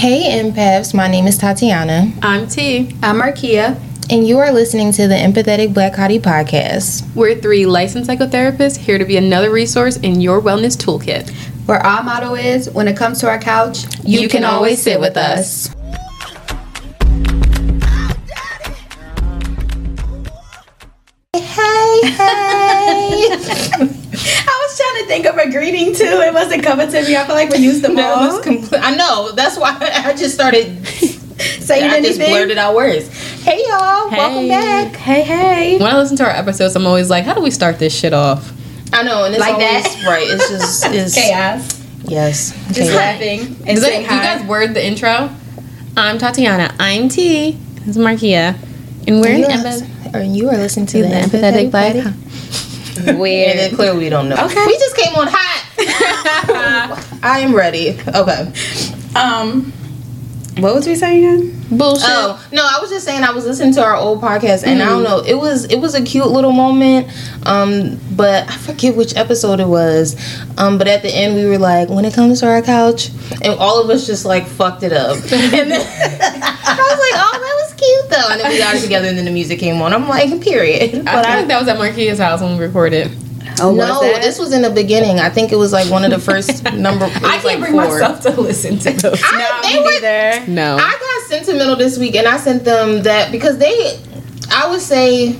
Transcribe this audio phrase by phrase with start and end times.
[0.00, 0.94] Hey, empaths.
[0.94, 2.10] My name is Tatiana.
[2.22, 2.96] I'm T.
[3.02, 3.78] I'm Markia.
[4.10, 7.14] And you are listening to the Empathetic Black Hottie podcast.
[7.14, 11.28] We're three licensed psychotherapists here to be another resource in your wellness toolkit.
[11.66, 14.80] Where our motto is when it comes to our couch, you, you can, can, always
[14.80, 15.68] sit with us.
[25.40, 26.04] Trying to a greeting too.
[26.04, 27.16] It wasn't coming to me.
[27.16, 28.42] I feel like we used them no, all.
[28.42, 29.32] Compl- I know.
[29.32, 32.18] That's why I just started saying I anything.
[32.18, 33.08] just blurted out words.
[33.42, 34.16] Hey y'all, hey.
[34.16, 34.96] welcome back.
[34.96, 35.78] Hey hey.
[35.78, 38.12] When I listen to our episodes, I'm always like, how do we start this shit
[38.12, 38.52] off?
[38.92, 40.04] I know, and it's like always, that.
[40.06, 40.26] right.
[40.28, 41.80] It's just it's chaos.
[42.04, 42.50] Yes.
[42.68, 42.94] Just chaos.
[42.96, 44.32] laughing and Does saying that, hi.
[44.34, 45.30] You guys word the intro.
[45.96, 46.74] I'm Tatiana.
[46.78, 47.52] I'm T.
[47.52, 48.58] This is Markia.
[49.06, 52.14] And we're and in empath- or you are listening to the, the empathetic, empathetic black.
[53.06, 53.50] Weird.
[53.50, 54.36] And then clearly we don't know.
[54.36, 54.66] Okay.
[54.66, 55.66] We just came on hot.
[57.22, 57.98] I am ready.
[58.08, 58.52] Okay.
[59.14, 59.72] Um.
[60.58, 61.78] What was we saying again?
[61.78, 62.04] Bullshit.
[62.08, 64.82] Oh no, I was just saying I was listening to our old podcast and mm.
[64.82, 65.20] I don't know.
[65.20, 67.08] It was it was a cute little moment,
[67.46, 70.16] um, but I forget which episode it was.
[70.58, 73.10] Um, but at the end we were like, when it comes to our couch,
[73.42, 75.16] and all of us just like fucked it up.
[75.32, 78.28] and then I was like, oh, that was cute though.
[78.30, 79.92] And then we got it together, and then the music came on.
[79.92, 81.04] I'm like, period.
[81.04, 83.10] But I think that was at Marquia's house when we recorded.
[83.62, 85.18] Oh, no, this was in the beginning.
[85.18, 87.04] I think it was like one of the first number.
[87.06, 87.84] I can't like bring four.
[87.84, 89.20] myself to listen to those.
[89.22, 90.46] I, no, me neither.
[90.50, 94.00] No, I got sentimental this week, and I sent them that because they,
[94.50, 95.38] I would say,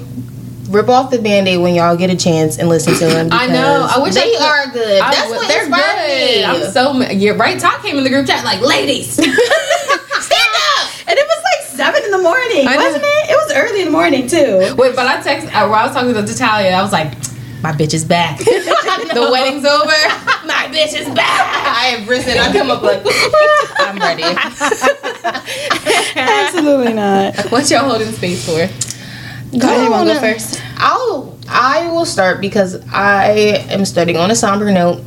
[0.68, 3.28] rip off the band-aid when y'all get a chance and listen to them.
[3.32, 3.88] I know.
[3.90, 5.00] I wish they I are good.
[5.00, 6.38] I, That's what they're inspired good.
[6.38, 6.44] me.
[6.44, 7.32] I'm so yeah.
[7.32, 10.90] Right, Talk came in the group chat like, ladies, stand up.
[11.06, 13.30] And it was like seven in the morning, wasn't it?
[13.30, 14.74] It was early in the morning too.
[14.76, 16.72] Wait, but I text uh, while I was talking to Natalia.
[16.72, 17.14] I was like
[17.62, 18.38] my bitch is back.
[18.38, 19.86] the wedding's over.
[20.46, 21.40] My bitch is back.
[21.66, 22.38] I have risen.
[22.38, 23.02] I come up like
[23.78, 24.22] I'm ready.
[26.16, 27.36] Absolutely not.
[27.52, 28.66] What y'all holding space for?
[29.58, 30.62] Go ahead, you want to go first?
[30.76, 33.32] I'll I will start because I
[33.68, 35.02] am starting on a somber note,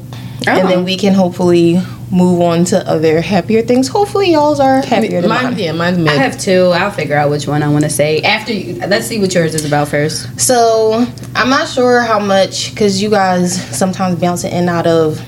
[0.48, 0.52] oh.
[0.52, 3.88] and then we can hopefully move on to other happier things.
[3.88, 5.44] Hopefully, y'all's are happier than mine.
[5.44, 5.60] mine.
[5.60, 6.10] Yeah, mine's mid.
[6.10, 6.72] I have two.
[6.74, 8.54] I'll figure out which one I want to say after.
[8.54, 10.40] You, let's see what yours is about first.
[10.40, 11.06] So
[11.36, 15.20] I'm not sure how much because you guys sometimes bounce in and out of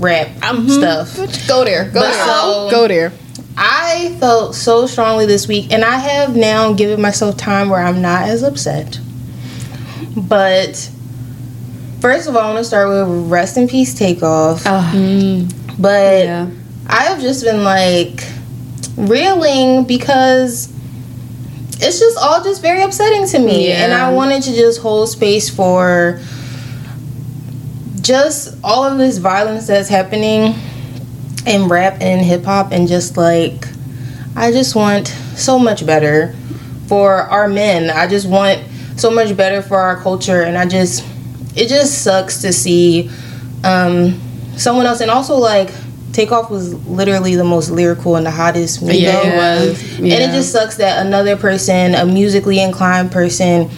[0.00, 0.68] rap mm-hmm.
[0.68, 1.16] stuff.
[1.48, 1.86] Go there.
[1.86, 2.26] Go but there.
[2.26, 3.12] So, go there.
[3.56, 8.00] I felt so strongly this week, and I have now given myself time where I'm
[8.00, 8.98] not as upset.
[10.16, 10.90] But
[12.00, 14.62] first of all, I want to start with rest in peace takeoff.
[14.66, 14.92] Oh.
[14.94, 15.52] Mm.
[15.80, 16.50] But yeah.
[16.86, 18.24] I have just been like
[18.96, 20.72] reeling because
[21.82, 23.68] it's just all just very upsetting to me.
[23.68, 23.84] Yeah.
[23.84, 26.20] And I wanted to just hold space for
[28.00, 30.54] just all of this violence that's happening
[31.46, 33.66] in rap and hip hop and just like
[34.36, 36.34] I just want so much better
[36.86, 37.90] for our men.
[37.90, 38.62] I just want
[38.96, 41.04] so much better for our culture and I just
[41.56, 43.10] it just sucks to see
[43.64, 44.20] um
[44.56, 45.70] someone else, and also like
[46.12, 48.82] Takeoff was literally the most lyrical and the hottest.
[48.82, 49.98] Yeah, it was.
[49.98, 50.14] Yeah.
[50.14, 53.70] And it just sucks that another person, a musically inclined person,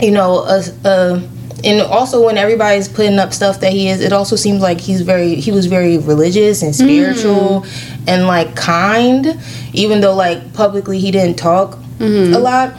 [0.00, 1.28] you know, a, a
[1.64, 5.02] and also when everybody's putting up stuff that he is, it also seems like he's
[5.02, 8.04] very he was very religious and spiritual mm.
[8.08, 9.38] and like kind,
[9.72, 12.34] even though like publicly he didn't talk mm-hmm.
[12.34, 12.74] a lot.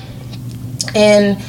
[0.94, 1.42] And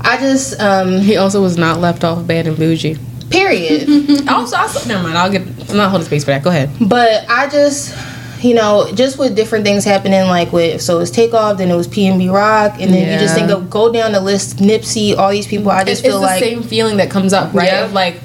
[0.00, 2.98] I just um he also was not left off bad and bougie.
[3.30, 3.88] Period.
[4.28, 5.18] also, also, never mind.
[5.18, 5.42] I'll get.
[5.70, 6.42] I'm not holding space for that.
[6.42, 6.70] Go ahead.
[6.80, 7.94] But I just,
[8.42, 11.86] you know, just with different things happening, like with so it's takeoff, then it was
[11.88, 13.14] PNB Rock, and then yeah.
[13.14, 15.70] you just think of go down the list, Nipsey, all these people.
[15.70, 17.66] I just it's, feel it's like the same feeling that comes up, right?
[17.66, 17.84] Yeah.
[17.84, 18.20] Of like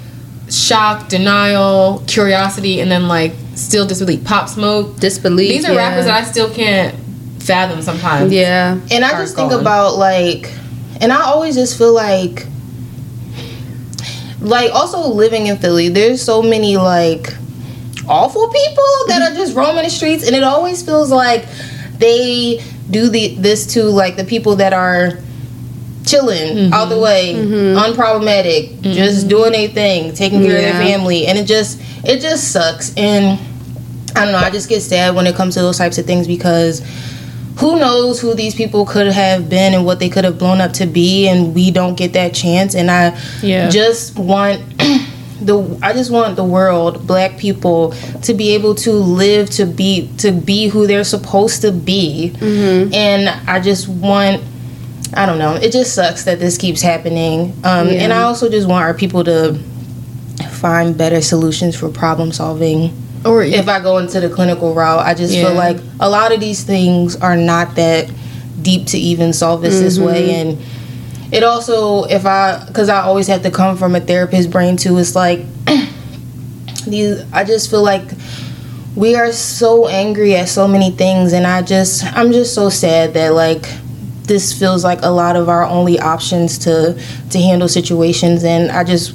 [0.50, 5.50] shock, denial, curiosity, and then like still disbelief, pop smoke, disbelief.
[5.50, 5.90] These are yeah.
[5.90, 6.96] rappers that I still can't
[7.44, 8.32] fathom sometimes.
[8.32, 10.54] Yeah, and I just think about like,
[11.04, 12.48] and I always just feel like
[14.40, 17.28] like also living in Philly, there's so many like
[18.08, 21.46] awful people that are just roaming the streets, and it always feels like
[21.98, 25.20] they do the this to like the people that are
[26.06, 26.74] chilling mm-hmm.
[26.74, 27.78] out the way, mm-hmm.
[27.78, 28.94] unproblematic, mm-hmm.
[28.94, 30.70] just doing a thing, taking care yeah.
[30.70, 32.96] of their family, and it just it just sucks.
[32.96, 33.38] And
[34.16, 36.28] I don't know, I just get sad when it comes to those types of things
[36.28, 36.82] because
[37.58, 40.74] who knows who these people could have been and what they could have blown up
[40.74, 43.70] to be and we don't get that chance and i yeah.
[43.70, 44.60] just want
[45.42, 47.92] the i just want the world black people
[48.22, 52.94] to be able to live to be to be who they're supposed to be mm-hmm.
[52.94, 54.42] and i just want
[55.14, 58.02] i don't know it just sucks that this keeps happening um, yeah.
[58.02, 59.54] and i also just want our people to
[60.50, 62.92] find better solutions for problem solving
[63.26, 65.06] Or if I go into the clinical route.
[65.06, 65.48] I just Yeah.
[65.48, 68.10] feel like a lot of these things are not that
[68.62, 70.50] deep to even solve this this way mm-hmm.
[70.50, 70.58] and
[71.34, 74.98] it also if I cuz I always have to come from a therapist brain too
[74.98, 75.44] it's like
[76.88, 78.04] these I just feel like
[78.96, 83.14] we are so angry at so many things and I just I'm just so sad
[83.16, 83.66] that like
[84.24, 86.98] this feels like a lot of our only options to
[87.32, 89.14] to handle situations and I just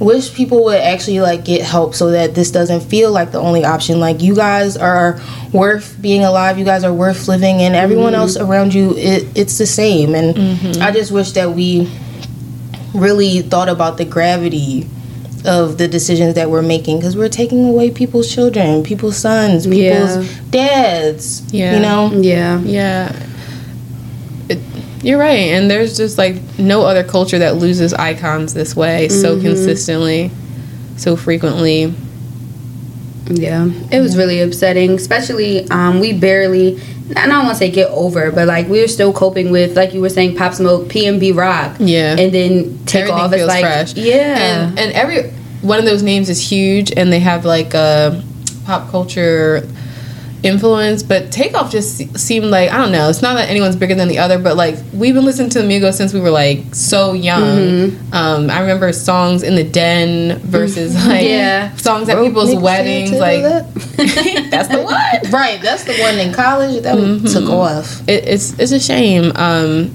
[0.00, 3.64] wish people would actually like get help so that this doesn't feel like the only
[3.64, 5.20] option like you guys are
[5.52, 8.22] worth being alive you guys are worth living and everyone mm-hmm.
[8.22, 10.82] else around you it, it's the same and mm-hmm.
[10.82, 11.90] i just wish that we
[12.94, 14.88] really thought about the gravity
[15.44, 20.16] of the decisions that we're making because we're taking away people's children people's sons people's
[20.16, 20.50] Yeah.
[20.50, 21.74] dads Yeah.
[21.74, 22.60] you know Yeah.
[22.60, 23.12] Yeah.
[25.04, 25.50] You're right.
[25.52, 30.30] And there's just like no other culture that loses icons this way so consistently,
[30.96, 31.94] so frequently.
[33.26, 34.92] Yeah, it was really upsetting.
[34.92, 36.80] Especially, um, we barely.
[37.16, 39.92] I don't want to say get over, but like we are still coping with, like
[39.92, 42.16] you were saying, Pop Smoke, PNB Rock, Yeah.
[42.18, 43.32] and then take Everything off.
[43.32, 43.94] It's feels like, fresh.
[43.94, 45.30] yeah, And, and every
[45.60, 48.22] one of those names is huge and they have like a
[48.64, 49.68] pop culture
[50.44, 53.08] influence, but Takeoff just seemed like I don't know.
[53.08, 55.94] It's not that anyone's bigger than the other, but like we've been listening to Migos
[55.94, 57.42] since we were like so young.
[57.42, 58.14] Mm-hmm.
[58.14, 61.74] Um, I remember songs in the den versus like Yeah.
[61.76, 63.10] songs at people's weddings.
[63.12, 63.42] Like
[64.50, 64.94] that's the one.
[65.32, 66.96] right that's the one in college that
[67.32, 69.32] took off it, it's it's a shame.
[69.34, 69.94] Um,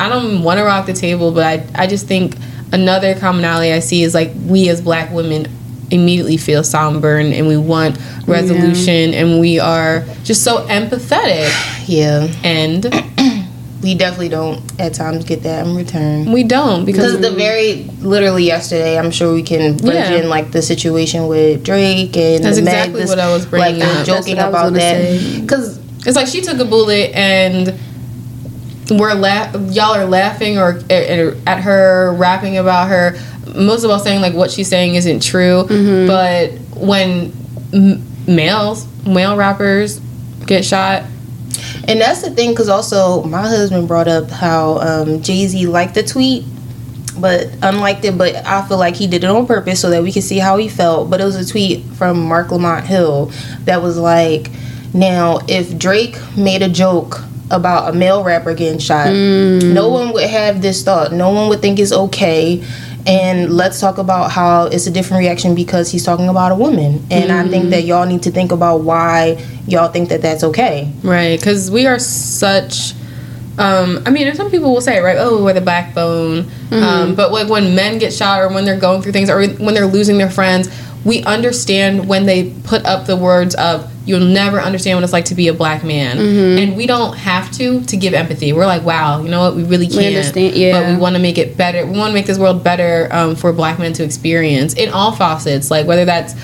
[0.00, 2.34] I don't want to rock the table, but I I just think
[2.72, 5.46] another commonality I see is like we as Black women
[5.90, 11.48] immediately feel somber and we want resolution and we are just so empathetic.
[11.86, 12.28] Yeah.
[12.44, 12.84] And
[13.82, 16.30] we definitely don't at times get that in return.
[16.30, 20.12] We don't because because the very literally yesterday i'm sure we can bridge Yeah.
[20.20, 24.06] in like the situation with drake and That's exactly what I was bringing like up.
[24.06, 25.40] joking That's what I was about that.
[25.40, 27.74] because it's like she took a bullet and
[28.90, 33.16] we're laugh y'all are laughing or at, at her rapping about her
[33.54, 35.64] most of all saying like what she's saying isn't true
[36.06, 37.32] but when
[37.72, 40.00] m- males male rappers
[40.46, 41.04] get shot.
[41.88, 46.02] And that's the thing because also my husband brought up how um, jay-z liked the
[46.02, 46.44] tweet
[47.18, 50.10] but unliked it but i feel like he did it on purpose so that we
[50.12, 51.10] could see how he felt.
[51.10, 53.30] But it was a tweet from Marc Lamont Hill
[53.64, 54.50] that was like
[54.94, 57.20] now if drake made a joke
[57.50, 59.08] about a male rapper getting shot
[59.74, 61.12] no one would have this thought.
[61.12, 62.64] No one would think it's okay
[63.06, 67.04] and let's talk about how it's a different reaction because he's talking about a woman.
[67.10, 70.92] And i think that y'all need to think about why y'all think that that's okay.
[71.02, 72.94] Right because we are such
[73.58, 76.50] um, I mean, and some people will say, right, oh, we're the backbone.
[76.70, 79.74] Um, but like when men get shot or when they're going through things or when
[79.74, 80.70] they're losing their friends,
[81.04, 85.26] we understand when they put up the words of, you'll never understand what it's like
[85.26, 86.18] to be a black man.
[86.58, 88.52] And we don't have to to give empathy.
[88.52, 90.14] We're like, wow, you know what, we really can't.
[90.16, 91.84] understand, But we want to make it better.
[91.86, 95.12] We want to make this world better um, for black men to experience in all
[95.12, 96.34] facets, like whether that's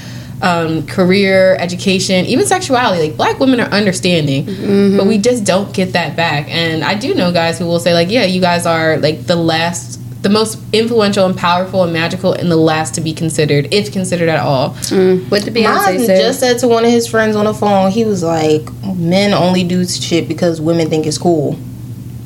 [0.42, 3.08] um, career, education, even sexuality.
[3.08, 4.98] Like black women are understanding, Mm-hmm.
[4.98, 6.48] but we just don't get that back.
[6.50, 9.34] And I do know guys who will say like, yeah, you guys are like the
[9.36, 13.92] last, the most influential and powerful and magical, and the last to be considered, if
[13.92, 14.70] considered at all.
[14.90, 15.30] Mm.
[15.30, 16.20] what did My Beyonce husband say?
[16.20, 19.62] just said to one of his friends on the phone, he was like, "Men only
[19.62, 21.54] do shit because women think it's cool."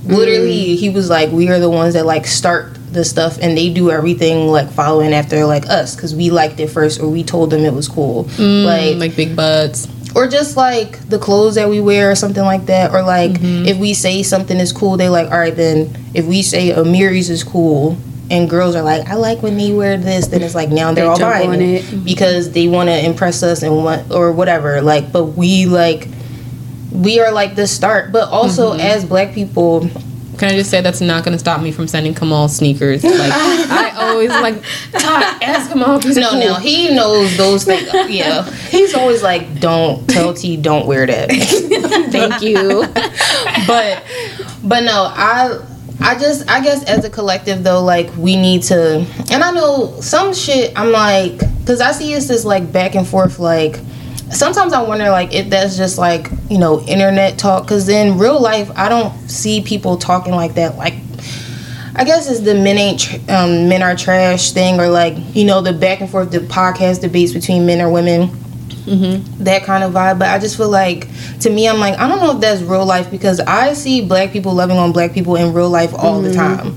[0.07, 0.17] Mm.
[0.17, 3.69] Literally, he was like, "We are the ones that like start the stuff, and they
[3.69, 7.51] do everything like following after like us because we liked it first, or we told
[7.51, 9.87] them it was cool, mm, like, Like big butts.
[10.15, 13.67] Or just like the clothes that we wear or something like that, or like Mm-hmm.
[13.67, 17.31] if we say something is cool, they like, all right, then if we say Amiri's
[17.31, 17.97] is cool."
[18.33, 20.29] And girls are like, I like when they wear this.
[20.29, 22.05] Then it's like now they're They all buying it it.
[22.05, 26.07] because they want to impress us and what or whatever like but we like
[26.93, 28.81] we are like the start but also Mm-hmm.
[28.83, 29.89] as black people
[30.41, 33.05] Can I just say that's not going to stop me from sending Kamal sneakers?
[33.05, 34.55] Like I always like
[34.93, 35.99] "Todd, ask Kamal.
[35.99, 40.33] if he's no cool." no he knows those things yeah he's always like don't tell
[40.33, 41.29] t don't wear that
[42.11, 42.87] thank you
[43.67, 44.03] but
[44.67, 45.59] but no i
[46.01, 50.01] i just i guess as a collective though like we need to and i know
[50.01, 53.79] some shit i'm like because i see it's this like back and forth like
[54.33, 58.41] sometimes i wonder like if that's just like you know internet talk because in real
[58.41, 60.95] life i don't see people talking like that like
[61.93, 65.45] I guess it's the men ain't tr- um, men are trash thing, or like you
[65.45, 68.29] know the back and forth, the podcast debates between men or women,
[68.87, 69.43] Mm-hmm.
[69.45, 70.19] that kind of vibe.
[70.21, 71.09] But I just feel like
[71.41, 74.31] to me, I'm like I don't know if that's real life because I see black
[74.31, 76.75] people loving on black people in real life all the time,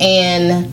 [0.00, 0.72] and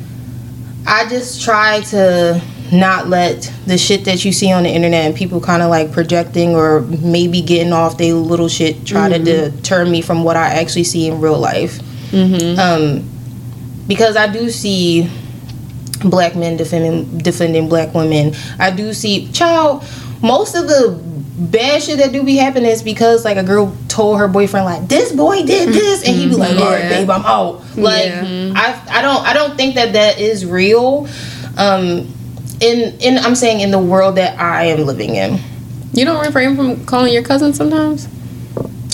[0.88, 2.42] I just try to
[2.74, 5.92] not let the shit that you see on the internet and people kind of like
[5.92, 10.48] projecting or maybe getting off their little shit try to deter me from what I
[10.48, 11.80] actually see in real life.
[12.60, 13.10] Um,
[13.88, 15.10] because I do see
[16.06, 18.34] black men defending defending black women.
[18.60, 19.84] I do see child
[20.22, 21.00] most of the
[21.38, 24.88] bad shit that do be happening is because like a girl told her boyfriend like
[24.88, 27.62] this boy did this and he be like all right babe I'm out.
[27.75, 28.53] Like Yeah.
[28.56, 31.08] I I don't I don't think that that is real.
[31.58, 32.08] Um
[32.63, 35.39] in in I'm saying in the world that I am living in
[35.93, 38.08] You don't refrain from calling your cousin sometimes.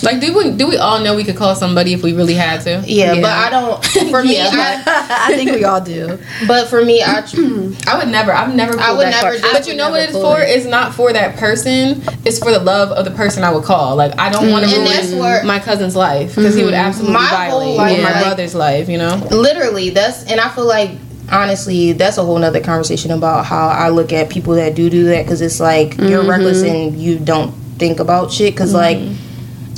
[0.01, 2.61] Like, do we do we all know we could call somebody if we really had
[2.61, 2.81] to?
[2.87, 3.21] yeah, Yeah.
[3.21, 4.49] but I don't for me Yeah,
[4.85, 6.17] I, I think we all do.
[6.47, 7.19] but for me I
[7.87, 8.31] I would never.
[8.31, 8.79] I've never.
[8.79, 10.39] I would that never do- But you know what it's for?
[10.39, 10.49] it.
[10.49, 12.01] It's not for that person.
[12.25, 13.95] It's for the love of the person I would call.
[13.97, 15.11] Like I don't want to mm.
[15.11, 16.87] ruin where- my cousin's life because he would mm-hmm.
[16.87, 18.87] absolutely My whole violate life, my like- brother's life.
[18.89, 19.27] You know.
[19.31, 20.91] literally that's and i feel like
[21.31, 25.05] honestly that's a whole nother conversation about how i look at people that do do
[25.05, 26.29] that because it's like you're mm-hmm.
[26.29, 28.53] reckless and you don't think about shit.
[28.53, 28.99] Because like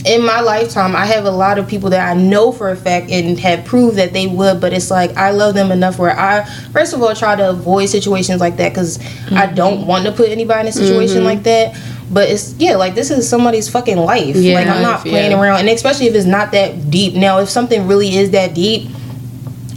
[0.03, 3.11] in my lifetime i have a lot of people that i know for a fact
[3.11, 6.43] and have proved that they would but it's like i love them enough where i
[6.71, 9.01] first of all try to avoid situations like that because i
[9.45, 9.53] mm-hmm.
[9.53, 11.25] don't want to put anybody in a situation mm-hmm.
[11.25, 11.79] like that.
[12.11, 14.35] But it's yeah like this is somebody's fucking life.
[14.35, 14.55] Yeah.
[14.55, 15.41] like i'm not playing yeah.
[15.41, 15.59] around.
[15.61, 17.13] And especially if it's not that deep.
[17.13, 18.89] Now if something really is that deep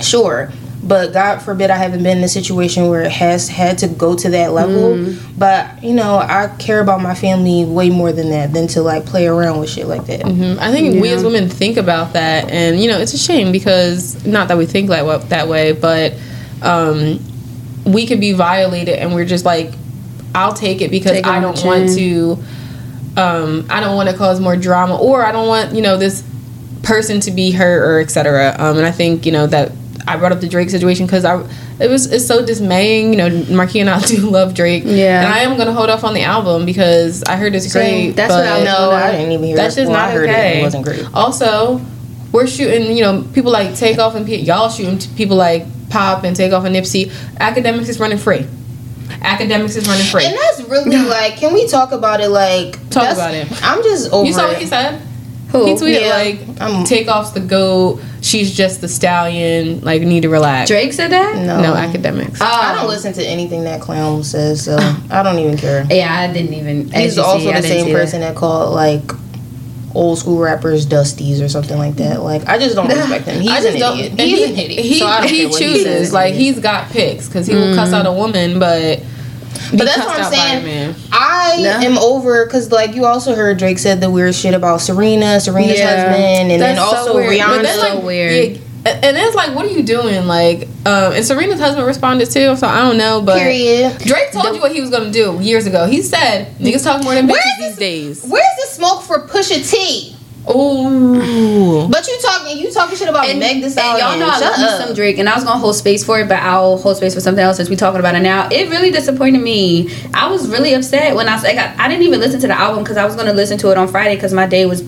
[0.00, 0.50] sure
[0.86, 4.14] but god forbid i haven't been in a situation where it has had to go
[4.14, 5.38] to that level Mm-hmm.
[5.38, 9.06] but you know i care about my family way more than that than to like
[9.06, 10.58] play around with shit like that Mhm.
[10.58, 14.24] I think we as women think about that, and you know, it's a shame because
[14.26, 16.14] not that we think like wa- that way, but
[16.62, 17.18] um,
[17.84, 19.72] we could be violated, and we're just like,
[20.34, 22.38] I'll take it because Take I don't the want to.
[23.20, 26.22] Um, I don't want to cause more drama, or I don't want you know this
[26.82, 28.54] person to be hurt or etc.
[28.58, 29.72] Um, and I think you know that
[30.06, 31.42] I brought up the Drake situation because I
[31.80, 33.12] it was it's so dismaying.
[33.12, 35.24] You know, Marquis and I do love Drake, Yeah.
[35.24, 38.12] and I am gonna hold off on the album because I heard it's great.
[38.12, 38.90] That's what I know.
[38.90, 40.56] i didn't even hear that's just not i heard okay.
[40.56, 41.80] it, it wasn't great Also,
[42.32, 42.96] we're shooting.
[42.96, 46.74] You know, people like Takeoff and P- y'all shooting people like Pop and Takeoff and
[46.74, 47.06] Nipsey.
[47.38, 48.46] Akademiks is running free.
[49.20, 50.26] Akademiks is running free.
[50.26, 53.46] and that's really like can we talk about it like Talk about it.
[53.64, 55.00] i'm just over you saw what he said.
[55.54, 55.66] Who?
[55.66, 56.14] He tweeted Yeah.
[56.16, 58.00] like, I'm- "Takeoff's the goat.
[58.20, 59.80] She's just the stallion.
[59.82, 61.36] Like, need to relax." Drake said that.
[61.36, 62.38] no, No Akademiks.
[62.40, 62.44] Oh.
[62.44, 64.76] i don't listen to anything that clown says so
[65.10, 66.92] i don't even care Yeah, I didn't even.
[66.94, 67.98] as he's also see, the didn't same see that.
[67.98, 69.02] person that called like
[69.94, 73.50] old school rappers dusties or something like that like i just don't respect him he's
[73.50, 73.98] I an don't.
[74.00, 75.84] idiot he's he, an idiot He, so I don't he care what chooses.
[75.84, 76.12] says.
[76.12, 78.16] like he's got picks because he will cuss out a mm.
[78.16, 79.00] woman, but.
[79.70, 80.94] Be But that's what I'm out by a saying.
[81.12, 81.80] I Yeah.
[81.82, 85.78] am over because, like, you also heard Drake said the weird shit about Serena, Serena's
[85.78, 85.94] Yeah.
[86.08, 87.32] husband, and then That's so also weird.
[87.32, 87.56] Rihanna.
[87.56, 88.52] But that's like so weird.
[88.86, 90.26] yeah, and it's like, what are you doing?
[90.26, 93.20] Like, um, and Serena's husband responded too, so I don't know.
[93.22, 93.96] But Period.
[94.00, 95.86] Drake told you what he was gonna do years ago.
[95.86, 98.22] He said niggas talk more than Where bitches is these days.
[98.26, 100.14] Where's the smoke for Pusha T?
[100.50, 104.06] Ooh, But you talking, you talking shit about And, Meg Thee and Stallion.
[104.06, 104.86] y'all know I Shut love up.
[104.86, 107.20] some Drake, and I was gonna hold space for it, but I'll hold space for
[107.20, 108.48] something else since we talking about it now.
[108.50, 109.90] It really disappointed me.
[110.12, 112.96] I was really upset when I I, I didn't even listen to the album because
[112.98, 114.82] I was gonna listen to it on Friday because my day was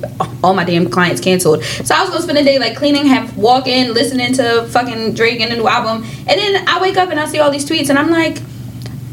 [0.44, 1.64] all my damn clients canceled.
[1.64, 5.14] So I was gonna spend the day like cleaning, have walk in, listening to fucking
[5.14, 7.64] Drake and the new album, and then I wake up and I see all these
[7.68, 8.38] tweets, and I'm like.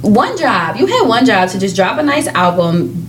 [0.02, 0.76] One job.
[0.76, 3.03] You had one job to just drop a nice album,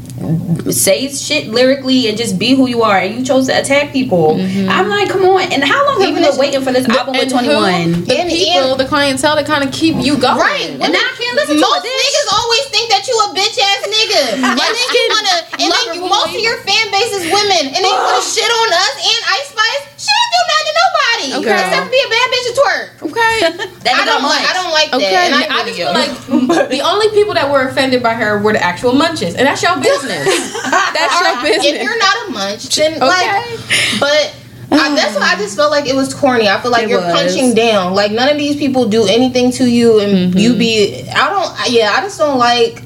[0.72, 2.98] say shit lyrically, and just be who you are.
[2.98, 4.36] And you chose to attack people.
[4.36, 4.68] Mm-hmm.
[4.68, 5.52] I'm like, come on.
[5.52, 8.04] And how long have you been waiting for this album with 21?
[8.06, 10.38] The And- people, and- the clientele that kind of keep you going.
[10.38, 10.70] Right.
[10.70, 13.56] And now I can't listen to most it, niggas always think that you a bitch
[13.58, 14.24] ass nigga.
[14.54, 17.80] and then you wanna, and Lover then most of your fan base is women, and
[17.82, 19.84] they you wanna shit on us and Ice Spice.
[19.98, 21.60] She didn't do nothing to nobody Okay.
[21.62, 22.88] except be a bad bitch at twerk.
[23.08, 23.34] Okay.
[23.84, 24.40] That I don't like.
[24.48, 25.26] I don't like Okay, that.
[25.26, 28.52] And I, I, just feel like the only people that were offended by her were
[28.54, 30.24] the actual munches, and that's your business.
[30.64, 31.66] that's your business.
[31.66, 33.04] if you're not a munch, then Okay.
[33.06, 34.34] like, but.
[34.72, 36.48] I, that's why I just felt like it was corny.
[36.48, 37.12] I feel like It you're was.
[37.12, 37.94] punching down.
[37.94, 40.38] Like none of these people do anything to you, and Mm-hmm.
[40.38, 41.06] you be.
[41.14, 41.70] I don't.
[41.72, 42.82] Yeah, I just don't like.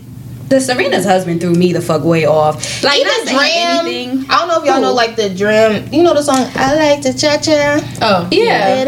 [0.48, 2.82] The Serena's husband threw me the fuck way off.
[2.82, 3.86] Like, Even not Dram.
[3.86, 4.24] anything.
[4.30, 4.80] I don't know if y'all Who?
[4.80, 5.92] know like the Dram.
[5.92, 7.80] You know the song I like to cha cha.
[8.00, 8.84] oh, Yeah.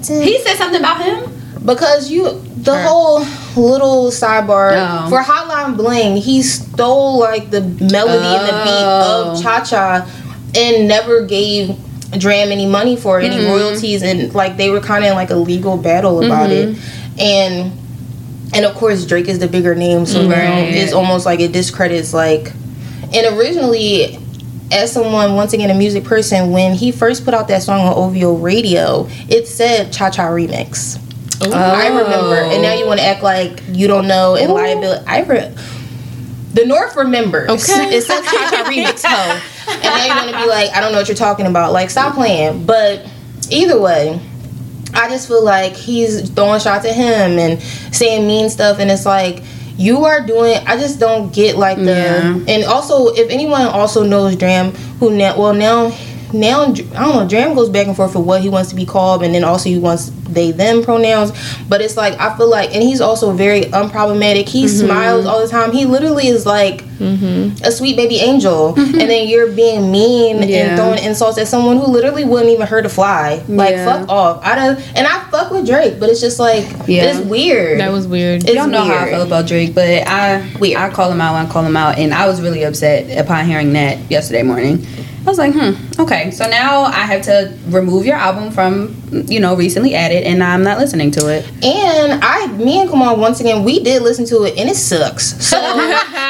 [0.00, 1.30] He said something about him.
[1.64, 3.20] because you the whole
[3.56, 5.08] little sidebar Oh.
[5.10, 9.32] for Hotline Bling, he stole like the melody and the beat Oh.
[9.36, 10.06] of Cha Cha
[10.54, 11.76] and never gave
[12.18, 13.52] Dram any money for it, any Mm-hmm.
[13.52, 16.72] royalties, and like they were kind of in like a legal battle about Mm-hmm.
[17.18, 17.72] it, and
[18.52, 20.30] and of course Drake is the bigger name, so mm-hmm.
[20.30, 22.52] now it's almost like it discredits like,
[23.12, 24.18] and originally.
[24.72, 27.94] As someone, once again, a music person, when he first put out that song on
[27.94, 30.98] OVO Radio, it said Cha Cha Remix.
[31.42, 31.52] Oh.
[31.52, 34.54] I remember, and now you want to act like you don't know and oh.
[34.54, 35.06] liability.
[35.06, 35.54] I re-
[36.54, 37.50] the North remembers.
[37.50, 37.88] Okay.
[37.96, 39.40] it's a Cha remix, ho.
[39.72, 41.72] And now you're gonna be like, I don't know what you're talking about.
[41.72, 42.64] Like, stop playing.
[42.64, 43.06] But
[43.50, 44.20] either way,
[44.94, 47.60] I just feel like he's throwing shots at him and
[47.92, 49.42] saying mean stuff, and it's like
[49.76, 50.56] you are doing.
[50.66, 51.84] I just don't get like the.
[51.84, 52.44] Yeah.
[52.48, 55.92] And also, if anyone also knows Dram, who now, well now.
[56.34, 57.28] Now I don't know.
[57.28, 59.68] Dram goes back and forth for what he wants to be called, and then also
[59.68, 61.32] he wants they them pronouns.
[61.68, 64.48] But it's like I feel like, and he's also very unproblematic.
[64.48, 64.86] He mm-hmm.
[64.86, 65.72] smiles all the time.
[65.72, 67.62] He literally is like mm-hmm.
[67.64, 69.00] a sweet baby angel, mm-hmm.
[69.00, 70.58] and then you're being mean Yeah.
[70.58, 73.42] and throwing insults at someone who literally wouldn't even hurt a fly.
[73.48, 73.84] Like Yeah.
[73.84, 74.40] fuck off.
[74.42, 77.04] I don't, and I fuck with Drake, but it's just like Yeah.
[77.04, 77.80] it's weird.
[77.80, 78.44] That was weird.
[78.44, 79.10] It's Y'all know how I weird.
[79.10, 80.80] feel about Drake, but I Weird.
[80.80, 83.46] I call him out when I call him out, and I was really upset upon
[83.46, 84.86] hearing that yesterday morning.
[85.26, 86.30] I was like, hmm, okay.
[86.30, 88.94] So now I have to remove your album from,
[89.26, 91.46] you know, recently added, and I'm not listening to it.
[91.64, 95.42] and I, me and Kamal, once again, we did listen to it, and it sucks.
[95.44, 95.58] So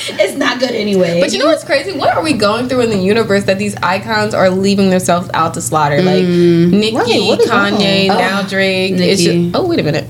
[0.12, 1.20] It's not good anyway.
[1.20, 1.92] But you know what's crazy?
[1.92, 5.54] What are we going through in the universe that these icons are leaving themselves out
[5.54, 6.00] to slaughter?
[6.02, 8.18] Like Nicki, Right, what is Kanye, wrong?
[8.18, 8.94] now Oh, Drake.
[8.96, 10.06] It's just, oh, wait a minute.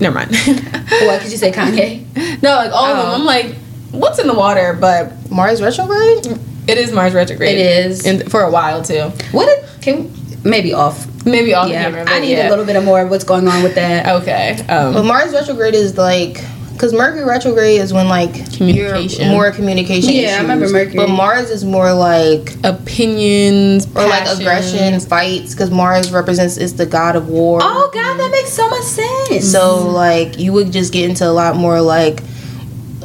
[0.00, 0.30] Never mind.
[0.88, 2.04] what could you say, Kanye?
[2.42, 3.06] no, like all of them.
[3.06, 3.14] Oh.
[3.14, 3.54] I'm like,
[3.90, 4.76] what's in the water?
[4.78, 6.38] But Mars retrograde.
[6.68, 7.58] It is Mars retrograde.
[7.58, 8.06] It is.
[8.06, 9.10] and for a while too.
[9.32, 9.46] What?
[9.46, 10.12] Did, can
[10.44, 11.06] maybe off?
[11.26, 13.62] Maybe off yeah, the I need a little bit of more of what's going on
[13.64, 14.22] with that.
[14.22, 14.52] Okay.
[14.68, 16.42] Um, But Mars retrograde is like.
[16.78, 19.22] Cause Mercury retrograde is when like Communication.
[19.24, 20.12] you're more communication.
[20.12, 20.68] Yeah, I remember.
[20.68, 20.96] Mercury.
[20.96, 24.40] But Mars is more like opinions or like passions.
[24.40, 25.54] aggression, fights.
[25.54, 27.60] Cause Mars represents is the god of war.
[27.62, 29.50] Oh God, that makes so much sense.
[29.50, 32.22] So like you would just get into a lot more like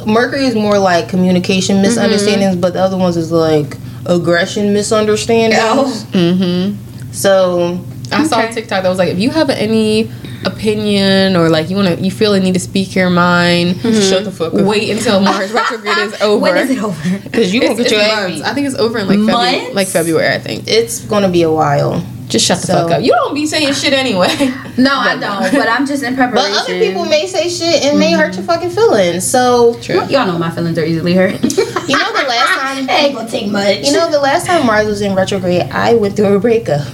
[0.06, 1.82] Mercury is more like communication Mm-hmm.
[1.82, 5.60] misunderstandings, but the other ones is like aggression misunderstandings.
[5.62, 6.08] Oh.
[6.12, 7.12] Mm-hmm.
[7.12, 10.10] So I saw a TikTok that was like, if you have any
[10.44, 14.24] opinion or like you want to, you feel a need to speak your mind, shut
[14.24, 14.60] the fuck up.
[14.62, 16.42] wait until Mars retrograde is over.
[16.42, 17.18] When is it over?
[17.22, 19.88] Because you It's, gonna get your ass I think it's over in like February, like
[19.88, 20.34] February.
[20.34, 20.64] I think.
[20.66, 22.04] It's gonna be a while.
[22.32, 23.02] Just shut the So- fuck up.
[23.02, 24.28] You don't be saying shit anyway.
[24.78, 25.52] No, I don't.
[25.52, 26.50] But I'm just in preparation.
[26.50, 29.26] But other people may say shit and may hurt your fucking feelings.
[29.26, 30.02] So True.
[30.06, 31.32] Y'all know my feelings are easily hurt.
[31.42, 33.84] you know the last time it ain't gonna take much.
[33.84, 36.86] you know the last time Mars was in retrograde, I went through a breakup.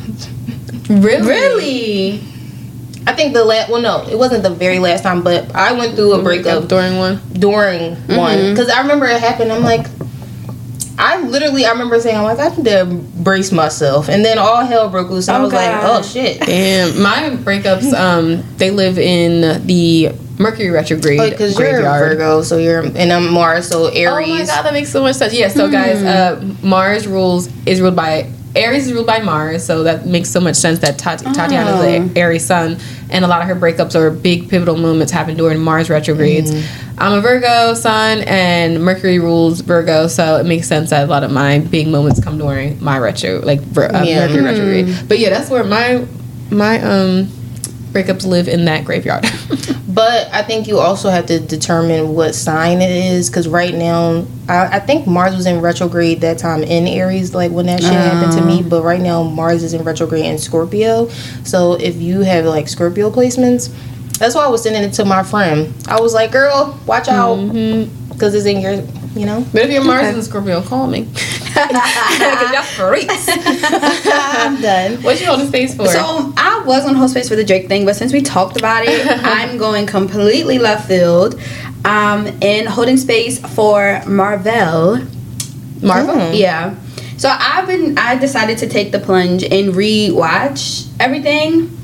[0.90, 1.28] Really?
[1.28, 2.14] really?
[3.06, 5.94] I think the last well no, it wasn't the very last time, but I went
[5.94, 7.20] through a breakup during one.
[7.34, 8.54] during one mm-hmm.
[8.54, 9.52] because I remember it happened.
[9.52, 10.07] I'm like, I
[11.30, 12.84] literally I remember saying I'm like I need to
[13.22, 16.48] brace myself, and then all hell broke loose, and I Oh, was like, oh shit,
[16.48, 21.82] And my breakups, um, they live in the Mercury retrograde because you're a.
[21.98, 24.28] Virgo, so you're and I'm Mars, so Aries.
[24.28, 25.34] Oh my god, that makes so much sense.
[25.34, 29.82] Yeah, so guys, uh, Mars rules is ruled by Aries is ruled by Mars, so
[29.82, 31.82] that makes so much sense that Tati- Tatiana Oh.
[31.82, 32.78] is the Aries sun,
[33.10, 36.50] and a lot of her breakups or big pivotal moments happen during Mars retrogrades.
[36.98, 41.22] I'm a Virgo sun, and Mercury rules Virgo, so it makes sense that a lot
[41.24, 44.26] of my big moments come during my retro, like uh, Yeah.
[44.26, 45.08] Mercury retrograde.
[45.08, 46.04] But yeah, that's where my
[46.50, 47.28] my um
[47.88, 49.24] breakups live in that graveyard.
[49.98, 54.26] But I think you also have to determine what sign it is, because right now
[54.48, 57.90] I, I think Mars was in retrograde that time in Aries, like when that shit
[57.90, 58.62] happened to me.
[58.64, 58.68] Oh.
[58.68, 61.08] But right now Mars is in retrograde in Scorpio,
[61.42, 63.74] so if you have like Scorpio placements,
[64.18, 65.74] that's why I was sending it to my friend.
[65.88, 68.12] I was like, "Girl, watch out, mm-hmm.
[68.12, 68.74] because it's in your,
[69.20, 71.08] you know." but if your Mars is in Scorpio, call me.
[72.18, 73.28] Cause y'all freaks.
[74.06, 75.02] I'm done.
[75.02, 75.86] What you holding space for?
[75.86, 78.84] So I was on hold space for the Drake thing, but since we talked about
[78.84, 81.40] it, I'm going completely left field.
[81.84, 84.98] Um, and holding space for Marvel.
[85.80, 86.14] Marvel.
[86.14, 86.38] Mm.
[86.38, 86.74] Yeah.
[87.16, 87.98] So I've been.
[87.98, 91.77] I decided to take the plunge and re-watch everything.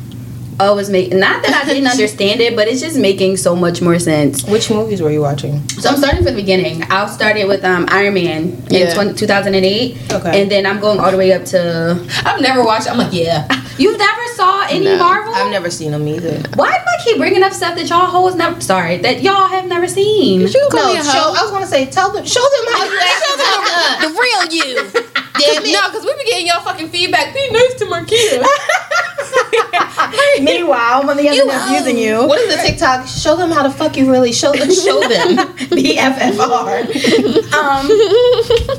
[0.60, 3.82] Oh, it's making not that I didn't understand it, but it's just making so much
[3.82, 4.44] more sense.
[4.44, 5.66] Which movies were you watching?
[5.68, 6.84] So I'm starting from the beginning.
[6.90, 8.94] I'll start it with um, Iron Man in Yeah.
[8.94, 10.42] 20, 2008, Okay.
[10.42, 11.98] and then I'm going all the way up to.
[12.24, 12.88] I've never watched.
[12.88, 13.48] I'm like, yeah.
[13.76, 14.98] You never saw any No.
[14.98, 15.34] Marvel?
[15.34, 16.38] I've never seen them either.
[16.54, 18.60] Why do I keep bringing up stuff that y'all hoes never?
[18.60, 20.42] Sorry, that y'all have never seen.
[20.42, 21.34] You can call No, me a show, hoe.
[21.36, 24.00] I was gonna say, tell them, show them how you act.
[24.02, 25.06] the real you.
[25.38, 25.72] Damn it.
[25.72, 27.34] No, because we be getting y'all fucking feedback.
[27.34, 28.44] Be nice to Marquita.
[30.44, 32.26] Meanwhile, I'm on the other end using you.
[32.26, 33.06] What is the TikTok?
[33.08, 34.70] Show them how to fuck you really show them.
[34.72, 35.36] Show them.
[35.74, 36.84] BFFR.
[37.52, 37.86] um,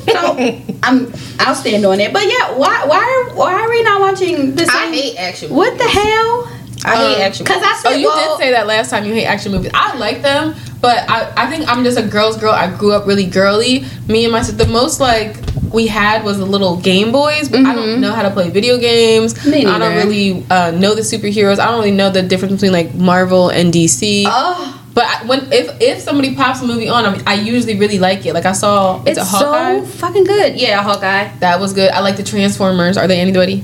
[0.08, 0.38] so
[0.84, 1.12] I'm.
[1.40, 2.14] I'll stand on it.
[2.14, 2.86] But yeah, why?
[2.86, 3.04] Why?
[3.30, 4.70] Are, why are we not watching the same?
[4.76, 5.54] I hate action.
[5.54, 6.48] What the hell?
[6.86, 7.44] I hate Um, action.
[7.44, 9.72] Because I oh, said, you well, did say that last time you hate action movies.
[9.74, 10.54] I like them,
[10.86, 12.52] but but I, I think I'm just a girl's girl.
[12.54, 13.86] I grew up really girly.
[14.08, 15.36] Me and my sister, the most like
[15.74, 18.78] we had was the little Game Boys, but I don't know how to play video
[18.78, 19.34] games.
[19.34, 19.68] Mm-hmm.
[19.68, 21.58] I don't really uh, know the superheroes.
[21.60, 24.24] I don't really know the difference between like Marvel and DC.
[24.28, 27.78] Oh, But I, when if if somebody pops a movie on, I, mean, I usually
[27.80, 28.34] really like it.
[28.34, 29.80] Like I saw, it's, it's a Hawkeye.
[29.80, 30.56] so fucking good.
[30.56, 31.30] Yeah, Hawkeye.
[31.40, 31.90] that was good.
[31.92, 32.96] I like the Transformers.
[32.98, 33.64] Are they anybody?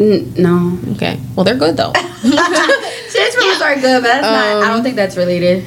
[0.00, 0.78] N- no.
[0.96, 1.92] Okay, well they're good though.
[3.12, 4.46] Transformers are good, but that's not.
[4.46, 5.64] I Um, don't think that's related.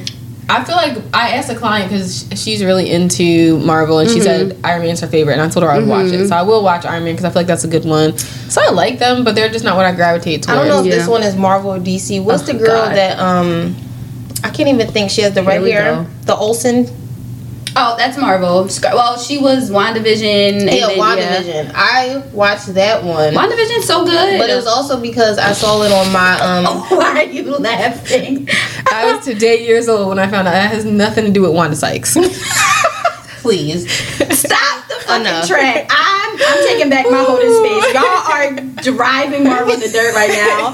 [0.48, 4.50] I feel like I asked a client because she's really into Marvel and she Mm-hmm.
[4.50, 6.28] said Iron Man's her favorite, and I told her I'd watch it.
[6.28, 8.16] So I will watch Iron Man because I feel like that's a good one.
[8.18, 10.48] So I like them, but they're just not what I gravitate towards.
[10.48, 10.94] I don't know if Yeah.
[10.98, 12.20] this one is Marvel or DC.
[12.22, 12.94] What's Oh, the girl God.
[12.96, 13.74] that um
[14.44, 15.94] I can't even think she has the Here red hair.
[15.94, 16.06] go.
[16.26, 16.86] The Olsen.
[17.78, 18.68] Oh, that's Marvel.
[18.82, 20.62] Well, she was WandaVision.
[20.62, 21.72] and Yeah, then, WandaVision.
[21.74, 23.34] I watched that one.
[23.34, 24.38] WandaVision's so good.
[24.40, 26.64] But it was also because I saw it on my um
[26.96, 28.48] Why are you laughing?
[28.90, 31.52] I was today years old when I found out that has nothing to do with
[31.52, 32.16] Wanda Sykes.
[33.42, 33.88] please.
[34.36, 35.46] Stop the fucking Enough.
[35.46, 35.86] track.
[35.90, 37.94] I'm I'm taking back my holding space.
[37.94, 38.52] Y'all are
[38.96, 40.72] driving Marvel in the dirt right now.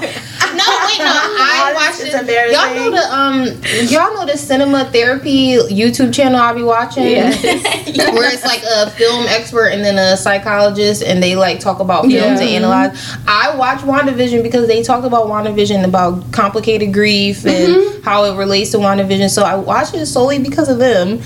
[0.51, 1.05] No, wait, no.
[1.09, 2.13] I it.
[2.13, 2.59] embarrassing.
[2.59, 7.03] Y'all know the um y'all know the cinema therapy YouTube channel I be watching?
[7.13, 12.01] Where it's like a film expert and then a psychologist and they like talk about
[12.03, 12.31] films Yeah.
[12.39, 13.15] and analyze.
[13.27, 18.71] I watch WandaVision because they talked about WandaVision about complicated grief and how it relates
[18.71, 19.29] to WandaVision.
[19.29, 21.21] So I watch it solely because of them.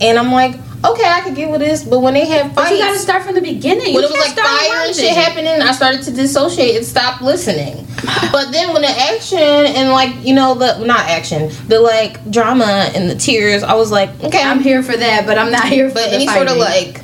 [0.00, 2.78] And I'm like, okay, I could get with this, but when they have But you
[2.78, 3.94] gotta start from the beginning.
[3.94, 7.20] when You it was like fire and shit happening, I started to dissociate and stop
[7.22, 7.86] listening.
[8.32, 12.90] But then when the action and like you know the not action, the like drama
[12.94, 15.88] and the tears, I was like, okay, I'm here for that, but I'm not here
[15.88, 17.02] for But the any sort of like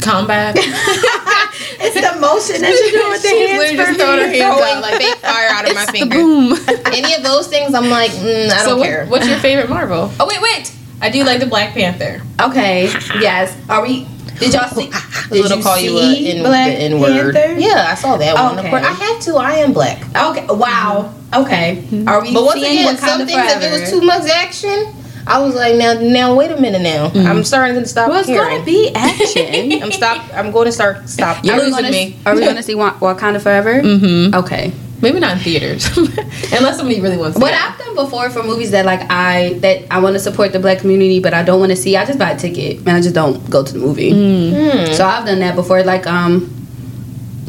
[0.00, 0.56] Combat.
[0.58, 4.28] it's the motion that you do with the She's hands literally just for throwing her
[4.28, 6.16] hands out like like fake fire out of my the finger.
[6.16, 6.56] boom.
[6.94, 9.06] Any of those things, I'm like, mm, I so don't what- care.
[9.06, 10.10] what's your favorite Marvel?
[10.18, 10.72] Oh wait, wait.
[11.02, 12.22] I do like the Black Panther.
[12.40, 12.84] Okay.
[13.20, 13.54] Yes.
[13.68, 14.06] Are we?
[14.40, 14.86] Did y'all see?
[14.86, 17.34] Oh, ah, ah, did It'll you call you a see N, Black the N word.
[17.58, 18.52] Yeah, I saw that one.
[18.58, 18.70] Of Okay.
[18.70, 19.36] course, I have to.
[19.36, 20.02] I am black.
[20.16, 20.46] Okay.
[20.48, 21.14] Wow.
[21.34, 21.84] Okay.
[21.86, 22.08] Mm-hmm.
[22.08, 24.94] Are we But once seeing again, Wakanda some things if it was too much action,
[25.26, 26.80] I was like, now, now, wait a minute.
[26.82, 27.26] Now, mm.
[27.26, 28.50] I'm starting to stop well, it's caring.
[28.58, 29.72] gonna be action.
[29.82, 30.24] I'm stop.
[30.34, 31.44] I'm going to start stop.
[31.44, 32.16] You're Are losing gonna- me.
[32.26, 33.82] Are we going to see Wa- Wakanda Forever?
[33.82, 34.34] Mm-hmm.
[34.34, 34.72] Okay.
[35.02, 37.40] Maybe not in theaters, unless somebody really wants to.
[37.40, 40.58] What I've done before for movies that like I that I want to support the
[40.58, 43.00] black community, but I don't want to see, I just buy a ticket and I
[43.00, 44.10] just don't go to the movie.
[44.10, 44.92] Hmm.
[44.92, 45.82] So I've done that before.
[45.82, 46.46] Like um,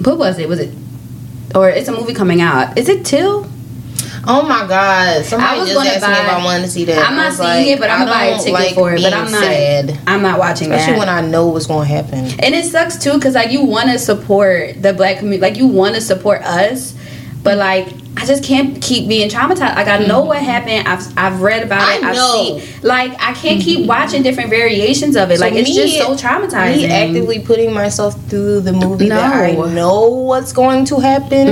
[0.04, 0.48] what was it?
[0.48, 0.74] Was it?
[1.54, 2.78] Or it's a movie coming out.
[2.78, 3.52] Is it Till?
[4.28, 5.26] Oh my god!
[5.26, 7.10] Somebody I was just gonna asked me if I wanted to see that.
[7.10, 8.76] I'm not was seeing like, it, but I'm I gonna buy a don't ticket like
[8.76, 9.02] for it.
[9.02, 9.42] But I'm not.
[9.42, 11.00] sad, I'm not watching especially that.
[11.00, 12.26] when I know what's going to happen.
[12.40, 15.66] And it sucks too, cause like you want to support the black community, like you
[15.68, 16.94] want to support us,
[17.44, 19.76] but like I just can't keep being traumatized.
[19.76, 20.88] Like I know what happened.
[20.88, 22.04] I've I've read about I it.
[22.04, 22.60] I've know.
[22.60, 22.84] seen.
[22.84, 25.38] Like I can't keep watching different variations of it.
[25.40, 26.78] So like it's me- just so traumatizing.
[26.78, 31.48] Me actively putting myself through the movie that I know what's going to happen.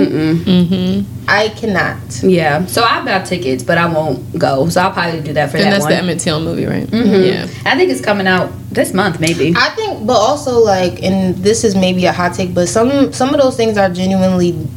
[0.46, 1.30] Mm-hmm.
[1.30, 1.98] I cannot.
[2.24, 2.66] Yeah.
[2.66, 4.68] So I bought tickets, but I won't go.
[4.70, 5.92] So I'll probably do that for And that that's one.
[5.92, 6.88] the Emmett Till movie, right?
[6.88, 7.26] Mhm.
[7.26, 7.72] Yeah.
[7.72, 9.54] I think it's coming out this month, maybe.
[9.56, 13.34] I think, but also like, and this is maybe a hot take, but some some
[13.34, 14.68] of those things are genuinely.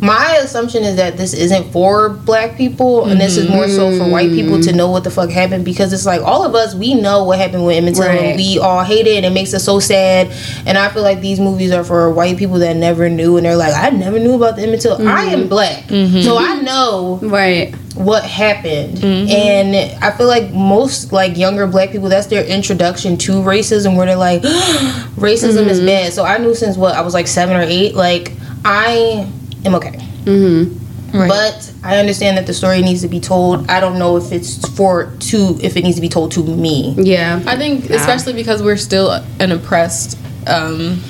[0.00, 4.08] My assumption is that this isn't for black people, and this is more so for
[4.10, 4.76] white people to mm-hmm.
[4.76, 7.66] know what the fuck happened because it's like all of us we know what happened
[7.66, 8.20] with Emmett Till, Right.
[8.20, 10.32] and we all hate it, and it makes us so sad.
[10.66, 13.56] And I feel like these movies are for white people that never knew, and they're
[13.56, 14.94] like, I never knew about the Emmett Till.
[14.94, 15.42] I mm-hmm.
[15.42, 16.22] am black, mm-hmm.
[16.22, 17.74] so I know right.
[17.94, 19.04] what happened.
[19.04, 24.06] And i feel like most like younger black people that's their introduction to racism where
[24.06, 24.42] they're like
[25.16, 26.12] racism is bad.
[26.12, 27.94] So i knew since what i was like seven or eight.
[27.94, 28.32] Like
[28.64, 29.30] i
[29.64, 31.18] am okay Mm-hmm.
[31.18, 31.28] Right.
[31.28, 34.68] but i understand that the story needs to be told i don't know if it's
[34.76, 37.42] for to if it needs to be told to me Yeah.
[37.46, 41.00] I think especially because we're still an oppressed um,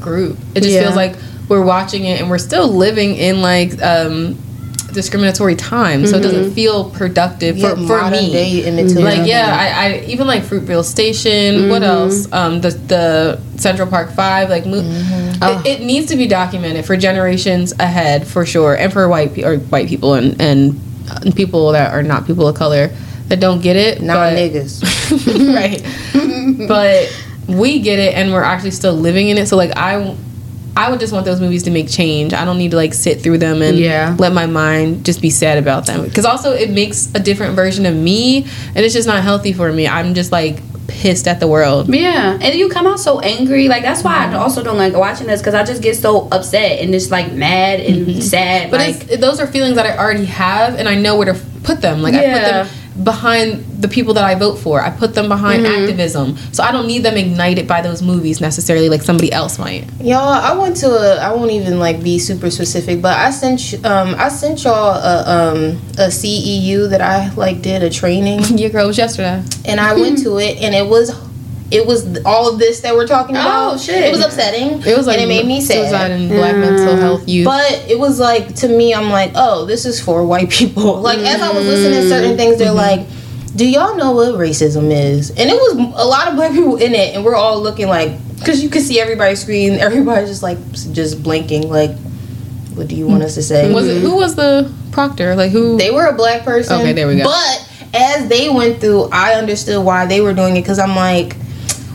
[0.00, 0.38] group.
[0.54, 0.82] It just Yeah.
[0.82, 1.16] feels like
[1.48, 4.36] we're watching it and we're still living in like um,
[4.94, 6.54] discriminatory times, so it doesn't mm-hmm.
[6.54, 8.32] feel productive for, Yeah, for me.
[8.32, 9.02] day Emmett Till.
[9.02, 11.68] Like yeah, I, I even like Fruitvale Station.
[11.68, 11.84] What mm-hmm.
[11.84, 12.32] else?
[12.32, 14.48] Um, the the Central Park Five.
[14.48, 15.66] Like, mo- mm-hmm.
[15.66, 19.42] it, it needs to be documented for generations ahead for sure, and for white pe-
[19.42, 20.80] or white people and and
[21.36, 22.90] people that are not people of color
[23.28, 24.00] that don't get it.
[24.00, 24.80] not but- niggas
[25.54, 26.68] right.
[26.68, 27.10] but
[27.48, 29.46] we get it, and we're actually still living in it.
[29.46, 30.16] So like I.
[30.76, 32.32] I would just want those movies to make change.
[32.34, 34.16] I don't need to like sit through them and Yeah.
[34.18, 36.04] let my mind just be sad about them.
[36.04, 39.72] Because also it makes a different version of me, and it's just not healthy for
[39.72, 39.86] me.
[39.86, 40.58] I'm just like
[40.88, 41.92] pissed at the world.
[41.94, 43.68] Yeah, and you come out so angry.
[43.68, 46.80] Like that's why I also don't like watching this because I just get so upset
[46.80, 48.20] and just like mad and mm-hmm.
[48.20, 48.70] sad.
[48.70, 51.40] But like it's, those are feelings that I already have, and I know where to
[51.62, 52.02] put them.
[52.02, 52.62] Like I put Yeah.
[52.64, 52.68] them
[53.02, 54.80] behind the people that I vote for.
[54.80, 56.36] I put them behind activism.
[56.52, 59.84] So I don't need them ignited by those movies necessarily like somebody else might.
[60.00, 61.16] Y'all, I went to a.
[61.16, 65.24] I won't even like be super specific, but I sent um I sent y'all a
[65.26, 65.58] um
[65.98, 69.42] a CEU that I like did a training, Your girl was yesterday.
[69.64, 71.10] and I went to it, and it was.
[71.70, 73.74] It was all of this that we're talking oh, about.
[73.74, 74.04] Oh, shit.
[74.04, 74.82] It was upsetting.
[74.86, 76.10] It was like and it made me suicide sad.
[76.10, 77.28] and black mental health mm.
[77.28, 77.46] youth.
[77.46, 81.00] But it was like to me, I'm like, oh, this is for white people.
[81.00, 82.76] Like as I was listening to certain things, they're mm-hmm.
[82.76, 85.30] like, do y'all know what racism is?
[85.30, 88.18] And it was a lot of black people in it, and we're all looking like,
[88.38, 90.58] because you could see everybody's screen, everybody's just like,
[90.92, 91.96] just blinking, like,
[92.74, 93.72] what do you want us to say?
[93.72, 94.16] was it who mm-hmm.
[94.16, 95.34] was the proctor?
[95.36, 95.78] Like who?
[95.78, 96.80] They were a black person.
[96.80, 97.24] Okay, there we go.
[97.24, 101.36] But as they went through, I understood why they were doing it because I'm like,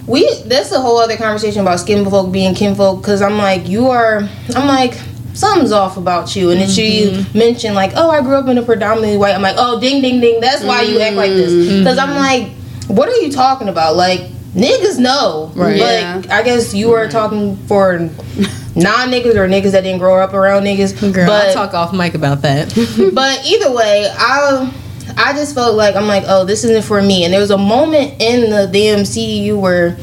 [0.09, 0.41] we.
[0.43, 3.01] That's a whole other conversation about skin folk being kinfolk.
[3.01, 4.27] Because I'm like, you are.
[4.55, 4.99] I'm like.
[5.31, 7.31] Something's off about you, and then Mm-hmm.
[7.31, 10.01] she mentioned like, "Oh, I grew up in a predominantly white." I'm like, "Oh, ding,
[10.01, 11.53] ding, ding." That's why you act like this.
[11.53, 11.77] Mm-hmm.
[11.79, 12.49] Because I'm like,
[12.89, 13.95] what are you talking about?
[13.95, 14.21] Like,
[14.53, 15.79] niggas know, Right.
[15.79, 17.99] But I guess you are talking for
[18.75, 20.99] non niggas or niggas that didn't grow up around niggas.
[21.13, 22.67] Girl, but I'll talk off mic about that.
[23.13, 24.73] but either way, I
[25.19, 27.23] I just felt like I'm like, oh, this isn't for me.
[27.25, 29.97] And there was a moment in the damn CEU where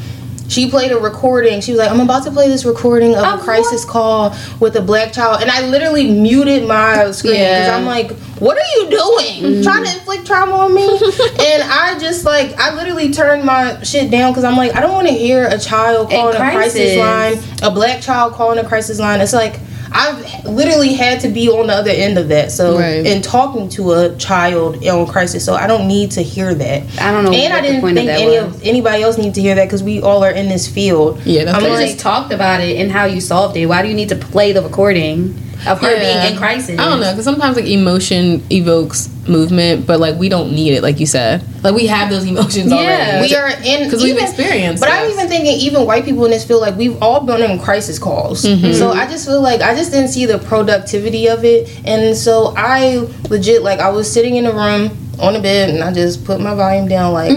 [0.47, 1.59] she played a recording.
[1.59, 4.81] She was like, I'm about to play this recording of a crisis call with a
[4.81, 5.41] black child.
[5.41, 7.75] And I literally muted my screen because Yeah.
[7.77, 9.61] I'm like, what are you doing?
[9.63, 10.87] Trying to inflict trauma on me?
[10.89, 14.93] and I just like, I literally turned my shit down because I'm like, I don't
[14.93, 16.97] want to hear a child calling a crisis crisis.
[16.97, 19.19] line, a black child calling a crisis line.
[19.19, 19.59] It's like,
[19.91, 22.51] I've literally had to be on the other end of that.
[22.51, 23.05] So, Right.
[23.05, 26.83] and talking to a child on crisis, so I don't need to hear that.
[26.99, 28.55] I don't know And what I didn't point of think any was.
[28.55, 31.19] of anybody else need to hear that because we all are in this field.
[31.25, 33.65] Yeah, that's I'm You like, just talked about it and how you solved it.
[33.65, 35.35] Why do you need to play the recording
[35.67, 35.99] of her Yeah.
[36.21, 36.79] being in crisis?
[36.79, 40.83] I don't know because sometimes like emotion evokes movement, but like we don't need it,
[40.83, 41.43] like you said.
[41.63, 42.77] Like we have those emotions Yeah.
[42.77, 43.27] already.
[43.29, 44.81] we are in because we've experienced.
[44.81, 47.59] But I'm even thinking, even white people in this field, like we've all been on
[47.59, 48.43] crisis calls.
[48.43, 48.73] Mm-hmm.
[48.73, 52.53] So I just feel like I just didn't see the productivity of it, and so
[52.57, 56.25] I legit like I was sitting in the room on the bed, and I just
[56.25, 57.31] put my volume down, like.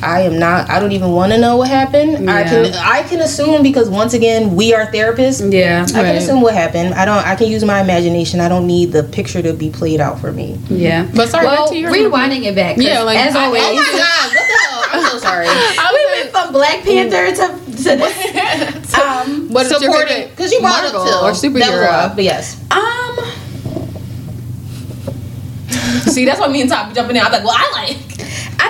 [0.00, 0.70] I am not.
[0.70, 2.30] I don't even want to know what happened.
[2.30, 2.72] I can.
[2.74, 5.52] I can assume because once again, we are therapists.
[5.52, 5.84] Yeah.
[5.88, 6.94] I can assume what happened.
[6.94, 7.26] I don't.
[7.26, 8.38] I can use my imagination.
[8.40, 10.58] I don't need the picture to be played out for me.
[10.68, 11.08] Yeah.
[11.14, 12.76] But sorry, well, back to your- rewinding it back.
[12.76, 13.62] 'cause Yeah, like, as I- always.
[13.64, 14.34] Oh my god!
[14.34, 14.84] What the hell?
[14.92, 15.46] I'm so sorry.
[15.50, 18.94] I we was went from Black Panther to, to this.
[18.98, 21.18] um, what is your Supporting favorite because you brought Marvel up Till.
[21.18, 21.90] or That was superhero?
[21.92, 22.56] off, But yes.
[22.70, 23.16] um,
[26.12, 27.22] See, that's why me and Top be jumping in.
[27.22, 27.98] I'm like, well, I like.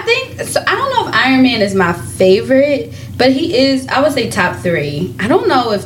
[0.08, 0.62] I think so.
[0.66, 3.86] I don't know if Iron Man is my favorite, but he is.
[3.88, 5.14] I would say top three.
[5.18, 5.84] I don't know if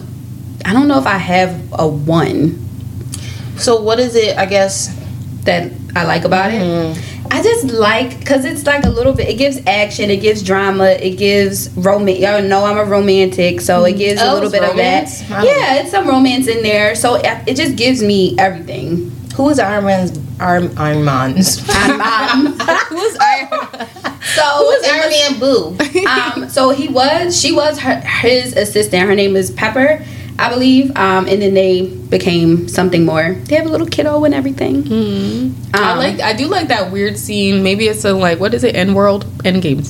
[0.65, 2.59] I don't know if I have a one
[3.57, 4.39] So what is it?
[4.39, 4.97] I guess.
[5.45, 6.99] that I like about it.
[7.33, 9.29] I just like because it's like a little bit.
[9.29, 10.11] It gives action.
[10.11, 10.91] It gives drama.
[10.91, 12.21] It gives romance.
[12.21, 15.23] Y'all know I'm a romantic, so it gives Oh, a little bit romance?
[15.23, 15.45] of that.
[15.45, 16.95] Yeah, it's some romance in there.
[16.95, 19.11] So it, it just gives me everything.
[19.37, 21.65] Who is Iron Man's Iron Iron Man's?
[21.71, 22.59] I'm, um,
[22.89, 23.89] Who's Iron?
[24.23, 26.43] so Who is it Iron was- Man Boo?
[26.45, 29.09] um, so he was, she was her, his assistant.
[29.09, 30.05] Her name is Pepper,
[30.39, 30.91] I believe.
[30.97, 33.35] Um, and then they became something more.
[33.35, 34.87] They have a little kiddo and everything.
[35.75, 36.21] I Um, like.
[36.21, 37.63] I do like that weird scene.
[37.63, 38.75] Maybe it's a like what is it?
[38.77, 39.89] End world, end games.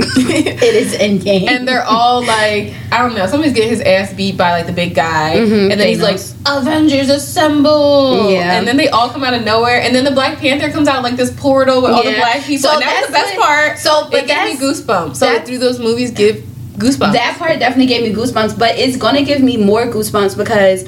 [0.16, 1.48] it is Endgame.
[1.48, 3.26] and they're all like, I don't know.
[3.26, 6.18] Somebody's getting his ass beat by like the big guy, Mhm, and then he's like,
[6.46, 8.58] "Avengers assemble!" Yeah.
[8.58, 11.02] and then they all come out of nowhere, and then the Black Panther comes out
[11.02, 13.78] like this portal with all the black people, So and that's, the best what- part.
[13.78, 15.16] so, but it gave me goosebumps.
[15.16, 16.36] So that- through those movies, give
[16.78, 17.12] goosebumps.
[17.12, 20.84] that part definitely gave me goosebumps, but it's gonna give me more goosebumps because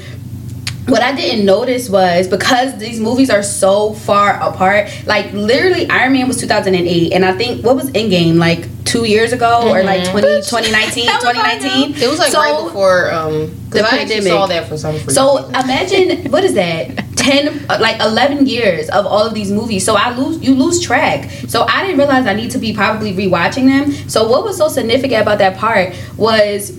[0.87, 4.89] what I didn't notice was because these movies are so far apart.
[5.05, 9.31] Like literally, Iron Man was 2008, and I think what was Endgame like two years
[9.33, 11.95] ago or like 20, 2019, was 2019.
[12.03, 14.23] It was like So- right before um The I pandemic.
[14.31, 15.09] saw that for some reason.
[15.09, 16.91] So imagine what is that?
[17.15, 19.85] Ten uh, like eleven years of all of these movies.
[19.85, 21.29] So I lose you lose track.
[21.47, 23.91] So I didn't realize I need to be probably rewatching them.
[24.09, 26.73] So what was so significant about that part was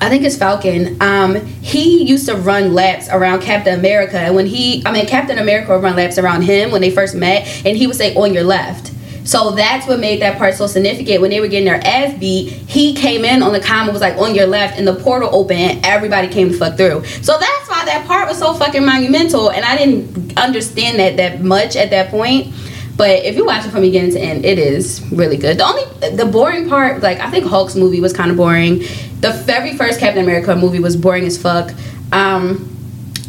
[0.00, 0.96] I think it's Falcon.
[1.00, 5.38] Um, he used to run laps around Captain America, and when he, I mean, Captain
[5.38, 8.34] America would run laps around him when they first met, and he would say, "On
[8.34, 8.90] your left."
[9.24, 11.20] So that's what made that part so significant.
[11.20, 14.16] When they were getting their ass beat, he came in on the comment was like,
[14.18, 17.04] "On your left," and the portal opened, and everybody came to fuck through.
[17.22, 21.42] So that's why that part was so fucking monumental, and I didn't understand that that
[21.42, 22.52] much at that point.
[22.96, 25.58] But if you watch it from beginning to end, it is really good.
[25.58, 28.80] The only the boring part, like I think Hulk's movie was kind of boring.
[29.20, 31.72] The very first Captain America movie was boring as fuck.
[32.12, 32.71] Um,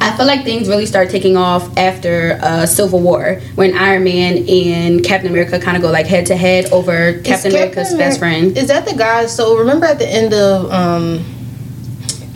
[0.03, 4.45] I feel like things really start taking off after uh, Civil War when Iron Man
[4.49, 7.97] and Captain America kind of go like head to head over Is Captain America's Captain
[7.97, 8.57] best friend.
[8.57, 9.27] Is that the guy?
[9.27, 11.23] So remember at the end of um,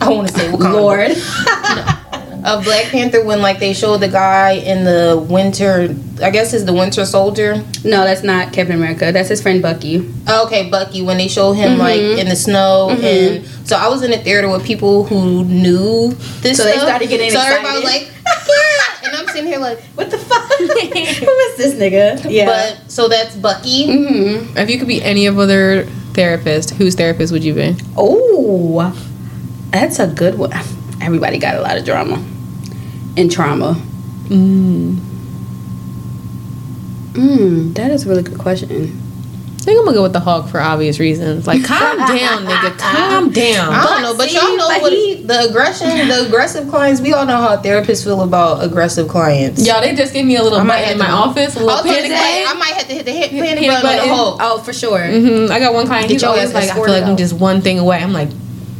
[0.00, 0.72] I want to say Wakanda.
[0.72, 2.04] Lord.
[2.44, 5.94] of Black Panther when like they showed the guy in the winter.
[6.22, 7.56] I guess is the Winter Soldier.
[7.84, 9.12] no, that's not Captain America.
[9.12, 10.08] That's his friend Bucky.
[10.28, 11.00] Okay, Bucky.
[11.02, 12.18] When they showed him like Mm-hmm.
[12.20, 16.56] in the snow, and so I was in the theater with people who knew this.
[16.58, 16.82] So they stuff.
[16.88, 20.42] started getting So everybody was like, "Yeah," and I'm sitting here like, What the fuck?
[20.58, 22.26] Who is this nigga?
[22.30, 22.46] Yeah.
[22.46, 23.86] but so that's Bucky.
[23.86, 27.76] hmm If you could be any of other therapist, whose therapist would you be?
[27.96, 28.92] Oh,
[29.70, 30.50] that's a good one.
[31.08, 32.22] Everybody got a lot of drama
[33.16, 33.80] and trauma.
[34.24, 34.96] Mm.
[37.14, 38.68] Mm, that is a really good question.
[38.70, 41.46] I think I'm gonna go with the Hulk for obvious reasons.
[41.46, 42.76] Like, calm down, nigga.
[42.78, 43.72] Calm down.
[43.72, 47.00] I don't know, but see, y'all know but what he- the aggression, the aggressive clients.
[47.00, 49.66] We all know how therapists feel about aggressive clients.
[49.66, 51.70] Y'all, they just gave me a little I might button in my office, a little
[51.70, 52.56] I, was panic gonna say, button.
[52.56, 54.14] I might have to hit the hit panic, Panic button, on the.
[54.14, 54.38] Hulk.
[54.42, 54.98] Oh, for sure.
[55.00, 55.50] Mm-hmm.
[55.50, 56.08] I got one client.
[56.08, 57.98] Get He's always like, I feel like I'm just one thing away.
[58.02, 58.28] I'm like,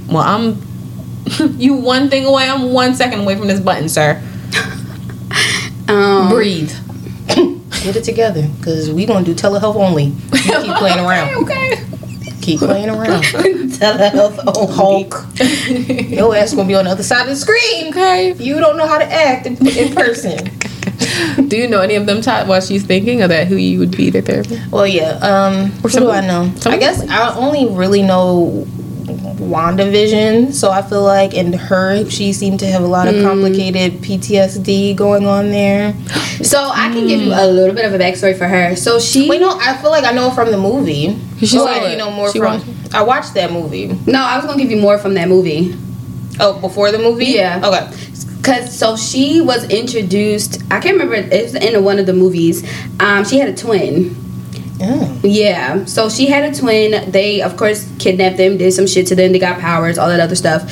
[0.09, 0.61] well, I'm
[1.59, 2.49] you one thing away.
[2.49, 4.23] I'm one second away from this button, sir.
[5.89, 6.71] Um, Breathe.
[7.29, 10.05] Get it together, cause we gonna do telehealth only.
[10.05, 11.45] You keep playing around.
[11.45, 11.83] Okay.
[12.43, 13.23] Keep playing around.
[13.23, 14.75] telehealth only.
[14.75, 16.11] Hulk.
[16.11, 17.89] Your ass gonna be on the other side of the screen.
[17.89, 18.35] Okay.
[18.35, 20.51] You don't know how to act in, in person.
[21.49, 23.47] Do you know any of them chat while she's thinking of that?
[23.47, 24.71] Who you would be their therapist?
[24.71, 25.13] Well, yeah.
[25.23, 26.53] Um, who do I know?
[26.67, 28.67] I guess I only really know
[29.17, 30.53] WandaVision.
[30.53, 33.19] So I feel like in her, she seemed to have a lot Mm.
[33.19, 35.95] of complicated PTSD going on there.
[36.41, 38.77] So I can give you a little bit of a backstory for her.
[38.77, 39.29] So she.
[39.29, 41.19] Wait, no, I feel like I know from the movie.
[41.45, 42.53] She I you know more She from.
[42.61, 43.89] watched I watched that movie.
[44.07, 45.75] No, I was gonna give you more from that movie.
[46.39, 47.27] Oh, before the movie.
[47.27, 47.61] Yeah.
[47.65, 47.91] Okay.
[48.43, 50.63] Cause so she was introduced.
[50.71, 51.17] I can't remember.
[51.17, 52.63] It was in one of the movies.
[53.01, 54.15] Um, she had a twin.
[54.81, 55.21] Oh.
[55.25, 55.85] Yeah.
[55.87, 57.11] So she had a twin.
[57.11, 59.33] They of course kidnapped them, did some shit to them.
[59.33, 60.63] They got powers, all that other stuff.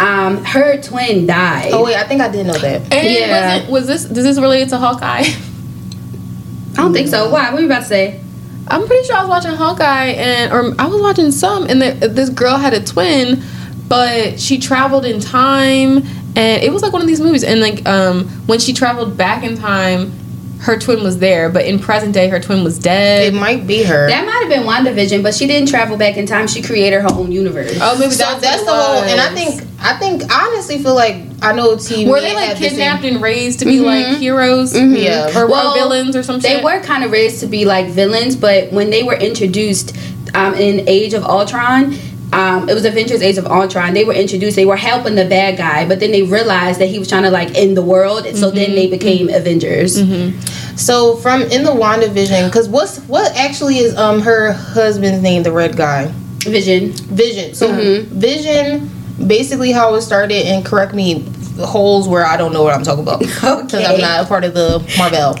[0.00, 1.70] Um, her twin died.
[1.72, 2.80] Oh wait, I think I did know that.
[2.92, 3.56] And Yeah.
[3.56, 5.24] was, it, was this does this relate to Hawkeye?
[5.24, 7.30] I don't think so.
[7.30, 7.44] Why?
[7.46, 8.20] What were you about to say?
[8.68, 12.08] I'm pretty sure I was watching Hawkeye and or I was watching some and the,
[12.08, 13.42] this girl had a twin,
[13.88, 15.98] but she traveled in time
[16.36, 19.42] and it was like one of these movies and like um when she traveled back
[19.42, 20.12] in time,
[20.60, 23.32] her twin was there, but in present day her twin was dead.
[23.32, 24.08] It might be her.
[24.08, 26.46] That might have been WandaVision, but she didn't travel back in time.
[26.48, 27.78] She created her own universe.
[27.80, 30.94] Oh, maybe so that's, that's, the whole, and I think I think I honestly feel
[30.94, 32.06] like I know TV.
[32.06, 33.84] were they like kidnapped and raised to be Mhm.
[33.84, 35.30] like heroes, Yeah.
[35.38, 38.36] or, or Well, villains or some They were kind of raised to be like villains,
[38.36, 39.96] but when they were introduced
[40.34, 41.96] um, in Age of Ultron,
[42.32, 43.92] um, it was Avengers Age of Ultron.
[43.94, 44.54] They were introduced.
[44.56, 47.30] They were helping the bad guy, but then they realized that he was trying to
[47.30, 49.96] like end the world, and so then they became Avengers.
[50.80, 55.52] So from in the WandaVision, because what's what actually is um her husband's name, the
[55.52, 56.12] red guy,
[56.44, 56.92] Vision.
[56.92, 57.54] Vision.
[57.54, 58.04] So Mhm.
[58.06, 58.90] Vision,
[59.26, 61.24] basically how it started, and correct me,
[61.58, 63.84] holes where I don't know what I'm talking about because Okay.
[63.84, 65.36] I'm not a part of the Marvel.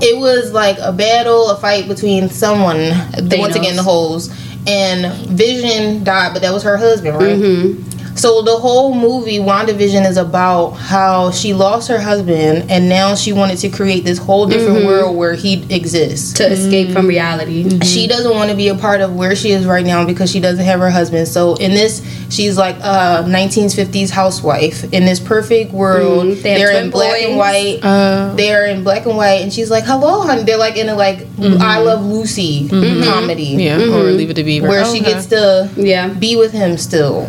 [0.00, 2.76] it was like a battle, a fight between someone.
[2.76, 3.38] Thanos.
[3.38, 4.28] Once again, the holes.
[4.66, 7.38] And Vision died, but that was her husband, right?
[7.38, 7.93] Mm-hmm.
[8.16, 13.32] So the whole movie, WandaVision, is about how she lost her husband and now she
[13.32, 14.86] wanted to create this whole different Mm-hmm.
[14.86, 16.32] world where he exists.
[16.34, 17.78] To escape from reality.
[17.80, 20.40] She doesn't want to be a part of where she is right now because she
[20.40, 21.28] doesn't have her husband.
[21.28, 26.26] So in this, she's like a 1950s housewife in this perfect world.
[26.26, 26.42] Mhm.
[26.42, 27.80] They they're in black and white.
[27.82, 30.94] Uh, They're in black and white, and she's like, "Hello, honey." They're like in a
[30.94, 35.12] like I Love Lucy comedy, yeah, or Leave It to Beaver, where she Okay.
[35.12, 36.08] gets to Yeah.
[36.08, 37.28] be with him still.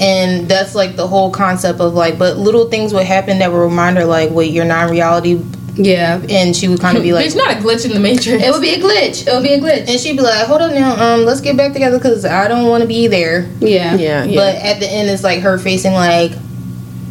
[0.00, 3.58] And that's like the whole concept of like, but little things would happen that would
[3.58, 5.42] remind her, like, wait, you're not reality.
[5.74, 6.20] Yeah.
[6.28, 8.42] And she would kind of be like, It's not a glitch in the matrix.
[8.42, 9.26] It would be a glitch.
[9.26, 9.88] It would be a glitch.
[9.88, 12.66] and she'd be like, hold up now, um, let's get back together because I don't
[12.68, 13.42] want to be there.
[13.60, 13.94] Yeah.
[13.94, 14.34] yeah, yeah.
[14.36, 16.32] But at the end, it's like her facing like,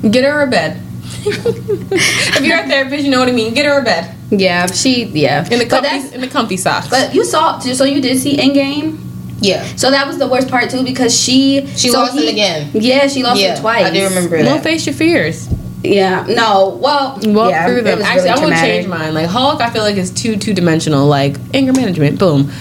[0.10, 0.82] Get her a bed.
[1.25, 3.54] if you're a therapist, you know what I mean.
[3.54, 4.65] Get her a bed Yeah.
[4.67, 5.04] She.
[5.06, 5.45] Yeah.
[5.52, 6.88] in the comfy in the comfy socks.
[6.88, 7.60] But you saw.
[7.60, 8.97] So you did see Endgame.
[9.41, 12.34] Yeah, So that was the worst part too because she she so lost he- him
[12.34, 12.69] again.
[12.73, 13.86] Yeah, she lost yeah, him twice.
[13.86, 14.43] I do remember that.
[14.45, 15.47] don't face your fears.
[15.84, 16.78] Yeah, no.
[16.82, 18.02] Well, Walk yeah, through them.
[18.02, 19.13] Actually, really I'm gonna change mine.
[19.13, 21.08] Like Hulk, I feel like is too two dimensional.
[21.08, 22.19] Like anger management.
[22.19, 22.52] Boom.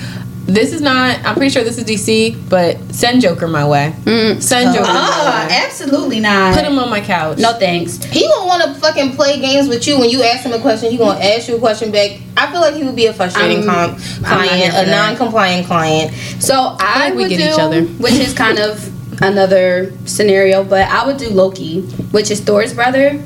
[0.49, 1.19] This is not.
[1.27, 3.93] I'm pretty sure this is DC, but send Joker my way.
[4.05, 4.41] Mm.
[4.43, 5.63] Send Joker Ah, my way.
[5.67, 6.55] absolutely not.
[6.55, 7.37] Put him on my couch.
[7.37, 8.03] No thanks.
[8.05, 10.91] He gonna want to fucking play games with you when you ask him a question.
[10.91, 12.13] He gonna ask you a question back.
[12.39, 14.91] I feel like he would be a frustrating I'm- com- I'm not here client, a
[14.91, 16.15] non-compliant client.
[16.43, 17.83] So I we would get do, each other.
[17.83, 18.91] which is kind of
[19.23, 23.23] another scenario, but I would do Loki, which is Thor's brother.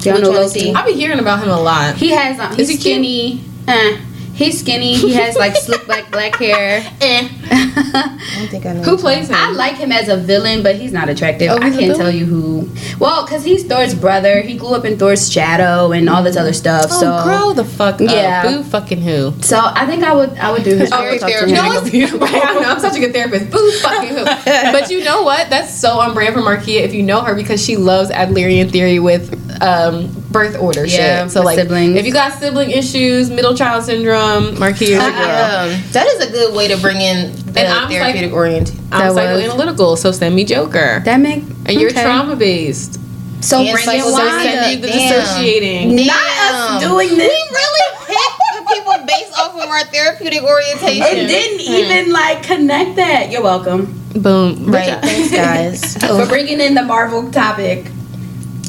[0.00, 0.60] Y'all know Loki.
[0.60, 0.74] he?
[0.74, 1.94] I be hearing about him a lot.
[1.94, 3.44] He has um, he's he skinny.
[3.68, 3.98] Uh,
[4.34, 4.94] he's skinny.
[4.94, 6.80] He has like slick black black hair.
[7.00, 7.28] Eh.
[7.50, 8.82] I don't think I know.
[8.82, 9.36] Who plays him?
[9.36, 11.50] I like him as a villain, but he's not attractive.
[11.50, 12.70] Oh, I he's a can't tell you who.
[12.98, 14.40] Well, because he's Thor's brother.
[14.40, 16.86] He grew up in Thor's shadow and all this other stuff.
[16.90, 18.00] Oh, so, grow the fuck up.
[18.00, 18.42] Yeah.
[18.42, 19.32] Boo fucking who?
[19.42, 20.92] so I think I would I would do his.
[20.92, 21.92] Oh, I would talk to therapeutic.
[21.92, 22.00] him.
[22.00, 23.50] You know what's right, I know, I'm such a good therapist.
[23.50, 24.24] Boo fucking who.
[24.72, 25.50] But you know what?
[25.50, 28.98] That's so on brand for Markia if you know her because she loves Adlerian theory
[28.98, 29.30] with
[29.62, 31.30] um, birth order Yeah, shit.
[31.32, 31.94] So like siblings.
[31.96, 35.06] if you got sibling issues, middle child syndrome, Markia is girl.
[35.06, 38.72] Um, that is a good way to bring in the And I'm therapeutic orient.
[38.90, 41.00] I'm psychoanalytical, so send me Joker.
[41.04, 42.98] That make and you're trauma based.
[43.40, 44.26] So And bring in psycho- So Wanda.
[44.34, 44.50] Wanda.
[44.50, 45.08] send me the Damn.
[45.24, 45.96] dissociating.
[46.06, 47.18] Not us doing this.
[47.18, 51.02] We really picked the people based off of our therapeutic orientation.
[51.18, 53.30] and didn't even like connect that.
[53.30, 54.66] You're welcome Boom.
[54.70, 55.96] Right, thanks guys.
[56.06, 57.86] for bringing in the Marvel topic.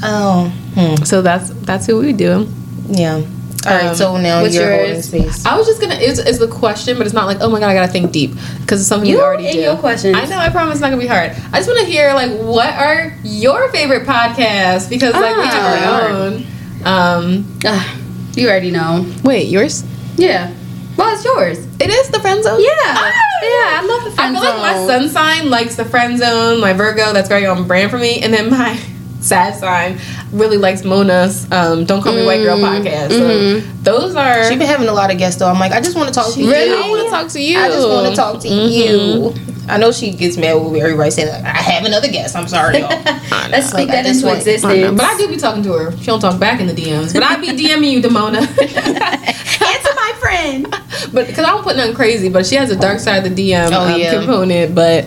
[0.03, 0.95] oh, hmm.
[1.03, 2.47] So that's that's who we do.
[2.89, 3.21] yeah.
[3.65, 5.05] All right, Um, so now what's you're holding yours?
[5.07, 5.45] space.
[5.45, 5.95] I was just gonna.
[5.95, 8.31] It's, it's the question, but it's not like oh my god, I gotta think deep
[8.59, 9.61] because it's something You we already and do.
[9.61, 10.17] your questions.
[10.17, 10.37] I know.
[10.37, 11.31] I promise it's not gonna be hard.
[11.53, 15.57] I just want to hear like what are your favorite podcasts because like we do
[15.57, 16.11] our Ah.
[16.11, 16.45] own.
[16.83, 17.97] Um, Ugh,
[18.35, 19.05] you already know.
[19.23, 19.85] wait, yours?
[20.17, 20.53] Yeah.
[20.97, 21.57] Well, it's yours.
[21.79, 22.59] It is the friend zone.
[22.61, 22.67] Yeah.
[22.83, 23.11] Ah.
[23.43, 24.45] Yeah, I love the friend zone.
[24.45, 26.59] I friend feel like my sun sign likes the friend zone.
[26.59, 28.77] My Virgo, that's very on brand for me, and then my
[29.23, 29.97] sad sign
[30.31, 33.09] really likes Mona's um, "Don't Call Me White Girl" podcast.
[33.09, 34.43] So those are.
[34.49, 35.49] She's been having a lot of guests though.
[35.49, 36.51] I'm like, I just want to talk to you.
[36.51, 36.71] Really?
[36.83, 37.57] I want to talk to you.
[37.59, 38.71] I just want to talk to Mhm.
[38.71, 39.33] you.
[39.69, 41.45] I know she gets mad when everybody say that.
[41.45, 42.35] I have another guest.
[42.35, 42.89] I'm sorry, y'all.
[43.49, 44.65] Let's speak Like, that I just into want- existence.
[44.65, 45.97] I but I do be talking to her.
[45.97, 48.39] She don't talk back in the DMs, but I be DMing you, Demona.
[48.41, 50.67] Answer my friend.
[51.13, 53.51] but because I don't put nothing crazy, but she has a dark side of the
[53.51, 54.11] DM Oh, um, yeah.
[54.13, 54.75] component.
[54.75, 55.05] But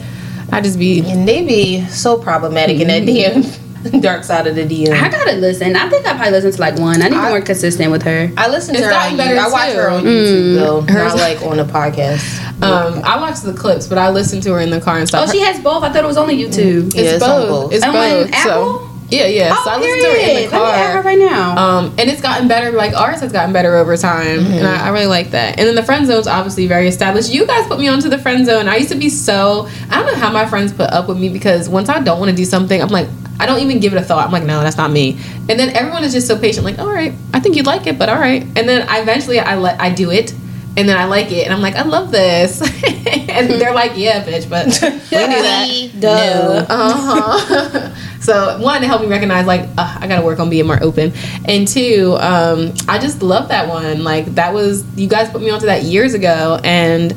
[0.51, 3.45] I just be and they be so problematic in that DM,
[4.01, 4.93] dark side of the DM.
[4.93, 5.77] I gotta listen.
[5.77, 7.03] I think I probably listen to like one.
[7.03, 8.31] I need to be more consistent with her.
[8.37, 9.39] I listen to It's her on gotten better, YouTube.
[9.39, 9.77] I watch too.
[9.79, 12.63] her on YouTube though, Hers- not like on a podcast.
[12.63, 15.29] um, I watch the clips, but I listen to her in the car and stuff.
[15.29, 15.83] Oh, she has both.
[15.83, 16.95] I thought it was only YouTube.
[16.95, 17.49] Yeah, it's, it's on both.
[17.49, 17.73] both.
[17.75, 18.31] It's On both.
[18.33, 18.79] Apple?
[18.81, 19.55] So yeah, yeah.
[19.63, 21.03] so I listen to her in the Oh, Let me add her car.
[21.05, 21.57] right now.
[21.57, 22.73] Um, and it's gotten better.
[22.73, 24.53] Like ours has gotten better over time, Mm-hmm.
[24.55, 25.61] and I, I really like that.
[25.61, 27.33] And then the friend zone's obviously very established.
[27.33, 28.67] You guys put me onto the friend zone.
[28.67, 31.29] I used to be so I don't know how my friends put up with me
[31.29, 33.07] because once I don't want to do something, I'm like
[33.39, 34.27] I don't even give it a thought.
[34.27, 35.19] I'm like, no, that's not me.
[35.49, 36.65] And then everyone is just so patient.
[36.65, 38.43] Like, all right, I think you'd like it, but all right.
[38.43, 40.35] And then I eventually I let I do it.
[40.79, 42.61] And then I like it, and I'm like, I love this.
[42.91, 45.91] and they're like, yeah, bitch, but we knew that.
[46.01, 46.67] Duh.
[46.69, 47.95] Uh huh.
[48.21, 50.83] so one, it helped me recognize like uh, I got to work on being more
[50.83, 51.15] open,
[51.47, 54.05] and two, um, I just love that one.
[54.05, 57.17] Like that was you guys put me onto that years ago, and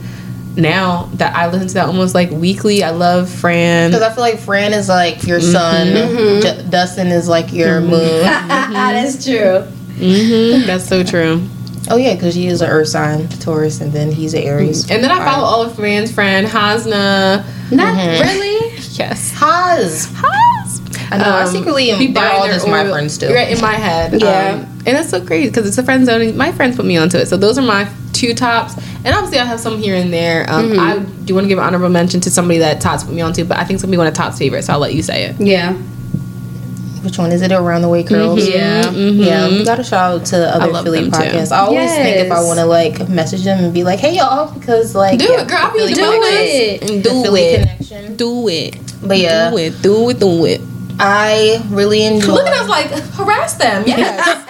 [0.55, 3.91] now that I listen to that almost like weekly, I love Fran.
[3.91, 5.51] Because I feel like Fran is like your mm-hmm.
[5.51, 6.41] sun, mm-hmm.
[6.63, 7.89] Ju- Dustin is like your mm-hmm.
[7.89, 8.21] moon.
[8.23, 9.61] That's true.
[9.61, 11.47] hmm That's so true.
[11.89, 14.91] Oh yeah, because she is an Earth sign, Taurus, and then he's an Aries.
[14.91, 17.45] And then I follow all of Fran's friend Hasna.
[17.71, 18.75] Not really.
[18.91, 19.31] Yes.
[19.33, 20.05] Haas.
[20.13, 20.81] Has.
[21.11, 21.23] I know.
[21.23, 21.99] I um, secretly am.
[21.99, 23.33] be They're all their just my oil- friends still.
[23.33, 24.21] Right in my head.
[24.21, 24.61] Yeah.
[24.63, 26.35] Um, and that's so crazy because it's a friend zone.
[26.37, 27.27] My friends put me onto it.
[27.27, 28.75] So those are my two tops.
[29.05, 30.45] And obviously I have some here and there.
[30.49, 30.79] Um, Mm-hmm.
[30.79, 33.43] I do want to give an honorable mention to somebody that Tots put me onto,
[33.45, 34.67] but I think somebody one of Tots' favorites.
[34.67, 35.35] So I'll let you say it.
[35.39, 35.73] Yeah.
[37.03, 37.53] Which one is it?
[37.53, 38.45] Around the way curls.
[38.45, 38.83] Yeah.
[38.83, 39.25] Mhm.
[39.25, 41.17] Yeah, we got to shout out to the other love Philly them, too.
[41.17, 41.51] podcasts.
[41.53, 44.51] I always think if I want to like message them and be like, "Hey y'all,"
[44.51, 45.57] because like Do yeah, it, girl.
[45.61, 47.03] I'll be Philly the Do it.
[47.03, 47.59] Do it.
[47.61, 48.15] connection.
[48.17, 48.93] Do it.
[49.01, 49.81] But yeah, Do it.
[49.81, 50.19] Do it.
[50.19, 50.61] Do it.
[51.01, 52.33] I really enjoy.
[52.33, 53.83] Look at us like harass them.
[53.87, 54.17] Yes.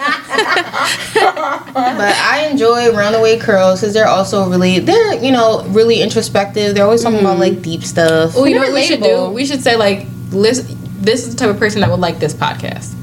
[1.14, 6.74] but I enjoy Roundaway Curls because they're also really they're you know really introspective.
[6.74, 7.54] They're always talking about mm-hmm.
[7.54, 8.34] like deep stuff.
[8.34, 9.30] well, you know They're what we should do?
[9.30, 12.34] We should say like, listen, this is the type of person that would like this
[12.34, 12.96] podcast.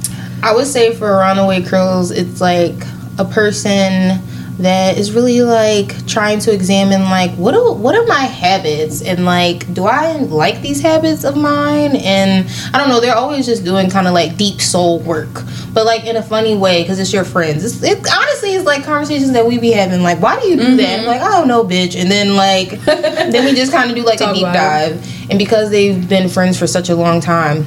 [0.44, 2.76] I would say for Roundaway Curls, it's like
[3.18, 4.20] a person
[4.60, 9.02] that is really like trying to examine like what are what are my habits?
[9.02, 11.96] And like do I like these habits of mine?
[11.96, 15.44] And I don't know they're always just doing kind of like deep soul work.
[15.74, 17.64] But like in a funny way because it's your friends.
[17.64, 20.76] It's, it honestly is like conversations that we be having like why do you do
[20.78, 21.00] that?
[21.02, 22.00] I'm like I don't know bitch.
[22.00, 25.30] And then like then we just kind of do like a deep dive.
[25.30, 27.66] And because they've been friends for such a long time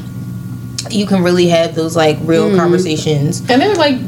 [0.88, 2.58] you can really have those like real mm-hmm.
[2.58, 3.40] conversations.
[3.48, 3.98] And they're like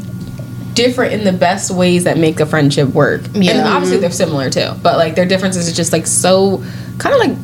[0.74, 3.22] different in the best ways that make a friendship work.
[3.34, 3.52] Yeah.
[3.52, 4.70] And obviously they're similar too.
[4.82, 6.64] But like their differences are just like so
[6.98, 7.36] kind of like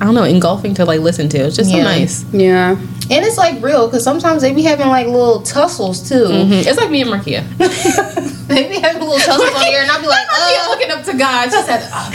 [0.00, 1.38] I don't know, engulfing to like listen to.
[1.38, 2.24] It's just so nice.
[2.32, 2.76] Yeah.
[3.10, 6.26] And it's like real because sometimes they be having like little tussles too.
[6.26, 6.64] Mhm.
[6.64, 7.42] It's like me and Markia.
[8.48, 10.90] they be having a little tussle on here, and I'll be like, I'm uh, looking
[10.92, 11.50] up to God.
[11.50, 12.10] She said, oh,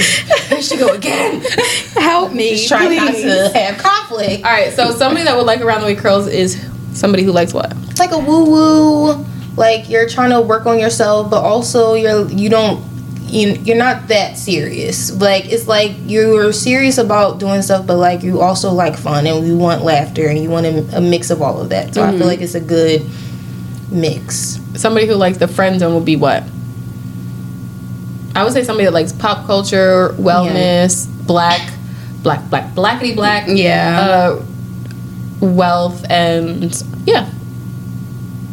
[0.48, 1.42] "Here she go again."
[1.96, 4.46] Help me, just trying not to have conflict.
[4.46, 6.64] All right, so somebody that would like around the way curls is
[6.94, 7.74] somebody who likes what?
[7.90, 9.26] It's like a woo woo.
[9.56, 12.84] Like you're trying to work on yourself, but also you're you don't
[13.26, 15.12] you, you're not that serious.
[15.20, 19.46] Like it's like you're serious about doing stuff, but like you also like fun and
[19.48, 21.94] you want laughter and you want a, a mix of all of that.
[21.96, 23.08] So I feel like it's a good
[23.92, 24.60] mix.
[24.76, 26.44] Somebody who likes the friend zone would be what?
[28.36, 31.72] I would say somebody that likes pop culture, wellness, black,
[32.24, 34.00] black, black, blackity black, Yeah.
[34.40, 37.30] uh, wealth, and yeah,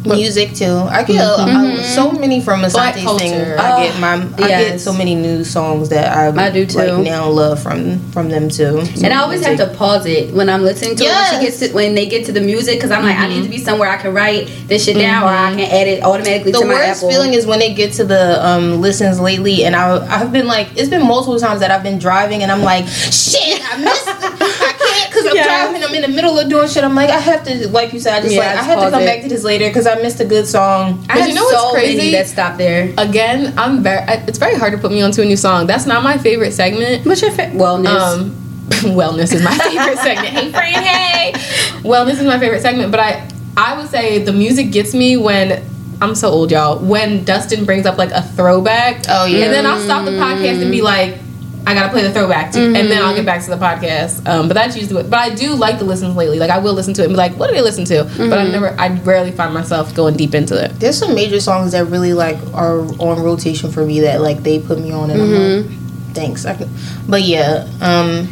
[0.05, 0.77] Music too.
[0.89, 3.25] I get uh, so many from Assante culture.
[3.25, 3.59] Singh.
[3.59, 6.77] I get my I get so many new songs that I I do, too.
[6.79, 8.79] Like now love from from them too.
[9.03, 11.07] And I always have to pause it when I'm listening to it.
[11.07, 13.43] When, she gets to, when they get to the music, because I'm like, I need
[13.43, 16.59] to be somewhere I can write this shit down, or I can edit automatically the
[16.59, 20.03] to my worst feeling is when they get to the um, listens lately, and I
[20.07, 23.61] I've been like it's been multiple times that I've been driving, and I'm like shit,
[23.71, 25.45] I missed, I can't because I'm Yes.
[25.47, 26.83] driving, I'm in the middle of doing shit.
[26.83, 28.89] I'm like I have to, like you said, I just Yeah, like I have to
[28.91, 29.05] come it.
[29.05, 31.05] back to this later because I missed a good song.
[31.09, 32.11] I have you know so many crazy?
[32.13, 32.93] that stopped there.
[32.97, 34.03] again, I'm very.
[34.27, 35.67] It's very hard to put me onto a new song.
[35.67, 37.05] That's not my favorite segment.
[37.05, 37.87] What's your fa- wellness?
[37.99, 38.35] Um,
[38.95, 40.27] wellness is my favorite segment.
[40.29, 41.31] Hey, friend, hey.
[41.83, 43.27] Wellness is my favorite segment, but I,
[43.57, 45.61] I would say the music gets me when
[46.01, 46.79] I'm so old, y'all.
[46.79, 49.45] When Dustin brings up like a throwback, Oh, yeah.
[49.45, 51.17] and then I'll stop the podcast and be like,
[51.65, 54.27] I gotta play the throwback, too, and then I'll get back to the podcast.
[54.27, 55.09] Um, but that's usually what.
[55.09, 56.39] But I do like the listens lately.
[56.39, 58.03] Like I will listen to it and be like, what do they listen to?
[58.17, 60.71] But I never, I rarely find myself going deep into it.
[60.79, 64.59] There's some major songs that really like are on rotation for me that like they
[64.59, 65.31] put me on, and I'm
[65.67, 66.45] like, thanks.
[66.45, 66.69] I can,
[67.07, 68.27] but yeah, um,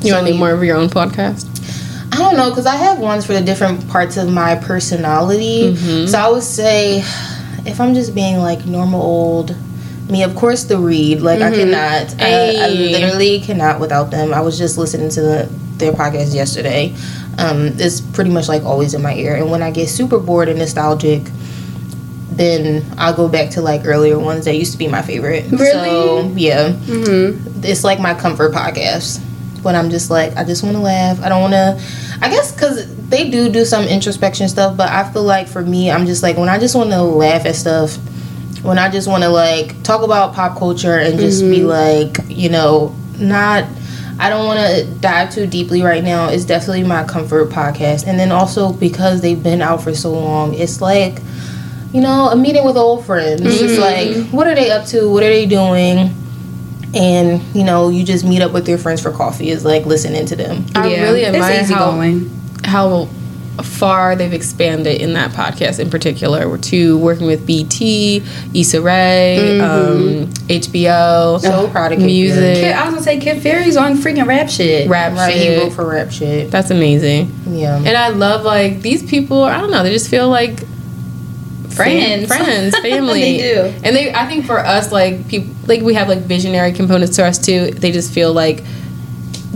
[0.00, 1.44] You want to do more of your own podcast?
[2.12, 5.76] I don't know because I have ones for the different parts of my personality.
[6.06, 7.00] So I would say,
[7.66, 9.54] if I'm just being like normal old
[10.10, 11.20] me, of course the read.
[11.20, 12.20] Like I cannot.
[12.20, 14.32] I, I literally cannot without them.
[14.32, 16.94] I was just listening to the, their podcast yesterday.
[17.38, 19.36] Um, it's pretty much like always in my ear.
[19.36, 21.22] And when I get super bored and nostalgic,
[22.30, 25.50] then I'll go back to like earlier ones that used to be my favorite.
[25.50, 25.88] Really?
[25.88, 27.64] So yeah, mm-hmm.
[27.64, 29.22] it's like my comfort podcast
[29.62, 31.20] when I'm just like I just want to laugh.
[31.22, 31.80] I don't want to.
[32.20, 35.90] I guess because they do do some introspection stuff, but I feel like for me,
[35.90, 37.96] I'm just like when I just want to laugh at stuff.
[38.62, 41.66] When I just want to like talk about pop culture and just be mm-hmm.
[41.66, 43.64] like, you know, not.
[44.20, 46.28] I don't want to dive too deeply right now.
[46.28, 50.54] It's definitely my comfort podcast, and then also because they've been out for so long,
[50.54, 51.20] it's like
[51.92, 53.40] you know, a meeting with old friends.
[53.42, 54.20] It's mm-hmm.
[54.20, 55.08] like, what are they up to?
[55.10, 56.14] What are they doing?
[56.94, 59.50] And you know, you just meet up with your friends for coffee.
[59.50, 60.66] Is like listening to them.
[60.74, 62.00] I really admire it's easy how-
[62.64, 63.08] how
[63.62, 68.22] far they've expanded in that podcast in particular to working with BT,
[68.54, 73.42] Issa Rae, um, HBO, So proud of Kid music, Kid, I was gonna say Kid
[73.42, 74.88] Fury's on freaking rap shit.
[74.88, 75.62] rap Right, he shit.
[75.62, 76.50] wrote for rap shit.
[76.50, 77.32] That's amazing.
[77.46, 77.76] Yeah.
[77.76, 79.42] And I love like these people.
[79.42, 79.82] I don't know.
[79.82, 80.60] They just feel like
[81.70, 82.26] Friends.
[82.26, 83.20] friends, family.
[83.20, 83.60] They do.
[83.84, 87.24] And they, I think for us, like people, like we have like visionary components to
[87.24, 87.70] us too.
[87.70, 88.64] They just feel like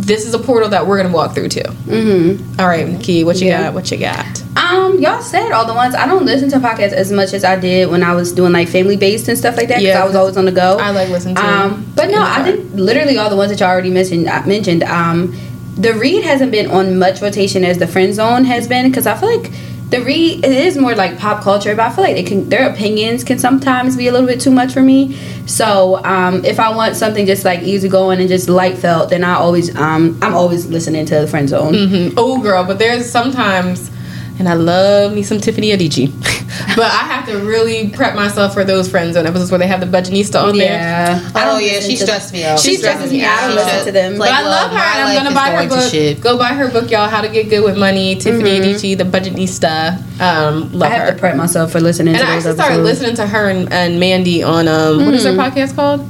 [0.07, 1.61] this is a portal that we're gonna walk through too.
[1.61, 2.61] Mm-hmm.
[2.61, 3.65] All right, Key, what you Yeah.
[3.65, 3.75] got?
[3.75, 4.43] What you got?
[4.57, 5.95] Um, y'all said all the ones.
[5.95, 8.69] I don't listen to podcasts as much as I did when I was doing like
[8.69, 9.79] family based and stuff like that.
[9.79, 10.77] Because Yeah, I was always on the go.
[10.79, 11.47] I like listening to.
[11.47, 14.29] Um, but no, I think literally all the ones that y'all already mentioned.
[14.29, 14.83] I mentioned.
[14.83, 15.35] Um,
[15.77, 19.15] the read hasn't been on much rotation as the friend zone has been because I
[19.19, 19.51] feel like
[19.93, 23.23] the read it is more like pop culture, but I feel like can their opinions
[23.23, 25.17] can sometimes be a little bit too much for me.
[25.47, 29.23] So um, if I want something just like easy going and just light felt, then
[29.23, 31.75] I always um, I'm always listening to the friend zone.
[31.75, 32.15] Mhm.
[32.17, 33.91] Oh, girl, but there's sometimes,
[34.39, 36.09] and I love me some Tiffany Aliche,
[36.77, 39.81] but I have to really prep myself for those friend zone episodes where they have
[39.81, 40.73] the budgetnista on there.
[40.73, 41.31] Yeah.
[41.35, 42.61] I Oh don't yeah, she to- stressed me out.
[42.61, 43.39] She stresses me out.
[43.39, 44.19] I don't listen to them.
[44.19, 45.91] But I well, love her, and I'm gonna buy her going to book.
[45.91, 46.21] shit.
[46.21, 47.09] Go buy her book, y'all.
[47.09, 48.17] How to Get Good with Money.
[48.17, 49.99] Tiffany Aliche, the budgetnista.
[50.21, 50.95] Um, love her.
[50.95, 51.13] I have her.
[51.15, 53.73] to prep myself for listening and to I those actually started listening to her and,
[53.73, 55.51] and Mandy on um, what is their Mm.
[55.51, 56.07] podcast called?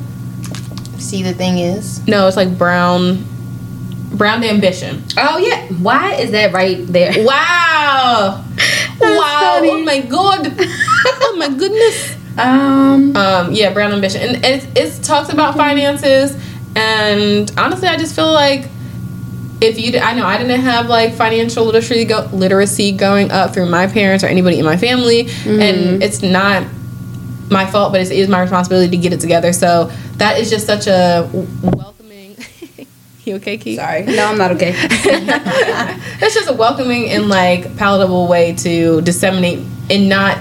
[1.00, 3.24] See, the thing is, No, it's like Brown,
[4.14, 5.02] Brown Ambition.
[5.16, 7.12] Oh yeah, why is that right there?
[7.24, 8.44] Wow,
[9.02, 9.56] wow!
[9.56, 9.70] funny.
[9.70, 10.54] Oh my god!
[10.58, 12.16] oh my goodness!
[12.38, 16.34] Um, Um, yeah, Brown Ambition, and it, it talks about finances.
[16.74, 18.70] And honestly, I just feel like
[19.60, 23.66] if you, I know I didn't have like financial literacy go, literacy going up through
[23.66, 25.28] my parents or anybody in my family,
[25.60, 26.66] and it's not
[27.50, 29.52] my fault, but it is my responsibility to get it together.
[29.52, 31.28] So that is just such a
[31.62, 32.01] welcoming.
[33.24, 33.78] You okay, Keith?
[33.78, 34.74] sorry, no, I'm not okay.
[36.24, 39.58] It's just a welcoming and like palatable way to disseminate
[39.90, 40.38] and not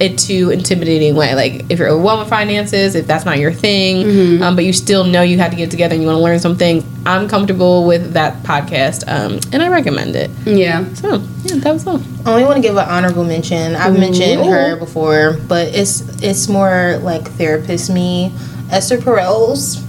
[0.00, 1.34] a too intimidating way.
[1.34, 5.04] Like if you're overwhelmed with finances, if that's not your thing, um, but you still
[5.04, 8.14] know you have to get together and you want to learn something, I'm comfortable with
[8.14, 10.30] that podcast, um, and I recommend it.
[10.46, 10.92] Yeah.
[10.94, 12.00] So yeah, that was all.
[12.24, 13.76] I only want to give an honorable mention.
[13.76, 18.32] I've mentioned her before, but it's it's more like therapist me.
[18.70, 19.84] Esther Perel's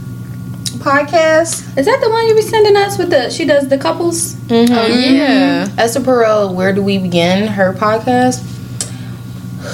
[0.82, 1.78] podcast.
[1.78, 3.30] Is that the one you be sending us with the?
[3.30, 4.36] She does the couples.
[4.52, 5.68] Oh yeah.
[5.78, 7.48] Esther Perel, Where Do We Begin?
[7.48, 8.44] Her podcast.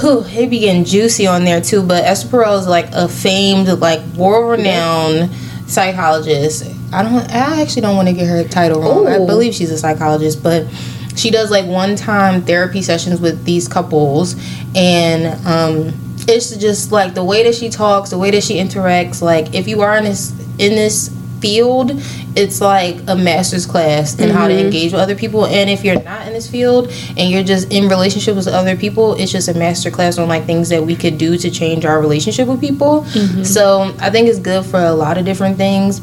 [0.02, 1.82] Whew, it be getting juicy on there too.
[1.82, 5.32] But Esther Perel is like a famed, like world renowned
[5.68, 6.66] psychologist.
[6.94, 7.30] I don't.
[7.34, 9.08] I actually don't want to get her title wrong.
[9.08, 10.68] I believe she's a psychologist, but
[11.16, 14.36] she does like one time therapy sessions with these couples,
[14.76, 19.22] and um, it's just like the way that she talks, the way that she interacts.
[19.22, 21.10] Like if you are in this in this
[21.40, 21.92] field,
[22.36, 25.46] it's like a master's class in how to engage with other people.
[25.46, 29.14] And if you're not in this field and you're just in relationship with other people,
[29.14, 32.00] it's just a master class on like things that we could do to change our
[32.02, 33.06] relationship with people.
[33.46, 36.02] So I think it's good for a lot of different things.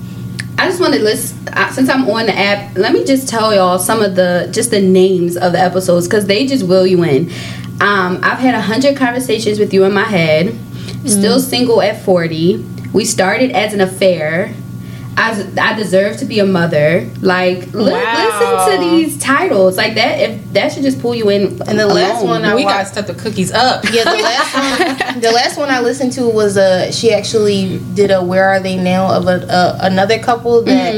[0.57, 2.77] I just want to list uh, since I'm on the app.
[2.77, 6.27] Let me just tell y'all some of the just the names of the episodes because
[6.27, 7.31] they just will you in.
[7.85, 10.59] Um, I've had a hundred conversations with you in my head.
[11.07, 12.65] Still single at forty.
[12.93, 14.55] We started as an affair.
[15.17, 17.09] I, I deserve to be a mother.
[17.21, 18.67] Like li- Wow.
[18.67, 20.19] listen to these titles like that.
[20.19, 21.61] If that should just pull you in.
[21.69, 23.85] And the last one I we wa- got to step the cookies up.
[23.93, 24.55] Yeah, the last
[25.13, 28.61] one, the last one I listened to was uh she actually did a "Where Are
[28.61, 30.95] They Now" of a, uh, another couple that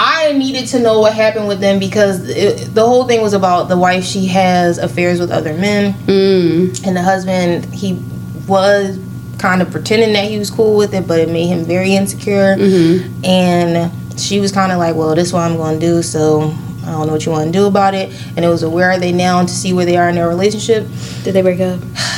[0.00, 3.68] I needed to know what happened with them because it, the whole thing was about
[3.68, 4.04] the wife.
[4.04, 6.86] She has affairs with other men, Mm.
[6.86, 8.00] and the husband he
[8.46, 8.98] was
[9.38, 12.56] kind of pretending that he was cool with it, but it made him very insecure.
[13.24, 16.54] And she was kind of like, "Well, this is what I'm going to do." So.
[16.86, 18.90] I don't know what you want to do about it, and it was a where
[18.90, 20.86] are they now to see where they are in their relationship.
[21.22, 21.80] Did they break up?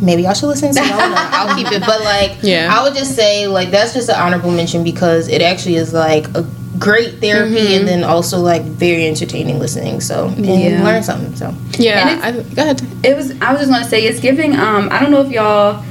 [0.00, 0.84] maybe I should listen to it.
[0.84, 1.16] I don't know.
[1.18, 1.80] I'll keep it.
[1.86, 2.72] But like, Yeah.
[2.74, 6.26] I would just say like that's just an honorable mention because it actually is like
[6.36, 6.46] a
[6.78, 10.00] great therapy and then also like very entertaining listening.
[10.00, 10.82] So and Yeah.
[10.84, 11.34] learn something.
[11.36, 12.82] So Yeah, And I, go ahead.
[13.02, 13.30] It was.
[13.40, 14.56] I was just gonna say it's giving.
[14.56, 15.82] Um, I don't know if y'all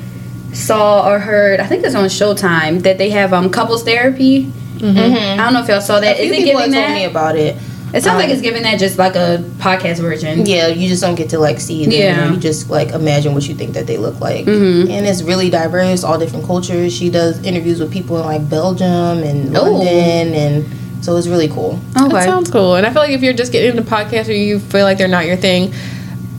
[0.54, 1.60] saw or heard.
[1.60, 4.52] I think it's on Showtime that they have um couples therapy.
[4.78, 6.18] I don't know if y'all saw that.
[6.18, 6.94] a few Is it people giving told that?
[6.94, 7.56] me about it.
[7.94, 10.46] It sounds like um, it's giving that just like a podcast version.
[10.46, 11.92] Yeah, you just don't get to like see them.
[11.94, 12.32] Yeah.
[12.32, 14.46] You just like imagine what you think that they look like.
[14.46, 14.90] Mhm.
[14.90, 16.94] And it's really diverse, all different cultures.
[16.94, 18.88] She does interviews with people in like Belgium
[19.24, 19.64] and Oh.
[19.64, 20.66] London and
[21.02, 21.80] so it's really cool.
[21.94, 22.24] That Okay.
[22.26, 22.76] sounds cool.
[22.76, 25.08] And I feel like if you're just getting into podcasts or you feel like they're
[25.08, 25.72] not your thing,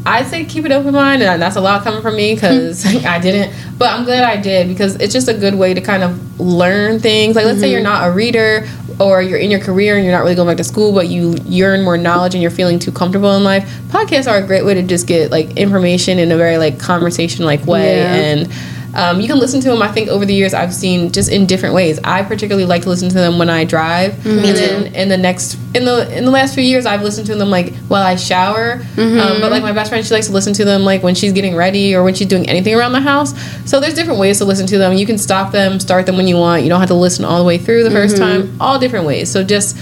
[0.05, 1.23] I'd say keep an open mind.
[1.23, 3.53] And that's a lot coming from me because I didn't.
[3.79, 6.99] But I'm glad I did because it's just a good way to kind of learn
[7.01, 7.35] things.
[7.37, 8.67] Like, let's say you're not a reader
[8.99, 11.37] or you're in your career and you're not really going back to school, but you
[11.45, 13.69] yearn more knowledge and you're feeling too comfortable in life.
[13.89, 17.45] Podcasts are a great way to just get like information in a very like conversation
[17.45, 17.97] like way.
[17.97, 18.15] Yeah.
[18.15, 18.53] And
[18.97, 19.83] um, you can listen to them.
[19.83, 22.01] I think over the years I've seen just in different ways.
[22.03, 24.13] I particularly like to listen to them when I drive.
[24.15, 24.29] Mm-hmm.
[24.45, 27.35] And then in the next in the in the last few years, I've listened to
[27.37, 28.79] them like while I shower.
[28.79, 29.21] Mm-hmm.
[29.21, 31.33] Um, but like my best friend, she likes to listen to them like when she's
[31.33, 33.35] getting ready or when she's doing anything around the house.
[33.71, 34.95] So there's different ways to listen to them.
[34.95, 36.63] You can stop them, start them when you want.
[36.63, 38.23] You don't have to listen all the way through the 1st Mm-hmm.
[38.49, 38.57] time.
[38.61, 39.31] All different ways.
[39.31, 39.77] So just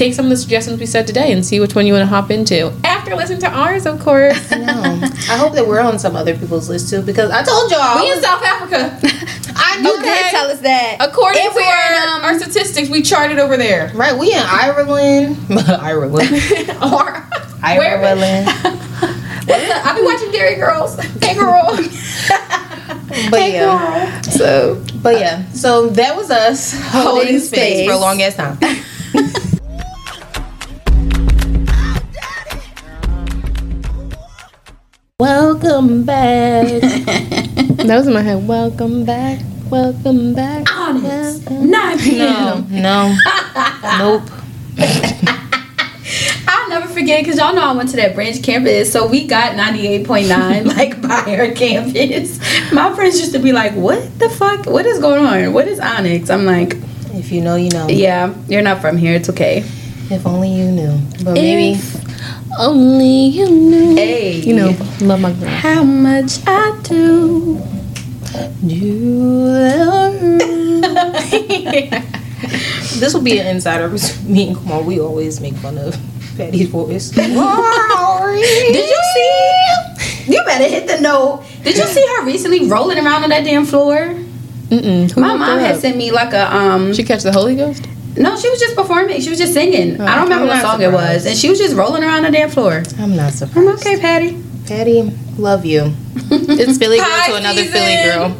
[0.00, 2.06] take some of the suggestions we said today and see which one you want to
[2.06, 4.50] hop into after listening to ours, of course.
[4.50, 4.58] No.
[4.72, 8.00] I hope that we're on some other people's list too because I told y'all I
[8.00, 8.98] we in South Africa.
[9.56, 10.96] I knew You did tell us that.
[11.00, 13.92] According If to we're in, our, um, our statistics, we charted over there.
[13.94, 15.36] Right, we in Ireland.
[15.68, 16.30] Ireland.
[16.82, 17.28] or
[17.62, 18.48] Ireland.
[19.52, 20.98] I've been watching Derry Girls.
[21.22, 21.76] Hey girl.
[23.30, 24.20] But yeah.
[24.22, 25.46] So But yeah.
[25.52, 27.86] So that was us holding space space.
[27.86, 28.56] for a long ass time.
[35.20, 36.66] Welcome back.
[36.80, 38.48] that was in my head.
[38.48, 39.38] Welcome back.
[39.70, 40.66] Welcome back.
[40.74, 41.46] Honest.
[41.46, 42.66] Welcome- 9 p.m.
[42.70, 43.14] no.
[43.98, 44.22] Nope.
[46.48, 49.58] I'll never forget because y'all know I went to that branch campus, so we got
[49.58, 52.38] 98.9 like by our campus.
[52.72, 54.64] My friends used to be like, What the fuck?
[54.64, 55.52] What is going on?
[55.52, 56.30] What is Onyx?
[56.30, 56.76] I'm like,
[57.12, 57.88] If you know, you know.
[57.88, 59.16] Yeah, you're not from here.
[59.16, 59.58] It's okay.
[60.10, 60.98] If only you knew.
[61.22, 61.78] But maybe
[62.60, 63.96] Only you knew.
[63.96, 64.38] Hey.
[64.40, 65.48] You know, love my girl.
[65.48, 67.58] how much I do.
[68.66, 69.46] Do.
[73.00, 74.82] this will be an insider between me and Kumar.
[74.82, 75.94] We always make fun of
[76.36, 77.08] Patti's voice.
[77.10, 79.72] Did you see?
[80.26, 81.42] You better hit the note.
[81.64, 84.14] Did you see her recently rolling around on that damn floor?
[84.68, 85.10] Mm-mm.
[85.10, 86.92] Who My mom had sent me like a um.
[86.92, 87.86] She catch the Holy Ghost?
[88.16, 89.20] No, she was just performing.
[89.20, 90.00] She was just singing.
[90.00, 92.24] I don't remember I'm what not song it was, and she was just rolling around
[92.24, 92.82] the damn floor.
[92.98, 93.56] I'm not surprised.
[93.68, 94.42] I'm okay, Patti.
[94.66, 95.02] Patti,
[95.38, 95.92] love you.
[96.30, 97.72] It's Philly girl to another season.
[97.72, 98.36] Philly girl.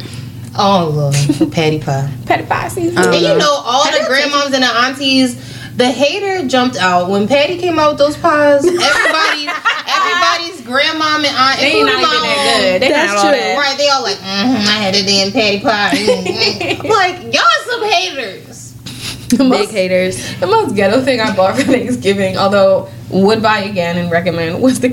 [0.57, 2.11] Oh Lord, Patti pie.
[2.25, 2.97] Patti pie season.
[2.97, 5.35] Um, And you know, all the grandmoms and the aunties,
[5.77, 8.65] the hater jumped out when Patti came out with those pies.
[8.65, 9.47] Everybody,
[9.87, 12.81] everybody's grandmom and aunt, they ain't not even my that own, good.
[12.81, 13.31] They That's not true.
[13.31, 13.57] that.
[13.57, 15.95] Right, they all like, mm-hmm, I had a damn patty pie.
[15.95, 16.83] Mhm.
[16.89, 18.50] like, y'all some haters.
[19.37, 20.39] The Big most, haters.
[20.39, 24.81] the most ghetto thing I bought for Thanksgiving, although would buy again and recommend, was
[24.81, 24.89] the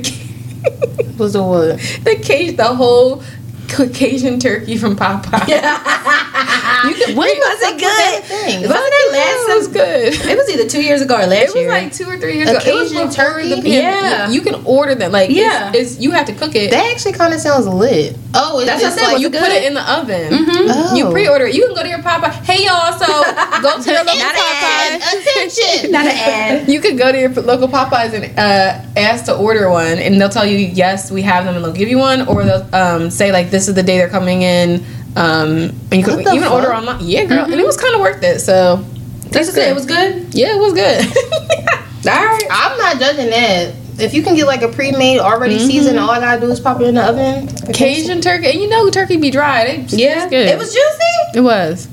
[1.18, 1.78] Was the what?
[2.04, 3.22] the cage, the whole
[3.76, 5.48] Caucasian turkey from Popeye.
[6.88, 8.24] you could, When was it good?
[8.24, 8.60] Thing.
[8.62, 9.48] Wasn't it last?
[9.50, 10.14] It was good.
[10.30, 11.40] It was either two years ago or last year.
[11.40, 11.68] It was year.
[11.70, 12.58] like two or three years ago.
[12.64, 13.48] It was Occasion before turkey?
[13.50, 14.30] the pan- Yeah.
[14.30, 15.12] You can order them.
[15.12, 15.70] Like, Yeah.
[15.74, 16.70] it's, it's you have to cook it.
[16.70, 18.16] That actually kind of sounds lit.
[18.34, 20.28] Oh, it's, That's what I said, like you it put it in the oven.
[20.70, 20.94] Oh.
[20.94, 21.54] You pre-order it.
[21.54, 22.30] You can go to your Popeye.
[22.44, 23.06] Hey y'all, so
[23.62, 24.96] go to your local Not Popeye.
[24.96, 25.90] attention.
[25.92, 26.68] Not an ad.
[26.68, 30.28] You could go to your local Popeyes and uh, ask to order one, and they'll
[30.28, 33.32] tell you yes, we have them, and they'll give you one, or they'll um, say
[33.32, 34.84] like this is the day they're coming in.
[35.16, 36.52] Um, and you could even fuck?
[36.52, 36.98] order online.
[37.00, 38.38] Yeah, girl, and it was kind of worth it.
[38.40, 38.84] So
[39.30, 39.68] That's good.
[39.68, 40.32] It was good.
[40.34, 41.04] yeah, it was good.
[42.06, 42.42] All right.
[42.50, 43.74] I'm not judging that.
[43.98, 46.80] If you can get like a pre-made, already seasoned, all I gotta do is pop
[46.80, 47.48] it in the oven.
[47.72, 49.62] Cajun turkey, and you know turkey be dry.
[49.64, 50.28] It, Yeah.
[50.30, 51.38] It was juicy.
[51.38, 51.88] It was.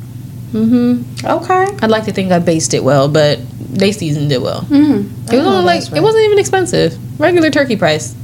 [0.53, 1.26] Mm-hmm.
[1.26, 1.66] Okay.
[1.82, 4.61] I'd like to think I based it well, but they seasoned it well.
[4.61, 5.09] Mm.
[5.34, 7.20] It was only like it wasn't even expensive.
[7.20, 8.16] Regular turkey price.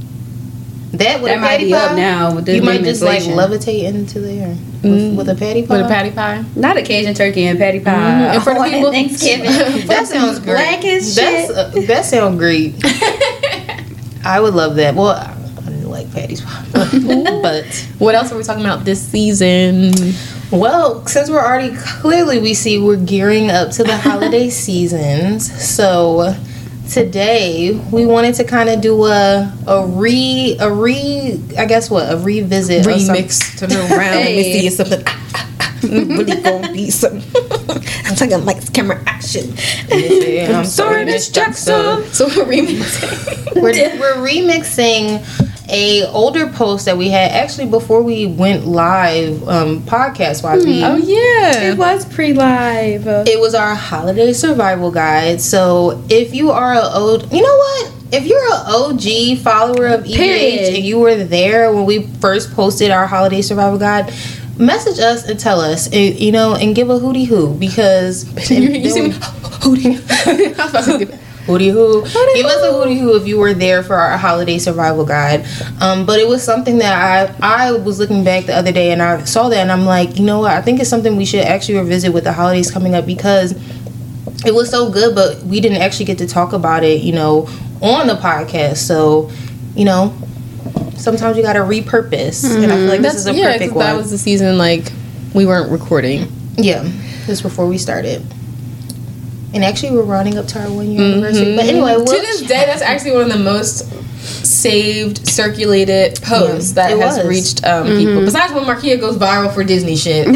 [0.92, 3.00] That with That a might patty be pie, up now with the you might just
[3.02, 4.48] like levitate into there
[4.82, 5.16] with, Mm.
[5.16, 5.76] with a patty pie.
[5.78, 6.44] With a patty pie.
[6.54, 7.92] Not Occasion turkey and patty pie.
[7.92, 8.34] Mhm.
[8.34, 9.50] And for the on people- Thanksgiving.
[9.86, 10.54] That sounds great.
[10.56, 11.56] Black as That's shit.
[11.56, 12.74] uh, that sounds great.
[14.24, 14.94] I would love that.
[14.94, 15.34] Well, I
[15.64, 16.64] I don't like patties pie,
[17.42, 19.92] but What else are we talking about this season?
[20.50, 26.34] well, since we're already clearly we see we're gearing up to the holiday seasons, so
[26.92, 32.12] today we wanted to kind of do a a re a re I guess what
[32.12, 33.90] a revisit Remix to the round.
[33.90, 35.02] Let me see something.
[35.06, 37.16] Ah, ah, ah, mm, really gonna be some.
[38.04, 39.54] I'm talking like camera action.
[39.88, 42.04] Yeah, I'm Sorry, Miss Jackson.
[42.12, 43.54] So we're remixing.
[43.54, 45.24] we're, we're remixing
[45.72, 50.64] a older post that we had actually before we went live um, podcast wise.
[50.64, 51.70] we Oh yeah.
[51.70, 53.06] It was pre-live.
[53.06, 55.40] It was our holiday survival guide.
[55.40, 57.92] So if you are a old, you know what?
[58.12, 60.74] If you're an OG follower of EH Period.
[60.74, 64.12] and you were there when we first posted our holiday survival guide,
[64.58, 68.90] message us and tell us, you know, and give a hootie hoo because you, you
[68.90, 69.10] see me?
[69.62, 71.18] Hootie.
[71.48, 72.34] I was about to Hootie hoo.
[72.34, 75.44] Give us a hootie hoo if you were there for our holiday survival guide.
[75.80, 79.02] Um, but it was something that I I was looking back the other day and
[79.02, 80.52] I saw that and I'm like, you know what?
[80.52, 83.52] I think it's something we should actually revisit with the holidays coming up because
[84.44, 87.48] it was so good, but we didn't actually get to talk about it, you know,
[87.80, 88.78] on the podcast.
[88.78, 89.30] So,
[89.74, 90.14] you know,
[90.96, 93.84] sometimes you got to repurpose, and I feel like this is a perfect one.
[93.84, 94.90] yeah, that was the season like
[95.34, 96.30] we weren't recording.
[96.56, 96.82] Yeah,
[97.26, 98.24] this before we started.
[99.54, 101.56] And actually, we're running up to our one year anniversary.
[101.56, 103.86] But anyway, we'll to this day, that's actually one of the most
[104.44, 107.26] saved, circulated posts Yeah, that has was.
[107.26, 108.20] reached um, people.
[108.24, 110.26] Besides when Markia goes viral for Disney shit,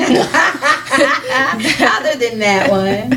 [0.97, 3.11] Other than that one.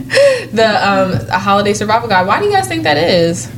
[0.54, 2.28] the um, a holiday survival guide.
[2.28, 3.52] Why do you guys think that is?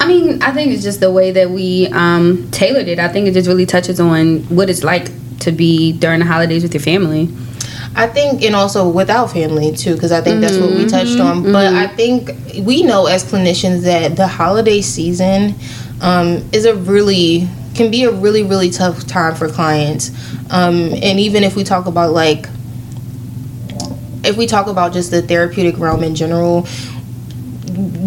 [0.00, 2.98] I mean, I think it's just the way that we um, tailored it.
[2.98, 5.08] I think it just really touches on what it's like
[5.40, 7.28] to be during the holidays with your family.
[7.98, 11.42] I think, and also without family too, because I think that's what we touched on.
[11.44, 12.30] But I think
[12.60, 15.54] we know as clinicians that the holiday season
[16.02, 20.10] um, is a really can be a really really tough time for clients.
[20.50, 22.48] Um, and even if we talk about like,
[24.24, 26.66] if we talk about just the therapeutic realm in general.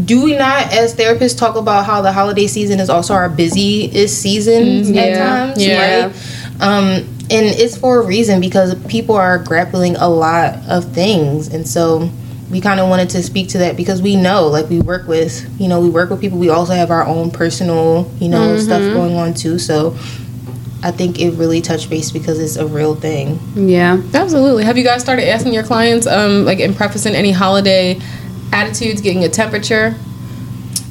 [0.06, 4.20] Do we not, as therapists, talk about how the holiday season is also our busiest
[4.20, 5.18] season at Yeah.
[5.18, 6.04] times, Yeah.
[6.06, 6.14] right?
[6.60, 11.68] Um, and it's for a reason because people are grappling a lot of things, and
[11.68, 12.10] so
[12.50, 15.48] we kind of wanted to speak to that because we know, like, we work with,
[15.62, 16.40] you know, we work with people.
[16.40, 19.60] We also have our own personal, you know, stuff going on too.
[19.60, 19.96] So
[20.82, 23.40] I think it really touched base because it's a real thing.
[23.54, 24.02] Yeah.
[24.14, 24.64] Absolutely.
[24.64, 28.00] Have you guys started asking your clients, um, like in prefacing any holiday
[28.52, 29.96] attitudes, getting a temperature?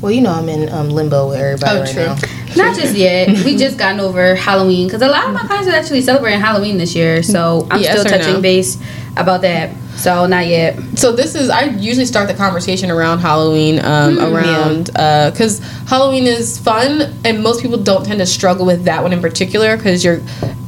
[0.00, 2.04] Well, you know, I'm in um, limbo with everybody Oh, right true.
[2.06, 2.16] now.
[2.56, 3.44] Not just yet.
[3.44, 6.78] we just gotten over Halloween because a lot of my clients are actually celebrating Halloween
[6.78, 7.22] this year.
[7.22, 8.40] So I'm Yes still touching no?
[8.40, 8.78] base
[9.16, 9.74] about that.
[9.96, 10.78] So not yet.
[10.96, 16.56] So this is I usually start the conversation around Halloween, um, around because Halloween is
[16.58, 20.20] fun, and most people don't tend to struggle with that one in particular because you're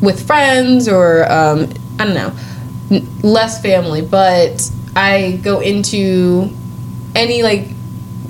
[0.03, 1.69] with friends or um,
[2.01, 2.33] I don't know,
[2.91, 4.03] n- less family.
[4.03, 6.51] But I go into
[7.15, 7.69] any like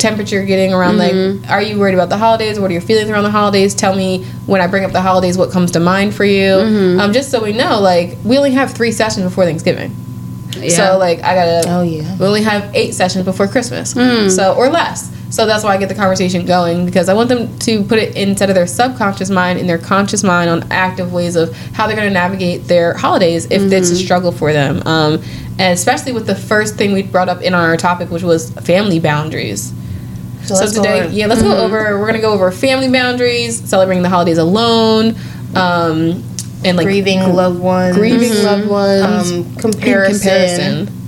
[0.01, 1.43] temperature getting around Mm-hmm.
[1.43, 3.95] like are you worried about the holidays what are your feelings around the holidays tell
[3.95, 7.01] me when i bring up the holidays what comes to mind for you Mm-hmm.
[7.01, 9.95] um, just so we know like we only have three sessions before thanksgiving
[10.57, 10.71] Yeah.
[10.77, 12.17] so like i gotta Oh, yeah.
[12.19, 14.29] we only have eight sessions before christmas Hmm.
[14.29, 17.57] so or less so that's why i get the conversation going because i want them
[17.61, 21.37] to put it instead of their subconscious mind in their conscious mind on active ways
[21.37, 23.95] of how they're going to navigate their holidays if it's Mm-hmm.
[23.95, 25.23] a struggle for them um,
[25.63, 28.99] and especially with the first thing we brought up in our topic which was family
[28.99, 29.73] boundaries
[30.45, 31.99] So, so today, yeah, let's go over.
[31.99, 35.15] We're gonna go over family boundaries, celebrating the holidays alone,
[35.55, 36.23] um,
[36.65, 41.00] and like grieving loved ones, grieving loved ones, um, in comparison.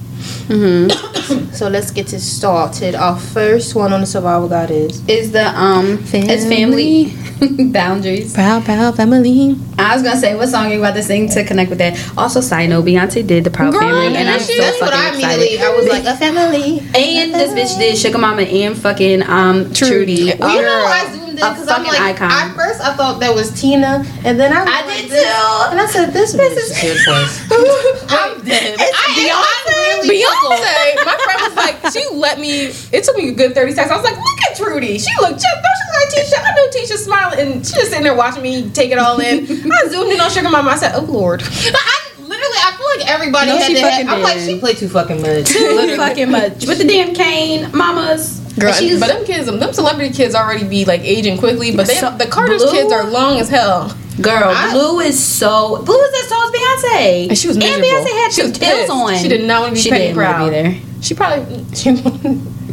[0.47, 1.49] Comparison.
[1.53, 2.95] So let's get it started.
[2.95, 7.12] Our first one on the survival guide is is the um it's family
[7.72, 8.34] boundaries.
[8.34, 9.57] Proud, proud family.
[9.78, 11.97] I was gonna say what song are you about to sing to connect with that.
[12.18, 14.59] Also, side note, Beyonce did the Proud Girl, Family, and I'm so she?
[14.59, 15.55] that's what I fucking immediately.
[15.55, 15.72] excited.
[15.72, 16.78] I was like a family.
[16.95, 20.32] And this bitch did Sugar Mama and fucking um Trudy.
[20.38, 22.30] Well, you know, Girl, I zoomed in a because I'm like, icon.
[22.30, 25.24] at first I thought that was Tina, and then I, I was did like, this-
[25.24, 25.70] too.
[25.70, 26.97] and I said, "This, this is good.
[28.09, 28.76] I'm dead.
[28.78, 32.72] I, I really Beyonce, my friend was like, she let me.
[32.93, 33.93] It took me a good thirty seconds.
[33.93, 34.99] I was like, look at Trudy.
[34.99, 35.47] She looked just.
[35.62, 36.39] Don't she look like Tisha?
[36.45, 39.45] I know Tisha's smiling, and she just sitting there watching me take it all in.
[39.45, 40.70] I zoomed in on Sugar Mama.
[40.70, 41.43] I said, oh lord.
[41.43, 44.89] I literally, I feel like everybody No, had to have, I'm like, she played too
[44.89, 45.47] fucking much.
[45.49, 48.41] Too fucking much with the damn cane, mamas.
[48.59, 51.74] Girl, she's but them kids, them celebrity kids already be like aging quickly.
[51.74, 52.72] But they, So- the Carter's Blue?
[52.72, 53.96] kids are long as hell.
[54.20, 54.53] girl.
[54.55, 57.64] I- Blue is so blue is as tall as Beyonce, And she was and.
[57.64, 59.16] Beyonce had She two was tails on.
[59.16, 60.44] She did not want to be She petty proud.
[60.44, 60.76] be there.
[61.00, 61.96] She probably she,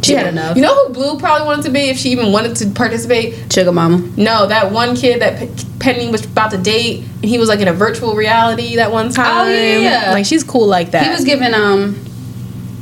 [0.02, 0.56] She had enough.
[0.56, 3.52] You know who Blue probably wanted to be if she even wanted to participate?
[3.52, 3.98] Sugar Mama.
[4.16, 7.68] No, that one kid that Penny was about to date, and he was like in
[7.68, 9.46] a virtual reality that one time.
[9.46, 10.12] Oh, yeah.
[10.12, 11.04] like she's cool like that.
[11.04, 11.96] He was giving um,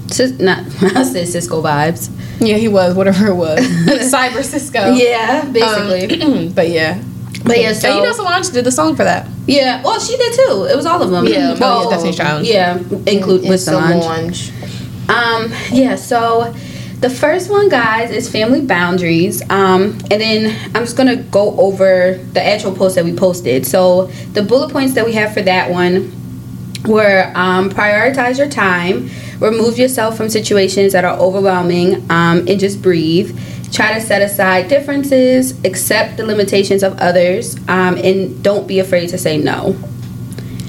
[0.08, 0.58] sis, not
[0.96, 2.10] I said Cisco vibes.
[2.40, 3.60] Yeah, he was whatever it was,
[4.12, 4.92] Cyber Cisco.
[4.92, 6.20] Yeah, basically.
[6.22, 7.02] Um, but yeah,
[7.44, 9.26] but yeah, and so you know Solange did the song for that.
[9.46, 9.82] yeah.
[9.82, 10.66] Well, she did too.
[10.70, 11.26] It was all of them.
[11.26, 11.56] Yeah.
[11.60, 12.46] Oh, yeah, Destiny's Child.
[12.46, 14.02] Yeah, include And with Solange.
[14.02, 14.52] Solange.
[15.08, 16.52] Um, yeah, so
[17.00, 19.40] the first one, guys, is family boundaries.
[19.50, 23.66] Um, and then I'm just gonna go over the actual post that we posted.
[23.66, 26.12] So the bullet points that we have for that one
[26.84, 29.08] were um, prioritize your time,
[29.40, 33.38] remove yourself from situations that are overwhelming, um, and just breathe.
[33.72, 39.08] Try to set aside differences, accept the limitations of others, um, and don't be afraid
[39.10, 39.76] to say no.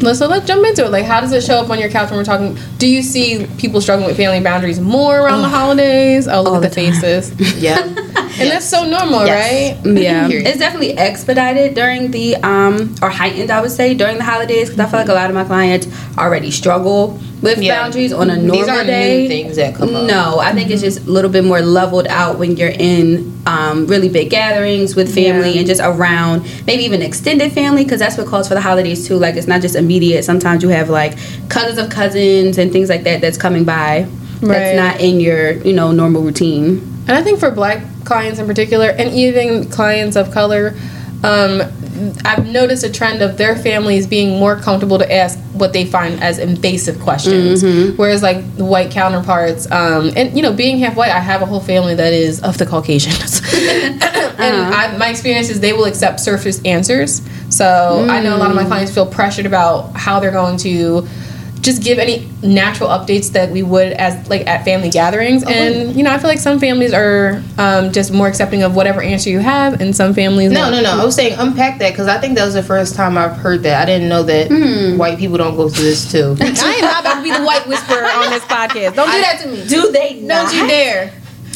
[0.01, 0.91] Let's so let's jump into it.
[0.91, 2.57] Like, how does it show up on your couch when we're talking?
[2.77, 6.27] Do you see people struggling with family boundaries more around the holidays?
[6.27, 7.95] Oh, look at the, the faces, Yeah.
[8.39, 9.75] and that's so normal, Yes.
[9.83, 9.95] right?
[9.99, 14.69] Yeah, it's definitely expedited during the um or heightened, I would say, during the holidays
[14.69, 15.87] because I feel like a lot of my clients
[16.17, 17.81] already struggle with Yeah.
[17.81, 19.21] boundaries on a normal These aren't day.
[19.21, 20.05] new things that come up.
[20.07, 23.87] No, I think it's just a little bit more leveled out when you're in um,
[23.87, 25.59] really big gatherings with family Yeah.
[25.59, 29.15] and just around maybe even extended family because that's what calls for the holidays too.
[29.17, 30.23] Like it's not just immediate.
[30.23, 31.13] Sometimes you have like
[31.49, 34.05] cousins of cousins and things like that that's coming by.
[34.41, 34.47] Right.
[34.57, 36.81] That's not in your you know normal routine.
[37.07, 40.75] And I think for black clients in particular, and even clients of color,
[41.23, 41.61] um,
[42.25, 46.21] I've noticed a trend of their families being more comfortable to ask what they find
[46.23, 47.61] as invasive questions.
[47.97, 51.45] Whereas, like the white counterparts, um, and you know, being half white, I have a
[51.45, 53.41] whole family that is of the Caucasians.
[53.53, 57.21] and I, my experience is they will accept surface answers.
[57.49, 61.07] So I know a lot of my clients feel pressured about how they're going to
[61.61, 66.03] just give any natural updates that we would as like at family gatherings and you
[66.03, 69.39] know i feel like some families are um, just more accepting of whatever answer you
[69.39, 70.99] have and some families No, no, no.
[71.01, 73.63] I was saying unpack that because I think that was the first time I've heard
[73.63, 73.81] that.
[73.81, 74.97] I didn't know that Hmm.
[74.97, 76.35] white people don't go through this too.
[76.41, 79.39] i am not about to be the white whisperer on this podcast don't do that
[79.41, 81.11] to me Do they don't you dare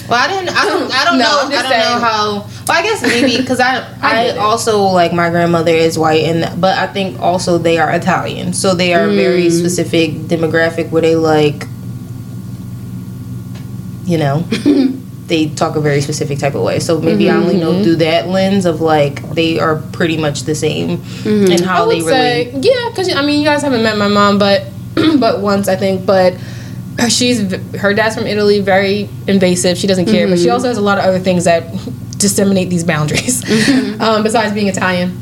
[0.09, 0.49] Well, I didn't.
[0.55, 0.91] I don't.
[0.93, 1.55] I don't No, know.
[1.57, 2.33] I don't know how.
[2.67, 3.87] Well, I guess maybe because I.
[4.01, 4.37] I, it.
[4.37, 8.75] also like my grandmother is white, and but I think also they are Italian, so
[8.75, 9.59] they are very Mm.
[9.59, 11.65] specific demographic where they like.
[14.05, 14.39] You know,
[15.27, 16.79] they talk a very specific type of way.
[16.79, 17.59] So maybe I only Mm-hmm.
[17.61, 21.87] know through that lens of like they are pretty much the same in how I
[21.87, 22.51] would they relate.
[22.51, 24.63] say, yeah, because I mean, you guys haven't met my mom, but
[25.19, 26.33] but once I think, but
[27.09, 29.77] she's her dad's from Italy, very invasive.
[29.77, 30.43] She doesn't care, but Mm-hmm.
[30.43, 31.63] she also has a lot of other things that
[32.17, 33.43] disseminate these boundaries.
[33.43, 34.01] Mm-hmm.
[34.01, 35.19] um, besides being Italian,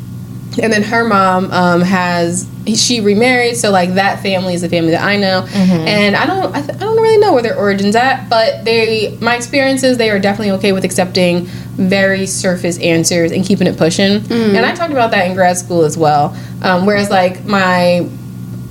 [0.62, 4.92] and then her mom um, has she remarried, so like that family is the family
[4.92, 5.88] that I know, Mm-hmm.
[5.88, 9.18] and I don't I, th- I don't really know where their origins at, but they
[9.22, 11.46] my experiences they are definitely okay with accepting
[11.78, 14.56] very surface answers and keeping it pushing, Mm-hmm.
[14.56, 16.36] and I talked about that in grad school as well.
[16.62, 18.08] Um, whereas like my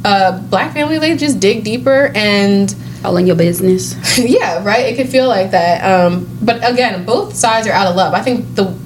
[0.04, 2.74] uh, black family they just dig deeper and
[3.04, 3.96] all in your business.
[4.18, 4.86] yeah, right.
[4.86, 5.82] It could feel like that.
[5.84, 8.14] Um, but again, both sides are out of love.
[8.14, 8.76] I think the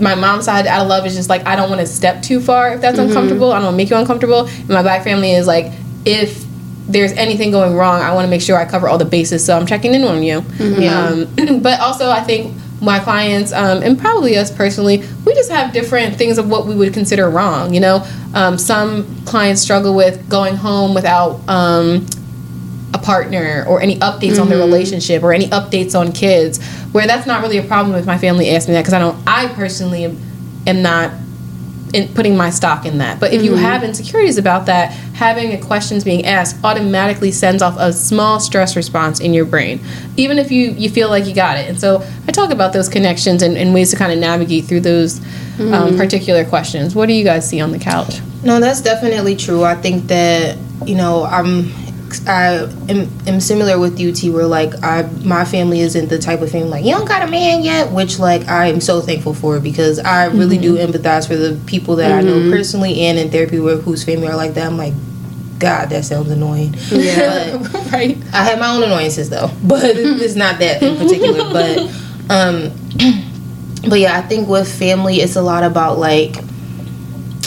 [0.00, 2.40] my mom's side out of love is just like I don't want to step too
[2.40, 3.52] far if that's uncomfortable.
[3.52, 4.46] I don't want to make you uncomfortable.
[4.46, 5.72] And my black family is like
[6.04, 6.44] if
[6.86, 9.44] there's anything going wrong, I want to make sure I cover all the bases.
[9.44, 10.44] So I'm checking in on you.
[11.38, 15.72] Um, but also, I think my clients um, and probably us personally, we just have
[15.72, 17.72] different things of what we would consider wrong.
[17.72, 21.40] You know, um, some clients struggle with going home without.
[22.94, 27.06] Um, a partner or any updates on their relationship or any updates on kids where
[27.06, 29.48] that's not really a problem if my family asks me that because i don't i
[29.54, 30.16] personally am,
[30.66, 31.10] am not
[31.92, 33.20] in putting my stock in that.
[33.20, 37.76] But if you have insecurities about that having a questions being asked automatically sends off
[37.78, 39.78] a small stress response in your brain
[40.16, 41.68] even if you you feel like you got it.
[41.68, 44.80] And so i talk about those connections and, and ways to kind of navigate through
[44.80, 45.20] those
[45.60, 46.96] um, particular questions.
[46.96, 48.20] What do you guys see on the couch?
[48.42, 49.62] No, that's definitely true.
[49.62, 51.70] I think that you know I'm
[52.26, 54.30] I am, am similar with you, T.
[54.30, 57.30] Where like I my family isn't the type of family like you don't got a
[57.30, 61.36] man yet, which like I am so thankful for because I really do empathize for
[61.36, 64.66] the people that I know personally and in therapy where whose family are like that.
[64.66, 64.94] I'm like,
[65.58, 66.74] God, that sounds annoying.
[66.90, 67.58] Yeah.
[67.72, 71.52] But, right I have my own annoyances though, but it's not that in particular.
[71.52, 71.78] But
[72.30, 72.70] um,
[73.88, 76.36] but yeah, I think with family, it's a lot about like,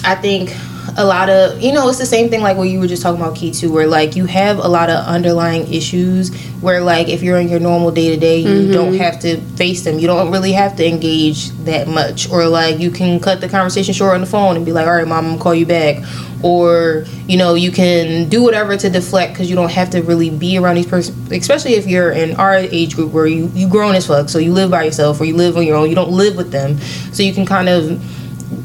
[0.03, 0.55] I think
[0.95, 3.21] a lot of you know it's the same thing like what you were just talking
[3.21, 7.21] about key too where like you have a lot of underlying issues where like if
[7.21, 8.71] you're in your normal day to day you mm-hmm.
[8.71, 9.99] don't have to face them.
[9.99, 12.29] You don't really have to engage that much.
[12.29, 14.93] Or like you can cut the conversation short on the phone and be like all
[14.93, 16.03] right mom i'm gonna call you back.
[16.43, 20.29] Or you know you can do whatever to deflect because you don't have to really
[20.29, 23.95] be around these person especially if you're in our age group where you you grown
[23.95, 26.11] as fuck so you live by yourself or you live on your own you don't
[26.11, 26.77] live with them.
[27.11, 28.01] So you can kind of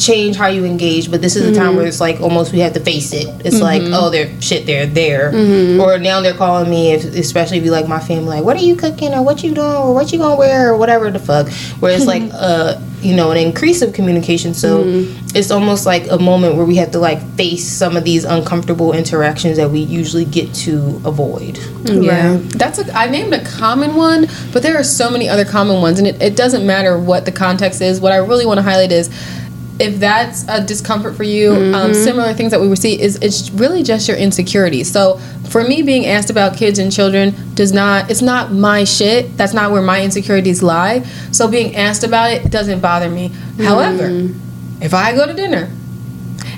[0.02, 1.76] change how you engage but this is a time mm-hmm.
[1.78, 3.28] where it's like almost we have to face it.
[3.44, 3.94] It's like mm-hmm.
[3.94, 5.32] oh they're shit they're there.
[5.32, 5.80] Mm-hmm.
[5.80, 8.64] Or now they're calling me if, especially if you like my family like what are
[8.64, 9.14] you cooking?
[9.14, 9.76] Or what you doing?
[9.76, 10.72] Or what you gonna wear?
[10.72, 11.50] Or whatever the fuck.
[11.80, 14.54] Where it's like uh you know an increase of communication.
[14.54, 14.84] So
[15.34, 18.92] it's almost like a moment where we have to like face some of these uncomfortable
[18.92, 21.58] interactions that we usually get to avoid.
[21.84, 22.38] Yeah.
[22.40, 25.98] That's a, I named a common one, but there are so many other common ones,
[25.98, 28.00] and it, it doesn't matter what the context is.
[28.00, 29.08] What I really want to highlight is
[29.82, 31.92] if that's a discomfort for you, um, mm-hmm.
[31.92, 34.84] similar things that we would see is it's really just your insecurity.
[34.84, 35.18] So
[35.50, 39.36] for me, being asked about kids and children does not it's not my shit.
[39.36, 41.00] That's not where my insecurities lie.
[41.32, 43.28] So being asked about it doesn't bother me.
[43.28, 43.64] Mm-hmm.
[43.64, 44.08] However,
[44.80, 45.70] if I go to dinner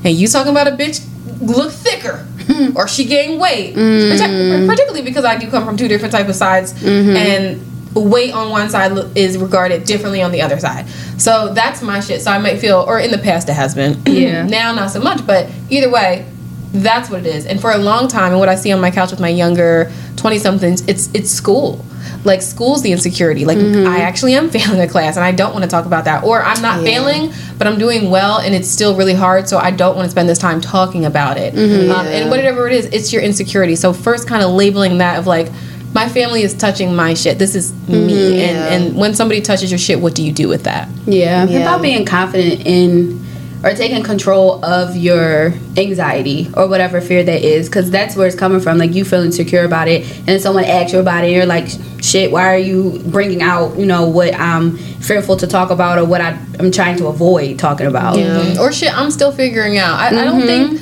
[0.05, 1.05] and you talking about a bitch
[1.41, 2.27] look thicker
[2.77, 4.13] or she gained weight mm-hmm.
[4.13, 7.61] partic- particularly because i do come from two different type of sides and
[7.95, 10.89] weight on one side is regarded differently on the other side.
[11.19, 12.23] So that's my shit.
[12.23, 14.01] So i might feel or in the past it has been.
[14.07, 14.45] Yeah.
[14.47, 16.27] now not so much but either way
[16.73, 17.47] that's what it is.
[17.47, 19.93] And for a long time and what i see on my couch with my younger
[20.17, 21.85] 20 somethings it's it's school.
[22.25, 23.45] Like school's the insecurity.
[23.45, 26.25] Like i actually am failing a class and i don't want to talk about that.
[26.25, 26.87] Or i'm not Yeah.
[26.87, 30.11] failing but i'm doing well and it's still really hard so i don't want to
[30.11, 31.55] spend this time talking about it.
[31.55, 33.77] Um, and whatever it is it's your insecurity.
[33.77, 35.49] So first kind of labeling that of like
[35.95, 38.47] my family is touching my shit this is me Yeah.
[38.47, 41.61] and and when somebody touches your shit what do you do with that Yeah, Yeah.
[41.61, 43.25] about being confident in
[43.63, 48.37] or taking control of your anxiety or whatever fear that is, because that's where it's
[48.37, 48.77] coming from.
[48.77, 51.69] Like you feel insecure about it, and someone asks you about it, and you're like,
[52.03, 56.05] "Shit, why are you bringing out, you know, what I'm fearful to talk about or
[56.05, 59.95] what I, I'm trying to avoid talking about?" Mm, or shit i'm still figuring out
[59.99, 60.81] i, I don't think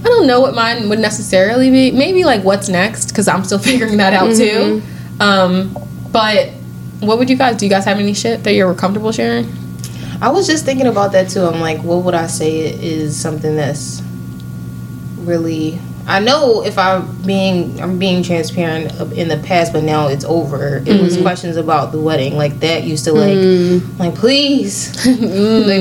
[0.00, 1.90] i don't know what mine would necessarily be.
[1.90, 4.82] Maybe like what's next because i'm still figuring that out too.
[4.82, 5.22] Mm-hmm.
[5.22, 5.76] Um
[6.12, 6.50] but
[7.00, 9.52] what would you guys do you guys have any shit that you're comfortable sharing?
[10.22, 11.44] I was just thinking about that too.
[11.44, 14.02] I'm like, what would I say is something that's
[15.18, 20.24] really I know if I'm being I'm being transparent in the past, but now it's
[20.24, 20.78] over.
[20.78, 21.22] It was mm-hmm.
[21.22, 23.96] questions about the wedding, like that used to like, mm-hmm.
[23.98, 25.20] like please, Leave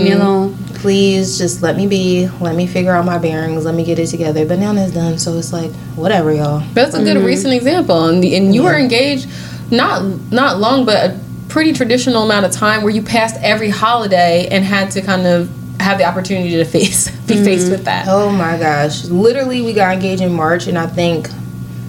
[0.04, 0.16] me mm.
[0.16, 0.58] alone.
[0.82, 4.08] Please, just let me be, let me figure out my bearings, let me get it
[4.08, 4.46] together.
[4.46, 6.64] But now that's done, so it's like whatever, y'all.
[6.74, 7.26] That's a good mm-hmm.
[7.26, 9.30] recent example, and the, and you were engaged
[9.72, 14.48] not not long, but a pretty traditional amount of time where you passed every holiday
[14.50, 15.50] and had to kind of
[15.80, 17.72] have the opportunity to face be faced mm-hmm.
[17.72, 18.08] with that.
[18.08, 19.06] Oh my gosh.
[19.06, 21.30] Literally, we got engaged in March, and I think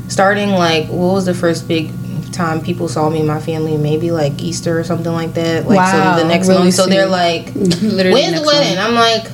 [0.09, 1.93] starting like, what was the first big
[2.33, 3.77] time people saw me my family?
[3.77, 5.67] Maybe like Easter or something like that.
[5.67, 6.75] Like, Wow, so the next really month.
[6.75, 8.77] So they're like, Literally when's the wedding?
[8.77, 8.89] month.
[8.89, 9.31] I'm like,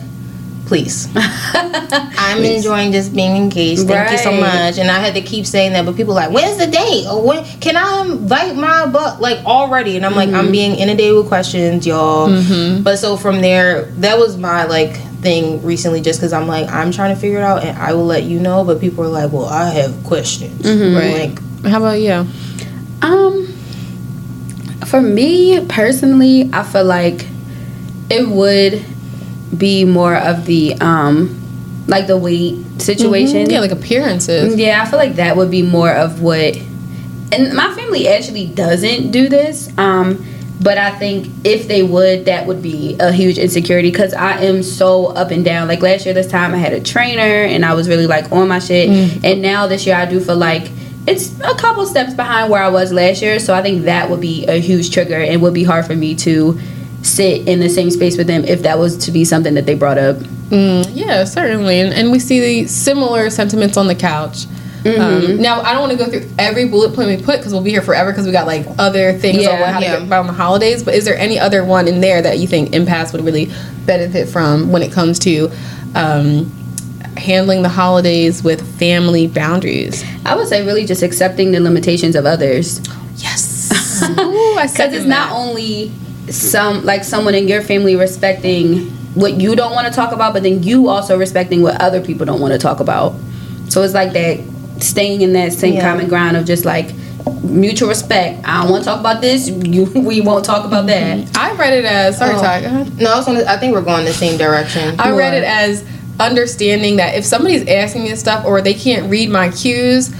[0.66, 1.08] please.
[1.14, 3.86] I'm enjoying just being engaged.
[3.86, 4.78] Thank you so much.
[4.78, 7.06] And I had to keep saying that, but people like, when's the date?
[7.06, 9.20] Or when can I invite my butt?
[9.20, 9.96] Like already.
[9.96, 10.52] And I'm like, I'm mm-hmm.
[10.52, 12.28] being inundated with questions, y'all.
[12.28, 12.82] Mm-hmm.
[12.82, 16.92] But so from there, that was my like thing recently just because I'm like, I'm
[16.92, 18.64] trying to figure it out and I will let you know.
[18.64, 20.62] But people are like, well, I have questions.
[20.62, 20.96] Mm-hmm.
[20.96, 21.30] Right.
[21.30, 22.26] Like, How about you?
[23.06, 23.46] Um,
[24.86, 27.26] for me personally, I feel like
[28.10, 28.84] it would
[29.56, 31.42] be more of the um,
[31.86, 33.48] like the weight situation.
[33.48, 34.56] Yeah, like appearances.
[34.56, 36.56] Yeah, I feel like that would be more of what.
[37.32, 39.76] And my family actually doesn't do this.
[39.78, 40.24] Um,
[40.60, 44.62] but I think if they would, that would be a huge insecurity because I am
[44.62, 45.68] so up and down.
[45.68, 48.48] Like last year, this time I had a trainer and I was really like on
[48.48, 48.88] my shit.
[49.24, 50.70] And now this year, I do feel like
[51.06, 53.38] it's a couple steps behind where I was last year.
[53.38, 56.14] So I think that would be a huge trigger and would be hard for me
[56.16, 56.58] to
[57.02, 59.74] sit in the same space with them if that was to be something that they
[59.74, 60.16] brought up.
[60.16, 61.80] Mm, yeah, certainly.
[61.80, 64.46] And, and we see the similar sentiments on the couch.
[64.82, 65.00] Mm-hmm.
[65.34, 67.62] Um, now, I don't want to go through every bullet point we put because we'll
[67.62, 70.00] be here forever because we got like other things Yeah, on how to yeah.
[70.00, 70.82] get around the holidays.
[70.84, 73.50] But is there any other one in there that you think empaths would really
[73.84, 75.50] benefit from when it comes to
[75.96, 76.52] um,
[77.16, 80.04] handling the holidays with family boundaries?
[80.24, 82.80] I would say really just accepting the limitations of others.
[83.16, 83.54] Yes.
[84.56, 85.90] Because second it's not only
[86.30, 90.42] some like someone in your family respecting what you don't want to talk about but
[90.42, 93.14] then you also respecting what other people don't want to talk about
[93.68, 94.40] so it's like that
[94.82, 95.90] staying in that same Yeah.
[95.90, 96.92] common ground of just like
[97.42, 101.36] mutual respect i don't want to talk about this you we won't talk about that
[101.36, 102.40] I read it as sorry, Oh.
[102.40, 102.98] Ty, go ahead.
[102.98, 104.98] No, I, was gonna, I think we're going the same direction.
[105.00, 105.84] I read it as
[106.18, 110.10] understanding that if somebody's asking me stuff or they can't read my cues,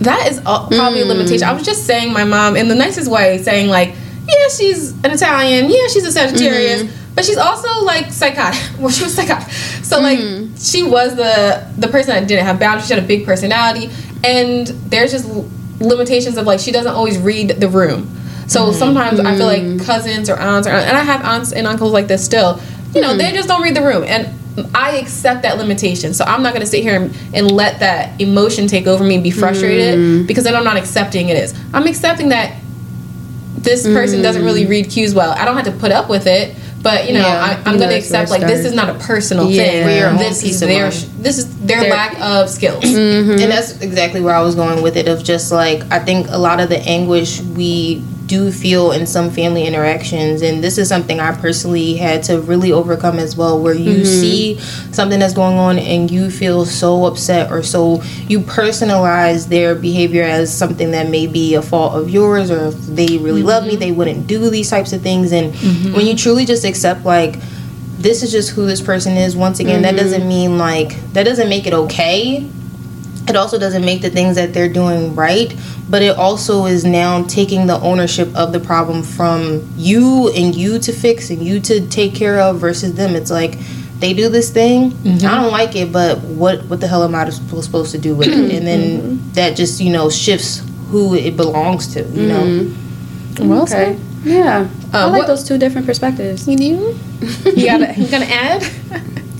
[0.00, 1.08] that is probably a mm.
[1.08, 1.46] limitation.
[1.46, 3.94] I was just saying my mom in the nicest way, saying like,
[4.26, 7.14] yeah, she's an Italian, yeah, she's a Sagittarius, mm-hmm.
[7.14, 8.60] but she's also like psychotic.
[8.78, 10.72] Well, she was psychotic, so like mm.
[10.72, 12.88] she was the the person that didn't have boundaries.
[12.88, 13.90] She had a big personality,
[14.24, 15.28] and there's just
[15.80, 18.10] limitations of like she doesn't always read the room.
[18.46, 18.78] So mm-hmm.
[18.78, 19.84] sometimes I feel like mm.
[19.84, 22.60] cousins or aunts or and I have aunts and uncles like this still.
[22.94, 23.18] You know, mm-hmm.
[23.18, 24.28] they just don't read the room, and
[24.74, 26.14] I accept that limitation.
[26.14, 29.14] So I'm not going to sit here and, and let that emotion take over me
[29.14, 30.26] and be frustrated mm.
[30.26, 31.54] because then I'm not accepting it is.
[31.72, 32.60] I'm accepting that
[33.56, 34.68] this person doesn't really mm.
[34.68, 35.32] read cues well.
[35.32, 37.88] I don't have to put up with it, but you know, Yeah, I, I'm going
[37.88, 39.64] to accept like this is not a personal Yeah.
[39.64, 39.84] thing.
[39.84, 42.84] For your own this peace is of their this is their Their- lack of skills.
[42.84, 43.30] Mm-hmm.
[43.42, 46.38] And that's exactly where I was going with it of just like I think a
[46.38, 48.04] lot of the anguish we
[48.34, 52.72] do feel in some family interactions and this is something I personally had to really
[52.72, 54.04] overcome as well where you mm-hmm.
[54.04, 54.58] see
[54.92, 60.24] something that's going on and you feel so upset or so you personalize their behavior
[60.24, 63.70] as something that may be a fault of yours or if they really love me
[63.70, 63.80] mm-hmm.
[63.80, 65.94] they wouldn't do these types of things and mm-hmm.
[65.94, 67.36] when you truly just accept like
[67.98, 71.48] this is just who this person is once again that doesn't mean like that doesn't
[71.48, 72.40] make it okay
[73.28, 75.54] it also doesn't make the things that they're doing right
[75.88, 80.78] but it also is now taking the ownership of the problem from you and you
[80.78, 83.14] to fix and you to take care of versus them.
[83.14, 83.58] It's like
[83.98, 84.90] they do this thing.
[84.90, 85.26] Mm-hmm.
[85.26, 88.14] I don't like it but what what the hell am i supposed supposed to do
[88.14, 88.54] with it?
[88.56, 89.32] And then mm-hmm.
[89.32, 92.42] that just you know shifts who it belongs to you know?
[92.42, 93.48] Mm-hmm.
[93.48, 93.96] Well okay.
[93.96, 94.00] said.
[94.24, 94.68] yeah.
[94.92, 96.48] Uh, I Uh, like what- those two different perspectives.
[96.48, 96.98] You do?
[97.56, 98.62] You gotta you gonna add?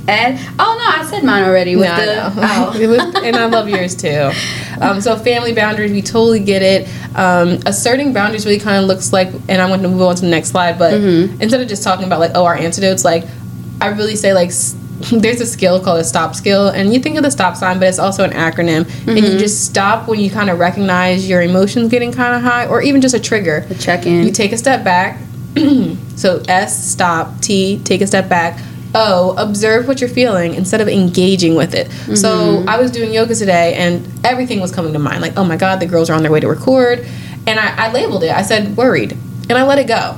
[0.06, 3.22] Add, oh no i said mine already with No, the I oh.
[3.24, 4.30] And I love yours too.
[4.80, 6.88] Um, so family boundaries, we totally get it.
[7.16, 10.20] Um, asserting boundaries really kind of looks like, and I'm going to move on to
[10.22, 10.78] the next slide.
[10.78, 10.94] But
[11.40, 13.24] instead of just talking about like, oh, our antidotes, like
[13.80, 14.50] I really say like.
[15.10, 17.88] There's a skill called a stop skill, and you think of the stop sign, but
[17.88, 18.88] it's also an acronym.
[19.08, 22.66] And you just stop when you kind of recognize your emotions getting kind of high,
[22.68, 23.66] or even just a trigger.
[23.70, 24.24] A check-in.
[24.24, 25.18] You take a step back.
[26.16, 27.40] so S, stop.
[27.40, 28.60] T, take a step back.
[28.94, 31.90] O, observe what you're feeling instead of engaging with it.
[32.16, 35.20] So I was doing yoga today and everything was coming to mind.
[35.20, 37.06] Like, oh my God, the girls are on their way to record.
[37.46, 38.30] And I, I labeled it.
[38.30, 39.12] I said, worried.
[39.48, 40.16] And I let it go.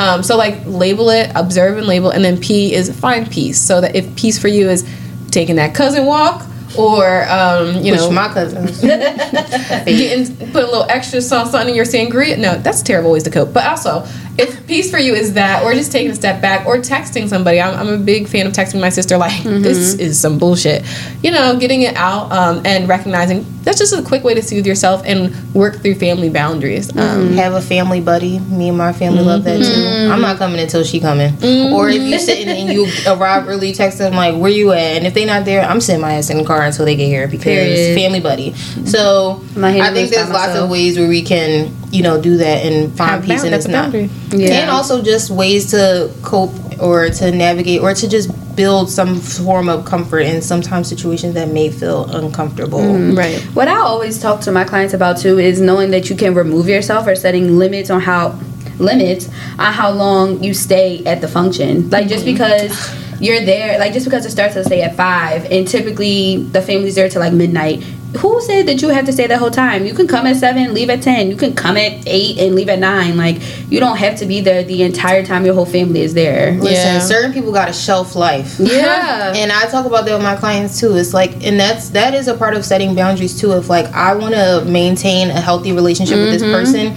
[0.00, 2.10] Um, so, like, label it, observe and label.
[2.10, 3.60] And then P is find peace.
[3.60, 4.84] So that if peace for you is
[5.30, 6.44] taking that cousin walk
[6.76, 11.74] or, um, you which know, my cousins getting put a little extra sauce on in
[11.74, 12.36] your sangria.
[12.36, 13.52] No, that's a terrible ways to cope.
[13.52, 14.04] But also,
[14.36, 17.60] if peace for you is that, or just taking a step back, or texting somebody.
[17.60, 19.62] I'm, I'm a big fan of texting my sister like, Mm-hmm.
[19.62, 20.84] "This is some bullshit."
[21.22, 24.66] You know, getting it out um, and recognizing that's just a quick way to soothe
[24.66, 26.94] yourself and work through family boundaries.
[26.96, 28.38] Um, have a family buddy.
[28.40, 30.12] Me and my family love that too.
[30.12, 31.32] I'm not coming until she coming.
[31.72, 35.06] Or if you're sitting and you arrive early, text them like, "Where you at?" And
[35.06, 37.26] if they not there, I'm sitting my ass in the car until they get here
[37.28, 37.96] because Period.
[37.98, 38.52] family buddy.
[38.84, 40.64] So I'm not handling I think there's lots myself.
[40.64, 43.50] of ways where we can, you know, do that and find have peace bound- in
[43.52, 43.92] that's it's a not.
[43.92, 44.10] boundary.
[44.30, 44.62] Yeah.
[44.62, 49.68] And also just ways to cope or to navigate or to just build some form
[49.68, 52.80] of comfort in sometimes situations that may feel uncomfortable.
[52.80, 53.16] Mm-hmm.
[53.16, 53.40] Right.
[53.54, 56.68] What I always talk to my clients about too is knowing that you can remove
[56.68, 58.38] yourself or setting limits on how
[58.78, 61.90] limits on how long you stay at the function.
[61.90, 62.34] Like just mm-hmm.
[62.34, 66.60] because you're there, like just because it starts let's say at five and typically the
[66.60, 67.84] family's there till like midnight,
[68.16, 69.84] who said that you have to stay the whole time?
[69.84, 71.30] You can come at seven, leave at ten.
[71.30, 73.16] You can come at eight and leave at nine.
[73.16, 76.52] Like you don't have to be there the entire time your whole family is there.
[76.52, 76.98] Listen, Yeah.
[77.00, 78.58] certain people got a shelf life.
[78.74, 79.32] Yeah.
[79.44, 80.96] And I talk about that with my clients too.
[80.96, 83.52] It's like, and that's that is a part of setting boundaries too.
[83.52, 86.52] If like I want to maintain a healthy relationship with this mm-hmm.
[86.52, 86.96] person,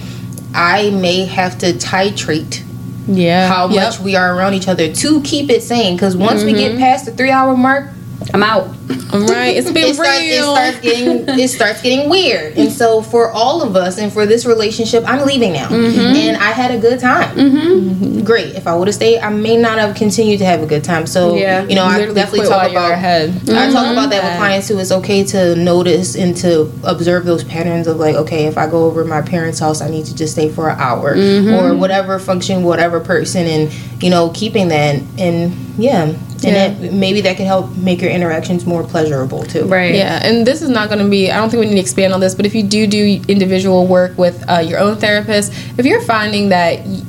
[0.54, 2.62] I may have to titrate
[3.06, 3.48] Yeah.
[3.48, 3.82] how Yep.
[3.84, 5.96] much we are around each other to keep it sane.
[5.96, 6.80] Because once we get mm-hmm.
[6.80, 7.90] past the three hour mark,
[8.34, 8.68] I'm out.
[9.12, 9.56] Right.
[9.56, 12.58] It's been it starts, it starts getting it starts getting weird.
[12.58, 15.68] And so for all of us and for this relationship, I'm leaving now.
[15.68, 15.98] Mm-hmm.
[15.98, 17.34] And I had a good time.
[17.36, 17.56] Mm-hmm.
[17.58, 18.24] Mm-hmm.
[18.24, 18.54] Great.
[18.54, 21.06] If I would have stayed, I may not have continued to have a good time.
[21.06, 21.64] So Yeah.
[21.64, 23.30] you know, I definitely talk while you're about ahead.
[23.48, 24.78] I talk about that with clients too.
[24.78, 28.84] It's okay to notice and to observe those patterns of like, okay, if I go
[28.84, 32.18] over to my parents' house, I need to just stay for an hour or whatever
[32.18, 36.68] function, whatever person, and you know, keeping that and yeah, and Yeah.
[36.68, 39.64] that, maybe that can help make your interactions more pleasurable too.
[39.64, 39.94] Right.
[39.94, 41.30] Yeah, and this is not going to be.
[41.30, 43.86] I don't think we need to expand on this, but if you do do individual
[43.86, 47.02] work with uh, your own therapist, if you're finding that y-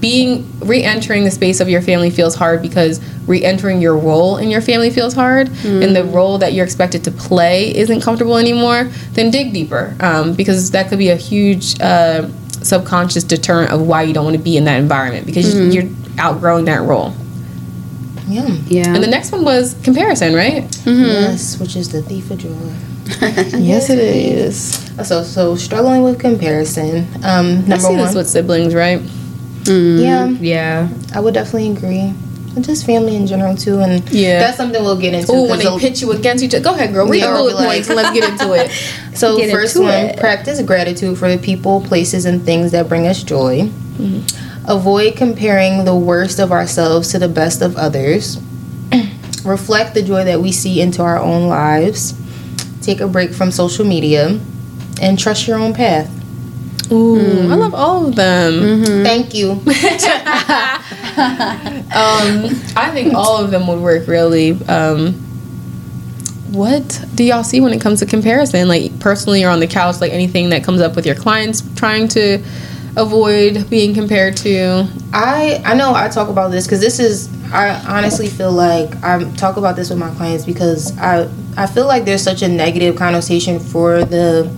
[0.00, 4.60] being re-entering the space of your family feels hard because re-entering your role in your
[4.60, 9.30] family feels hard, and the role that you're expected to play isn't comfortable anymore, then
[9.30, 11.80] dig deeper um, because that could be a huge.
[11.80, 12.28] Uh,
[12.62, 15.84] subconscious deterrent of why you don't want to be in that environment because you're
[16.16, 17.12] outgrowing that role.
[18.26, 18.46] Yeah.
[18.66, 18.94] Yeah.
[18.94, 20.64] And the next one was comparison, right?
[20.86, 22.50] Yes, which is the thief of joy.
[23.60, 24.56] Yes, it is.
[25.06, 27.06] So, so struggling with comparison.
[27.22, 29.00] Um, I number see this with siblings, right?
[29.66, 30.88] yeah, yeah.
[31.14, 32.12] I would definitely agree.
[32.56, 34.38] And just family in general too, and Yeah.
[34.38, 35.32] that's something we'll get into.
[35.32, 36.62] Oh, when 'cause they they'll- pit you against each other.
[36.62, 37.06] Go ahead, girl.
[37.08, 38.70] Read Yeah, the bullet be like- points let's get into it.
[39.14, 40.18] So Get first one, it.
[40.18, 43.62] practice gratitude for the people, places, and things that bring us joy.
[43.98, 44.43] Mm-hmm.
[44.66, 48.38] Avoid comparing the worst of ourselves to the best of others.
[49.44, 52.14] Reflect the joy that we see into our own lives.
[52.80, 54.40] Take a break from social media,
[55.00, 56.10] and trust your own path.
[56.92, 58.84] Ooh, I love all of them.
[59.04, 59.60] Thank you.
[61.94, 62.46] Um,
[62.76, 64.52] I think all of them would work really.
[64.66, 65.12] Um,
[66.50, 68.66] what do y'all see when it comes to comparison?
[68.66, 72.08] Like personally or on the couch, like anything that comes up with your clients trying
[72.08, 72.42] to
[72.96, 74.88] avoid being compared to?
[75.12, 79.24] I I know I talk about this because this is I honestly feel like I
[79.34, 82.96] talk about this with my clients because I I feel like there's such a negative
[82.96, 84.50] connotation for the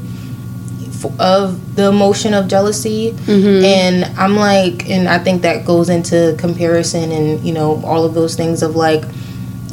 [1.20, 3.64] of the emotion of jealousy mm-hmm.
[3.64, 8.14] and I'm like and I think that goes into comparison and you know all of
[8.14, 9.04] those things of like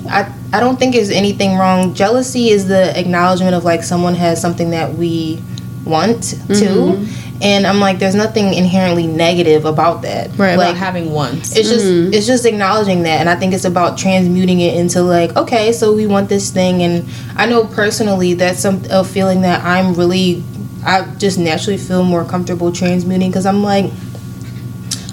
[0.09, 1.95] I I don't think there's anything wrong.
[1.95, 5.41] Jealousy is the acknowledgement of like someone has something that we
[5.83, 7.22] want to, mm-hmm.
[7.43, 10.29] And I'm like, there's nothing inherently negative about that.
[10.37, 11.55] Right, like about having ones.
[11.55, 12.13] it's just mm-hmm.
[12.13, 15.93] it's just acknowledging that, and I think it's about transmuting it into like, okay, so
[15.93, 20.41] we want this thing, and I know personally that's some a feeling that I'm really,
[20.85, 23.91] I just naturally feel more comfortable transmuting because I'm like,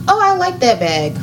[0.06, 1.18] oh, I like that bag.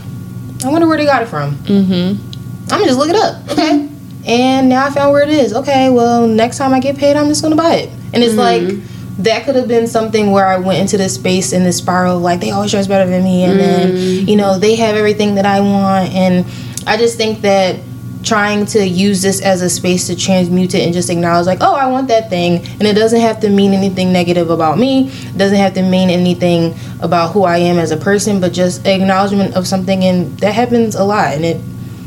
[0.65, 1.55] I wonder where they got it from.
[1.55, 2.21] Mm-hmm.
[2.63, 3.49] I'm gonna just look it up.
[3.49, 3.63] Okay.
[3.63, 4.23] Mm-hmm.
[4.25, 5.53] and now I found where it is.
[5.53, 7.89] Okay, well, next time I get paid, I'm just gonna buy it.
[8.13, 8.96] And it's like mm-hmm.
[9.19, 12.21] That could have been something where I went into this space in this spiral of
[12.21, 15.45] like they always dress better than me, and then you know they have everything that
[15.45, 16.45] I want, and
[16.85, 17.79] I just think that
[18.23, 21.75] trying to use this as a space to transmute it and just acknowledge like oh
[21.75, 25.37] i want that thing and it doesn't have to mean anything negative about me it
[25.37, 29.55] doesn't have to mean anything about who i am as a person but just acknowledgement
[29.55, 31.61] of something and that happens a lot and it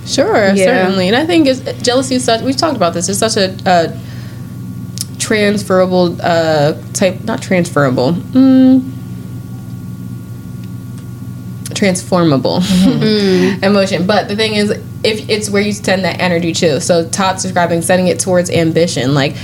[0.07, 0.65] Sure, Yeah.
[0.65, 2.41] certainly, and I think it's, jealousy is such.
[2.41, 3.09] We've talked about this.
[3.09, 3.97] It's such a uh,
[5.31, 8.15] transferable uh, type, not transferable.
[8.15, 8.83] Mm,
[11.73, 12.57] transformable
[13.63, 14.07] emotion.
[14.07, 14.71] But the thing is
[15.05, 19.15] if it's where you send that energy to so todd's describing sending it towards ambition
[19.15, 19.35] like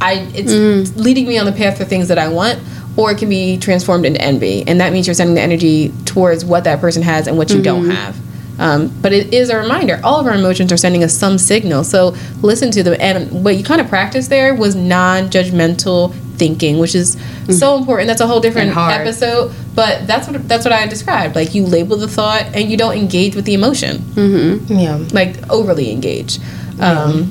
[0.00, 2.60] i it's leading me on the path for things that i want
[2.96, 6.44] or it can be transformed into envy and that means you're sending the energy towards
[6.44, 8.16] what that person has and what you don't have
[8.62, 10.00] um, but it is a reminder.
[10.04, 11.82] All of our emotions are sending us some signal.
[11.82, 16.94] So listen to them and what you kind of practiced there was non-judgmental thinking which
[16.94, 17.20] is
[17.50, 18.06] so important.
[18.06, 21.34] That's a whole different episode but that's what that's what i described.
[21.34, 23.98] Like you label the thought and you don't engage with the emotion.
[23.98, 24.72] Mm-hmm.
[24.74, 24.96] yeah.
[25.12, 26.38] Like overly engage.
[26.78, 27.24] Um,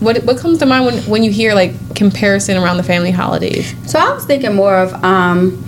[0.00, 3.74] what what comes to mind when when you hear like comparison around the family holidays?
[3.90, 5.62] So I was thinking more of um,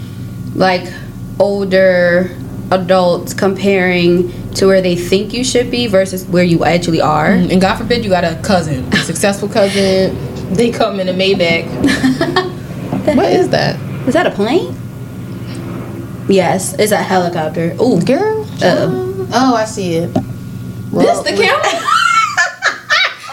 [0.54, 0.90] like
[1.38, 2.36] older
[2.70, 7.26] adults comparing to where they think you should be versus where you actually are.
[7.32, 10.16] and god forbid you got a cousin a successful cousin
[10.54, 11.64] they come in a maybach
[13.16, 13.76] what is that
[14.08, 14.74] Is that a plane?
[16.28, 17.74] Yes, it's a helicopter.
[17.82, 18.86] Ooh, girl Uh,
[19.32, 20.12] oh i see it
[20.92, 21.74] this the county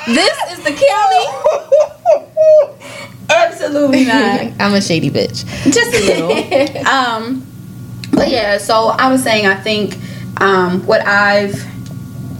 [0.15, 1.25] this is the county
[3.29, 4.53] Absolutely not.
[4.59, 5.43] I'm a shady bitch.
[5.65, 6.87] Just a little.
[6.87, 7.45] um,
[8.17, 9.97] but yeah, so I was saying, I think
[10.41, 11.53] um, what I've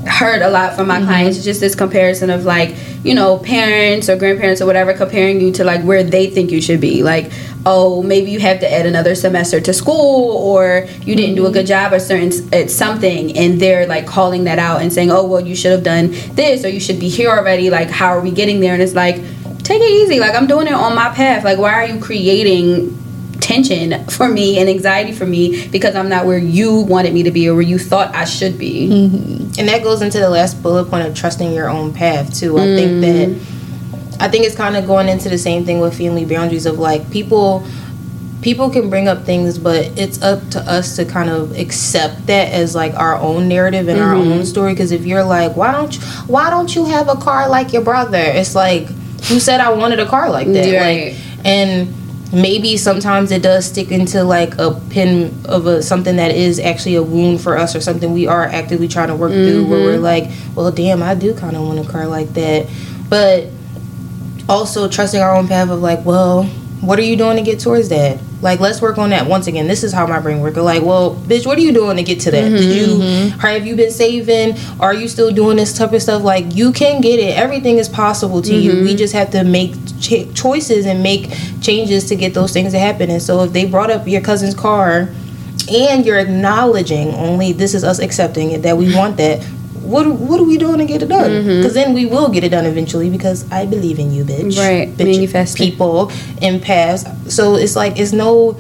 [0.07, 4.09] heard a lot from my clients is just this comparison of like, you know, parents
[4.09, 7.03] or grandparents or whatever comparing you to like where they think you should be.
[7.03, 7.31] Like,
[7.65, 11.51] oh, maybe you have to add another semester to school or you didn't do a
[11.51, 15.25] good job at certain at something and they're like calling that out and saying, "Oh,
[15.25, 18.21] well, you should have done this or you should be here already." Like, how are
[18.21, 18.73] we getting there?
[18.73, 19.15] And it's like,
[19.63, 20.19] take it easy.
[20.19, 21.43] Like, I'm doing it on my path.
[21.43, 22.97] Like, why are you creating
[23.47, 27.31] tension for me and anxiety for me because I'm not where you wanted me to
[27.31, 28.89] be or where you thought I should be.
[28.89, 29.59] Mm-hmm.
[29.59, 32.57] and that goes into the last bullet point of trusting your own path too.
[32.57, 33.01] I think mm.
[33.01, 36.77] that I think it's kind of going into the same thing with family boundaries of
[36.77, 37.65] like people
[38.41, 42.51] people can bring up things but it's up to us to kind of accept that
[42.51, 44.31] as like our own narrative and our mm-hmm.
[44.33, 47.49] own story because if you're like why don't you why don't you have a car
[47.49, 48.87] like your brother it's like
[49.27, 51.13] who said i wanted a car like that Right.
[51.13, 56.31] like and maybe sometimes it does stick into like a pin of a something that
[56.31, 59.65] is actually a wound for us or something we are actively trying to work through
[59.65, 60.03] where we're mm-hmm.
[60.03, 62.67] like well damn i do kind of want a car like that.
[63.09, 63.47] But
[64.49, 66.49] also trusting our own path of like well
[66.81, 68.19] what are you doing to get towards that?
[68.41, 69.67] Like let's work on that once again.
[69.67, 70.57] This is how my brain works.
[70.57, 72.49] Like well bitch what are you doing to get to that?
[72.49, 73.39] Did you mm-hmm.
[73.39, 74.55] have you been saving?
[74.79, 76.23] Are you still doing this type of stuff?
[76.23, 77.35] Like you can get it.
[77.37, 78.83] Everything is possible to you.
[78.83, 78.97] We mm-hmm.
[78.97, 81.31] just have to make ch- choices and make
[81.61, 83.09] changes to get those things to happen.
[83.09, 85.09] And so if they brought up your cousin's car
[85.69, 89.45] and you're acknowledging only this is us accepting it that we want that
[89.87, 91.31] what what are we doing to get it done?
[91.31, 91.57] Mm-hmm.
[91.57, 94.57] Because then we will get it done eventually because i believe in you bitch.
[94.57, 94.89] Right.
[94.89, 95.71] bitch Manifesting.
[95.71, 96.11] people
[96.41, 97.31] in past.
[97.31, 98.57] So it's like it's no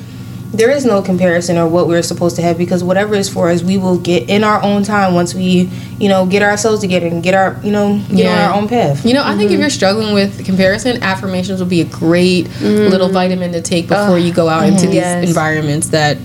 [0.53, 3.61] there is no comparison or what we're supposed to have because whatever is for us
[3.63, 7.21] we will get in our own time once we you know get ourselves together and
[7.21, 8.45] get our you know get Yeah.
[8.45, 9.05] on our own path.
[9.05, 9.61] You know, I think if mm-hmm.
[9.61, 12.89] you're struggling with comparison, affirmations will be a great mm-hmm.
[12.89, 16.17] little vitamin to take before you go out into these environments that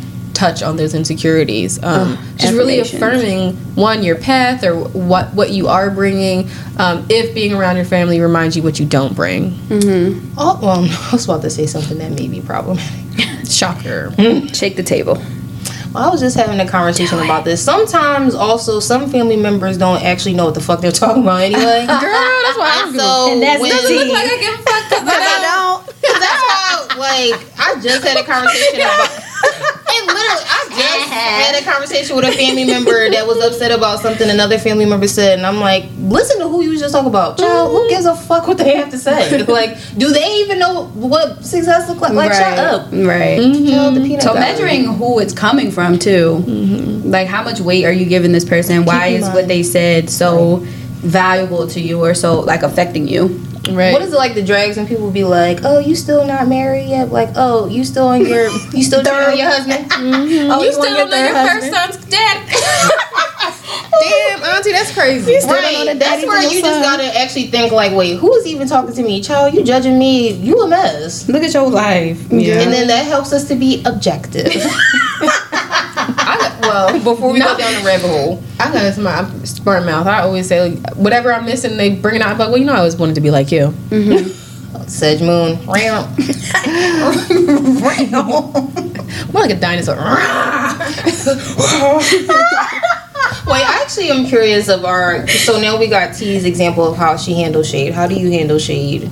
[0.43, 1.81] touch on those insecurities.
[1.85, 6.51] Um, just really affirming one your path or what what you are bringing.
[6.79, 9.57] Um, if being around your family reminds you what you don't bring,
[10.37, 14.11] oh well i was about to say something that may be problematic shocker.
[14.53, 15.23] Shake the table.
[15.95, 17.63] Well, I was just having a conversation about this.
[17.63, 21.85] Sometimes, also, some family members don't actually know what the fuck they're talking about anyway.
[21.87, 21.99] Girl,
[22.47, 24.37] that's why I don't give a so And that's when- the Doesn't look like I
[24.41, 25.85] give a fuck 'cause I I don't.
[25.85, 26.19] don't.
[26.23, 29.11] that's why, like, I just had a conversation about.
[29.95, 34.01] And literally, I just had a conversation with a family member that was upset about
[34.01, 37.39] something another family member said, and I'm like, listen to who you just talking about.
[37.39, 37.91] Child, who mm-hmm.
[37.91, 39.43] gives a fuck what they have to say?
[39.47, 42.13] like, do they even know what success looks like?
[42.13, 42.39] Like, right.
[42.39, 42.93] shut up.
[42.93, 43.39] Right.
[43.39, 44.05] Mm-hmm.
[44.05, 47.11] Peanut So measuring who it's coming from too, mm-hmm.
[47.11, 48.85] like how much weight are you giving this person?
[48.85, 50.59] Why is what they said so
[51.03, 53.43] valuable to you or so like affecting you?
[53.71, 53.93] Right.
[53.93, 56.89] What is it like the drags when people be like, "Oh, you still not married
[56.89, 60.51] yet?" Like, "Oh, you still on your, you still cheating on your husband?" Mm-hmm.
[60.53, 61.73] Oh, you want still don't know your husband?
[61.75, 62.49] first son's dad.
[64.03, 65.39] Damn, auntie, that's crazy.
[65.41, 65.93] still don't Right.
[65.93, 68.47] the That's daddy where to your you just gotta actually think like, "Wait, who is
[68.47, 69.55] even talking to me, child?
[69.55, 70.33] You judging me?
[70.33, 72.21] You a mess." Look at your life.
[72.33, 72.61] Yeah.
[72.61, 74.53] And then that helps us to be objective.
[76.73, 79.85] I got, well, Before we no, go down the rabbit hole, I got my smart
[79.85, 80.07] mouth.
[80.07, 82.33] I always say like, whatever I'm missing, they bring it out.
[82.33, 83.69] I'm like, well, you know, I always wanted to be like you.
[83.91, 84.39] Mm-hmm.
[84.89, 86.19] Sedge Moon, ramp.
[89.33, 89.97] More like a dinosaur.
[93.47, 95.27] Wait, I actually am curious of our.
[95.29, 97.93] So now we got T's example of how she handles shade.
[97.93, 99.11] How do you handle shade,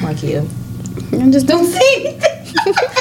[0.00, 0.46] Markia?
[1.20, 2.94] I just don't say anything.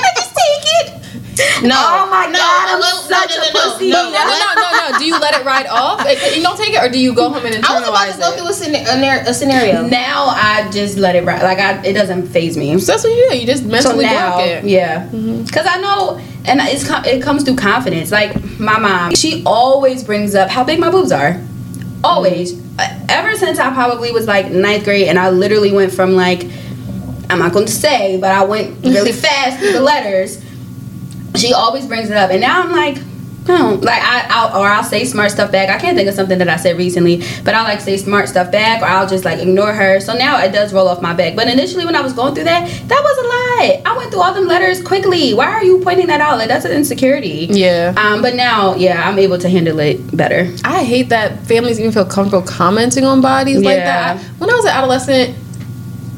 [1.36, 1.68] Just take it.
[1.68, 1.76] No.
[1.78, 3.90] Oh my no, God, I'm no, such no, a no, no, pussy.
[3.90, 4.99] No, No, no, no.
[4.99, 5.99] Do you let it ride off?
[6.36, 7.64] You don't take it, or do you go home and internalize it?
[7.66, 9.88] I was about to go through a, scena- a, scenario.
[9.88, 11.41] Now I just let it ride.
[11.44, 12.78] Like I, it doesn't phase me.
[12.80, 13.38] So that's what you do.
[13.38, 14.64] You just So mentally now, block it.
[14.66, 18.12] yeah, because I know, and it's it comes through confidence.
[18.12, 21.40] Like my mom, she always brings up how big my boobs are.
[22.03, 26.16] Always, Uh, ever since I probably was like ninth grade, and I literally went from
[26.16, 26.45] like,
[27.30, 30.44] I'm not going to say, but I went really fast through the letters.
[31.36, 32.98] She always brings it up, and now I'm like.
[33.48, 35.70] No, like I, I'll, or I'll say smart stuff back.
[35.70, 38.52] I can't think of something that I said recently, but I'll like say smart stuff
[38.52, 39.99] back, or I'll just like ignore her.
[39.99, 41.36] So now it does roll off my back.
[41.36, 43.82] But initially, when I was going through that, that was a lie.
[43.84, 45.34] I went through all them letters quickly.
[45.34, 46.38] Why are you pointing that out?
[46.38, 47.48] Like that's an insecurity.
[47.49, 47.95] Yeah.
[47.98, 50.53] Um, but now, yeah, I'm able to handle it better.
[50.64, 54.14] I hate that families even feel comfortable commenting on bodies like Yeah.
[54.18, 54.24] that.
[54.38, 55.36] When I was an adolescent,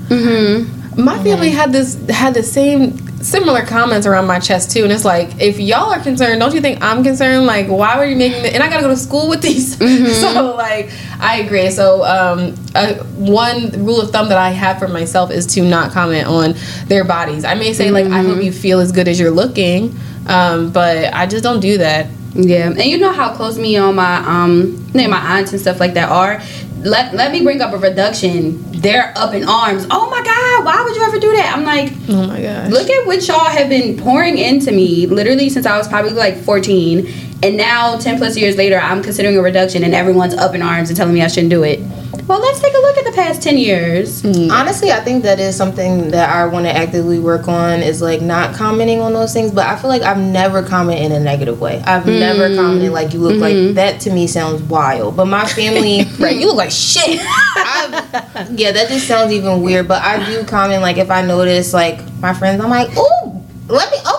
[0.09, 1.03] Mm-hmm.
[1.03, 5.05] my family had this had the same similar comments around my chest too, and it's
[5.05, 7.45] like if y'all are concerned, don't you think I'm concerned?
[7.45, 8.43] Like, why are you making?
[8.43, 9.77] The, and I gotta go to school with these.
[10.21, 11.69] so like, I agree.
[11.71, 15.91] So um, uh, one rule of thumb that I have for myself is to not
[15.91, 16.55] comment on
[16.85, 17.45] their bodies.
[17.45, 19.97] I may say like, I hope you feel as good as you're looking,
[20.27, 22.07] um, but I just don't do that.
[22.35, 25.93] Yeah, and you know how close me on my um, my aunts and stuff like
[25.93, 26.41] that are.
[26.83, 28.61] Let let me bring up a reduction.
[28.81, 29.85] They're up in arms.
[29.89, 30.65] Oh my God!
[30.65, 31.53] Why would you ever do that?
[31.55, 32.71] I'm like, Oh my God.
[32.71, 36.37] look at what y'all have been pouring into me literally since I was probably like
[36.37, 37.05] 14,
[37.43, 40.89] and now 10 plus years later, I'm considering a reduction, and everyone's up in arms
[40.89, 41.79] and telling me I shouldn't do it.
[42.25, 44.21] Well, let's take a look at the past 10 years.
[44.21, 44.49] Hmm.
[44.49, 48.21] Honestly, I think that is something that I want to actively work on is like
[48.21, 49.51] not commenting on those things.
[49.51, 51.81] But I feel like I've never commented in a negative way.
[51.85, 52.55] I've never hmm.
[52.55, 53.73] commented like you look like mm-hmm.
[53.73, 53.99] that.
[54.01, 55.17] To me, sounds wild.
[55.17, 56.37] But my family, right?
[56.37, 57.19] You look like shit.
[57.57, 59.89] I've, yeah, that just sounds even weird.
[59.89, 63.43] But I do comment like if I notice like my friends, I'm like, ooh.
[63.69, 64.12] Let me oh,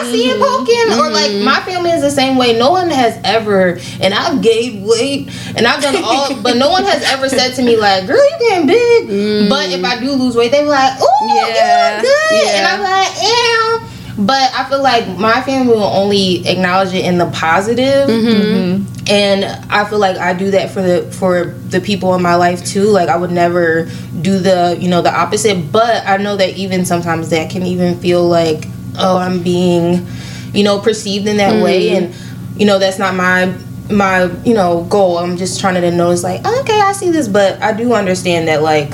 [0.00, 1.44] I see it poking, or like mm-hmm.
[1.44, 2.58] my family is the same way.
[2.58, 6.84] No one has ever, and I've gained weight, and I've done all, but no one
[6.84, 10.36] has ever said to me like, "Girl, you getting big." But if I do lose
[10.36, 12.66] weight, they be like, "Ooh, Yeah, you look good," and.
[12.66, 13.86] I'm like, "Yeah."
[14.18, 18.82] But I feel like my family will only acknowledge it in the positive, mm-hmm.
[18.82, 19.04] Mm-hmm.
[19.08, 22.62] and I feel like I do that for the for the people in my life
[22.64, 22.84] too.
[22.84, 23.88] Like I would never
[24.20, 27.98] do the you know the opposite, but I know that even sometimes that can even
[27.98, 28.66] feel like
[28.98, 30.06] oh I'm being
[30.52, 32.04] you know perceived in that way, mm-hmm.
[32.04, 33.54] and you know that's not my
[33.90, 35.18] my you know goal.
[35.18, 38.62] I'm just trying to notice like okay I see this, but I do understand that
[38.62, 38.92] like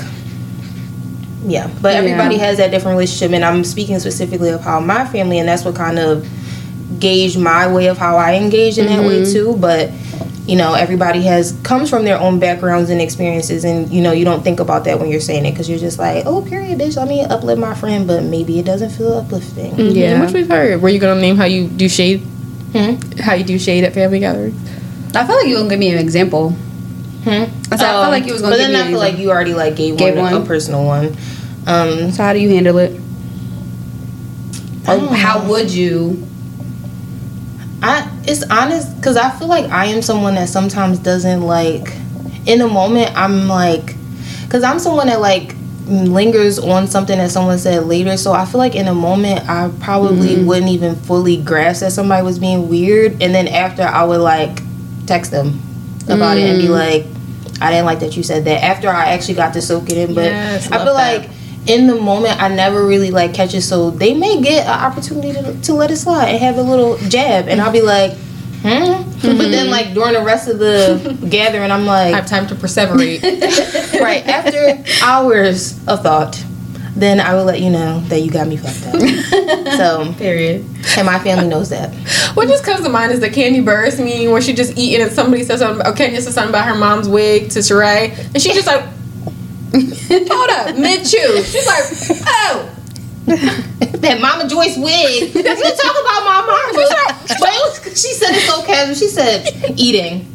[1.47, 1.69] yeah.
[1.81, 1.99] But Yeah.
[1.99, 5.63] everybody has that different relationship and i'm speaking specifically of how my family and that's
[5.63, 6.27] what kind of
[6.99, 9.31] gauged my way of how i engage in that way mm-hmm.
[9.31, 9.57] too.
[9.57, 9.91] But
[10.47, 14.23] you know everybody has comes from their own backgrounds and experiences and you know you
[14.23, 16.95] don't think about that when you're saying it because you're just like oh period bitch
[16.95, 20.23] let me uplift my friend but maybe it doesn't feel uplifting Yeah.
[20.23, 20.81] Which we've heard.
[20.81, 22.21] Were you gonna name how you do shade?
[22.73, 22.95] Hmm?
[23.19, 24.55] How you do shade at family gatherings?
[25.15, 26.51] I feel like you gonna give me an example.
[26.51, 27.29] Hmm?
[27.29, 28.99] I said, I felt like you was gonna but give then me i an feel
[28.99, 30.41] like you already like gave, Gave one, one.
[30.43, 31.07] a personal one
[31.65, 32.91] um So how do you handle it?
[34.87, 36.25] Or how would you?
[37.81, 41.93] I it's honest because I feel like I am someone that sometimes doesn't like
[42.45, 43.95] in the moment I'm like
[44.43, 45.55] because I'm someone that like
[45.87, 48.17] lingers on something that someone said later.
[48.17, 50.45] So I feel like in a moment I probably mm-hmm.
[50.45, 53.21] wouldn't even fully grasp that somebody was being weird.
[53.21, 54.59] And then after I would like
[55.05, 55.61] text them
[56.09, 56.71] about it and be mm.
[56.71, 57.05] like
[57.61, 58.63] I didn't like that you said that.
[58.63, 61.21] After I actually got to soak it in but Yes, I feel that.
[61.21, 61.29] like
[61.67, 63.61] in the moment I never really like catch it.
[63.61, 66.97] So they may get an opportunity to, to let it slide and have a little
[67.09, 67.47] jab.
[67.47, 68.13] And I'll be like
[68.61, 69.03] hmm?
[69.21, 72.55] But then like during the rest of the gathering I'm like, I have time to
[72.55, 73.21] perseverate.
[74.01, 74.25] right.
[74.25, 76.43] After hours of thought
[76.97, 79.01] then I will let you know that you got me fucked up.
[79.77, 80.65] So Period.
[80.97, 81.93] and my family knows that.
[82.33, 85.11] What just comes to mind is the Kandi Burruss meme where she just eating and
[85.11, 88.53] somebody says something, or Kenya says something about her mom's wig to Sheree, and she
[88.53, 88.83] just like,
[89.81, 91.43] hold up, mid chew.
[91.43, 92.73] She's like, oh.
[93.27, 95.35] that Mama Joyce wig.
[95.35, 98.95] You talk about my mom, but was, she said it so casual.
[98.95, 99.45] She said
[99.77, 100.25] eating.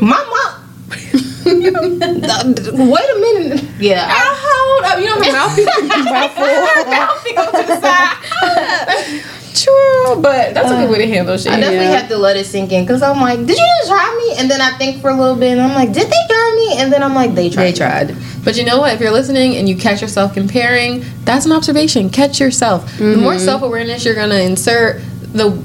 [0.00, 0.62] My mom.
[1.44, 3.64] Wait a minute.
[3.78, 4.06] Yeah.
[4.10, 9.38] I- Hold up, you know my mouth her mouth go to the side.
[9.54, 11.52] True, but that's a good way to handle shit.
[11.52, 11.98] I definitely Yeah.
[12.00, 14.36] have to let it sink in because I'm like, did you just try me?
[14.38, 16.80] And then I think for a little bit and I'm like, did they try me?
[16.80, 17.64] And then I'm like, they tried.
[17.64, 18.16] They tried.
[18.44, 18.94] But you know what?
[18.94, 22.08] If you're listening and you catch yourself comparing, that's an observation.
[22.10, 22.96] Catch yourself.
[22.98, 23.44] The more Mm-hmm.
[23.44, 25.00] self awareness you're gonna insert,
[25.32, 25.56] the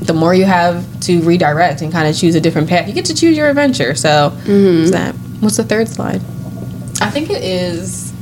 [0.00, 2.86] the more you have to redirect and kind of choose a different path.
[2.88, 3.94] You get to choose your adventure.
[3.94, 4.78] So, Mm-hmm.
[4.78, 5.14] what's that?
[5.40, 6.22] What's the third slide?
[7.02, 8.12] I think it is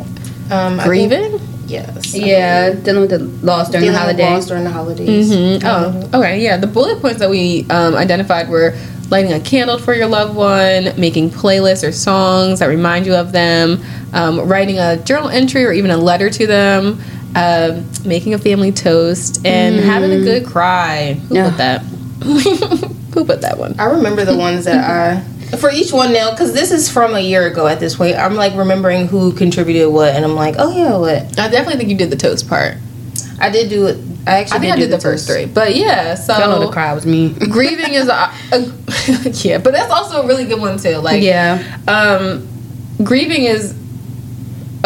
[0.51, 1.41] Um, I think- grieving.
[1.67, 2.15] Yes.
[2.15, 4.31] Yeah, dealing with the loss during Dealing the holiday.
[4.31, 5.31] loss during the holidays.
[5.31, 5.67] Mm-hmm.
[5.67, 6.41] Oh, okay.
[6.43, 8.75] Yeah, the bullet points that we um, identified were
[9.11, 13.33] lighting a candle for your loved one, making playlists or songs that remind you of
[13.33, 13.81] them,
[14.13, 17.01] um, writing a journal entry or even a letter to them,
[17.37, 21.15] um, making a family toast, and having a good cry.
[21.29, 21.49] Who Yeah.
[21.51, 21.81] put that?
[23.15, 23.75] Who put that one?
[23.79, 25.23] I remember the ones that I
[25.59, 28.17] for each one now because this is from a year ago at this point.
[28.17, 31.91] I'm like remembering who contributed what, and I'm like, oh yeah, what I definitely think
[31.91, 32.77] you did the toast part.
[33.39, 33.99] I did do it.
[34.27, 36.15] I actually I think I do did the first three, but yeah.
[36.15, 37.31] So Y'all know the cry was me.
[37.51, 38.59] grieving is a, a
[39.47, 40.97] yeah, but that's also a really good one too.
[40.97, 41.79] Like yeah.
[41.87, 42.49] um,
[43.05, 43.75] grieving is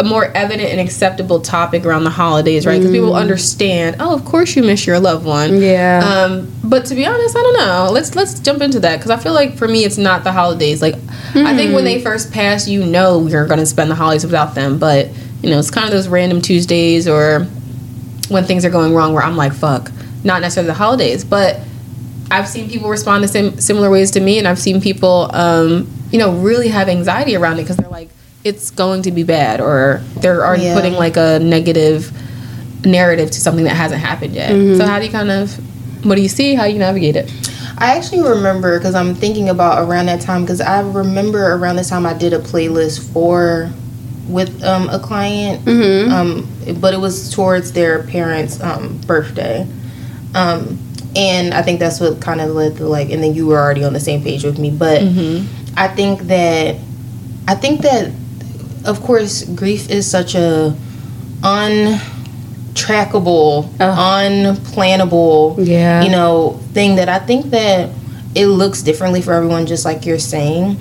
[0.01, 2.79] a more evident and acceptable topic around the holidays, right?
[2.79, 3.97] Because people understand.
[3.99, 5.61] Oh, of course you miss your loved one.
[5.61, 6.01] Yeah.
[6.03, 7.89] Um, but to be honest, I don't know.
[7.91, 10.81] Let's let's jump into that because I feel like for me, it's not the holidays.
[10.81, 10.95] Like
[11.35, 14.55] I think when they first pass, you know you're going to spend the holidays without
[14.55, 14.79] them.
[14.79, 15.09] But
[15.43, 17.41] you know, it's kind of those random Tuesdays or
[18.29, 19.91] when things are going wrong where I'm like, fuck.
[20.23, 21.59] Not necessarily the holidays, but
[22.31, 25.87] I've seen people respond the same similar ways to me, and I've seen people, um,
[26.11, 28.09] you know, really have anxiety around it because they're like,
[28.43, 30.75] it's going to be bad, or they're already Yeah.
[30.75, 32.11] putting like a negative
[32.83, 34.49] narrative to something that hasn't happened yet.
[34.77, 35.53] So how do you kind of,
[36.05, 36.55] what do you see?
[36.55, 37.31] How you navigate it?
[37.77, 41.89] I actually remember because I'm thinking about around that time because I remember around this
[41.89, 43.71] time I did a playlist for
[44.27, 45.67] with um, a client,
[46.11, 46.47] um,
[46.79, 49.67] but it was towards their parents' um, birthday,
[50.35, 50.79] um,
[51.15, 53.83] and I think that's what kind of led to like, and then you were already
[53.83, 55.01] on the same page with me, but
[55.75, 56.75] I think that
[57.47, 58.11] I think that
[58.85, 60.73] of course grief is such a
[61.41, 64.23] untrackable, uh-huh.
[64.23, 66.03] unplannable, Yeah.
[66.03, 67.89] you know, thing that I think that
[68.35, 70.77] it looks differently for everyone, just like you're saying.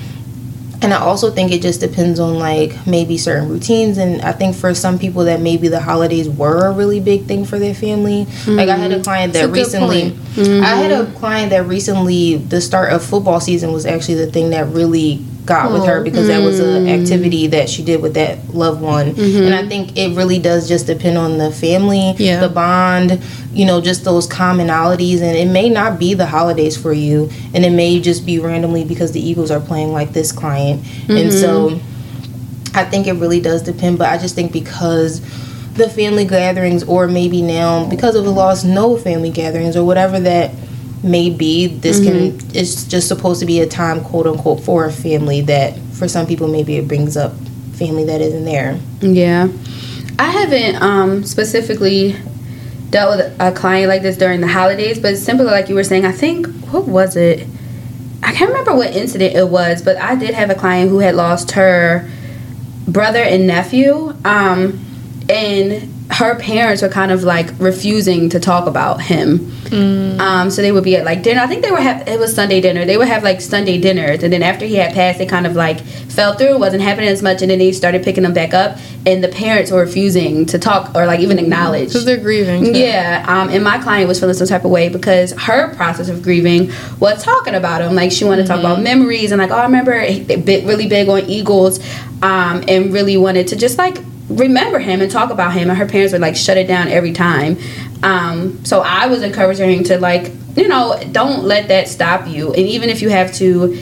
[0.83, 3.99] And I also think it just depends on like maybe certain routines.
[3.99, 7.45] And I think for some people that maybe the holidays were a really big thing
[7.45, 8.27] for their family.
[8.47, 9.03] Like I had a mm-hmm.
[9.03, 10.65] client that a recently, point.
[10.65, 11.19] I had a mm-hmm.
[11.19, 15.73] client that recently, the start of football season was actually the thing that really got
[15.73, 17.03] with her because that was an mm-hmm.
[17.03, 19.13] activity that she did with that loved one.
[19.13, 19.43] Mm-hmm.
[19.45, 22.41] And I think it really does just depend on the family, Yeah.
[22.41, 23.23] the bond,
[23.53, 25.23] you know, just those commonalities.
[25.23, 28.85] And it may not be the holidays for you, and it may just be randomly
[28.85, 30.83] because the Eagles are playing like this client.
[31.09, 31.31] And mm-hmm.
[31.31, 31.81] so
[32.75, 35.21] I think it really does depend, but I just think because
[35.75, 40.21] the family gatherings, or maybe now because of the loss, no family gatherings, or whatever
[40.21, 40.53] that
[41.03, 44.93] may be, this can it's just supposed to be a time, quote unquote, for a
[44.93, 47.33] family that for some people maybe it brings up
[47.75, 48.79] family that isn't there.
[49.01, 49.49] Yeah.
[50.19, 52.17] I haven't um, specifically
[52.91, 56.05] dealt with a client like this during the holidays, but similar like you were saying,
[56.05, 57.47] I think what was it?
[58.23, 61.15] I can't remember what incident it was, but I did have a client who had
[61.15, 62.11] lost her
[62.87, 64.15] brother and nephew.
[64.25, 64.85] Um,
[65.31, 69.51] and her parents were kind of like refusing to talk about him.
[70.21, 71.41] Um, so they would be at like dinner.
[71.41, 72.85] I think they were have it was Sunday dinner.
[72.85, 75.57] They would have like Sunday dinners, and then after he had passed, they kind of
[75.57, 76.55] like fell through.
[76.57, 78.77] It wasn't happening as much, and then they started picking them back up.
[79.07, 81.89] And the parents were refusing to talk or like even acknowledge.
[81.89, 82.75] Because they're grieving.
[82.75, 86.23] Yeah, um, and my client was feeling some type of way because her process of
[86.23, 87.95] grieving was talking about him.
[87.95, 91.09] Like she wanted to talk about memories and like, oh, I remember bit really big
[91.09, 91.81] on Eagles,
[92.21, 93.97] um, and really wanted to just like
[94.31, 95.69] remember him and talk about him.
[95.69, 97.59] And her parents would like shut it down every time.
[98.03, 102.49] Um, so I was encouraging to like, you know, don't let that stop you.
[102.49, 103.73] And even if you have to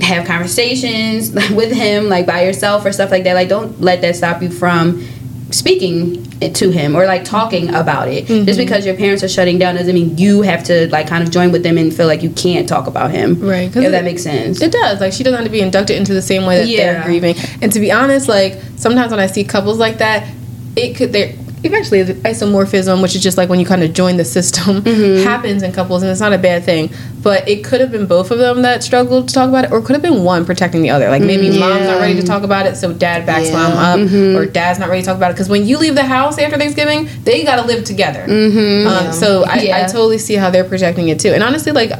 [0.00, 4.16] have conversations with him like by yourself or stuff like that, like don't let that
[4.16, 5.06] stop you from
[5.52, 8.56] speaking it to him or like talking about it just mm-hmm.
[8.56, 11.52] because your parents are shutting down doesn't mean you have to like kind of join
[11.52, 14.22] with them and feel like you can't talk about him Right, if it- that makes
[14.22, 15.00] sense It does.
[15.00, 16.94] Like she doesn't have to be inducted into the same way that Yeah.
[16.94, 17.36] they're grieving.
[17.60, 20.26] And to be honest, like sometimes when I see couples like that,
[20.76, 21.34] it could there
[21.64, 25.24] eventually the isomorphism, which is just like when you kind of join the system, mm-hmm.
[25.24, 26.90] happens in couples, and it's not a bad thing.
[27.22, 29.78] But it could have been both of them that struggled to talk about it, or
[29.78, 31.08] it could have been one protecting the other.
[31.08, 31.60] Like maybe mm-hmm.
[31.60, 33.54] mom's not ready to talk about it, so dad backs Yeah.
[33.54, 34.36] mom up, mm-hmm.
[34.36, 35.34] or dad's not ready to talk about it.
[35.34, 38.24] Because when you leave the house after Thanksgiving, they got to live together.
[38.86, 41.30] Um, so I, I totally see how they're projecting it too.
[41.30, 41.92] And honestly, like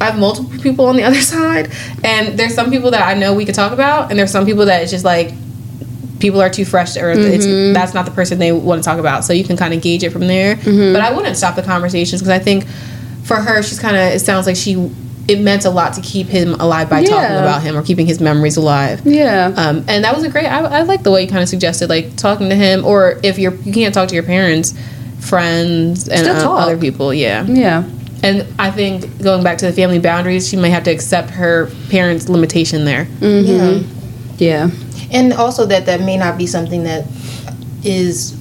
[0.00, 1.72] I have multiple people on the other side,
[2.04, 4.66] and there's some people that I know we could talk about, and there's some people
[4.66, 5.32] that it's just like
[6.20, 9.24] people are too fresh, or it's that's not the person they want to talk about.
[9.24, 10.56] So you can kind of gauge it from there.
[10.92, 12.66] But I wouldn't stop the conversations because I think
[13.24, 14.02] for her, she's kind of.
[14.14, 14.90] It sounds like she.
[15.28, 18.18] It meant a lot to keep him alive by talking about him or keeping his
[18.18, 19.02] memories alive.
[19.04, 20.46] yeah Um, and that was a great.
[20.46, 23.38] I, I like the way you kind of suggested, like talking to him, or if
[23.38, 24.72] you're you can't talk to your parents,
[25.20, 27.12] friends, and Still uh, other people.
[27.12, 27.44] Yeah.
[27.44, 27.84] yeah
[28.22, 31.70] And I think going back to the family boundaries, she might have to accept her
[31.90, 33.06] parents' limitation there.
[33.20, 33.80] Yeah.
[34.38, 34.70] yeah
[35.10, 37.04] and also that that may not be something that
[37.84, 38.36] is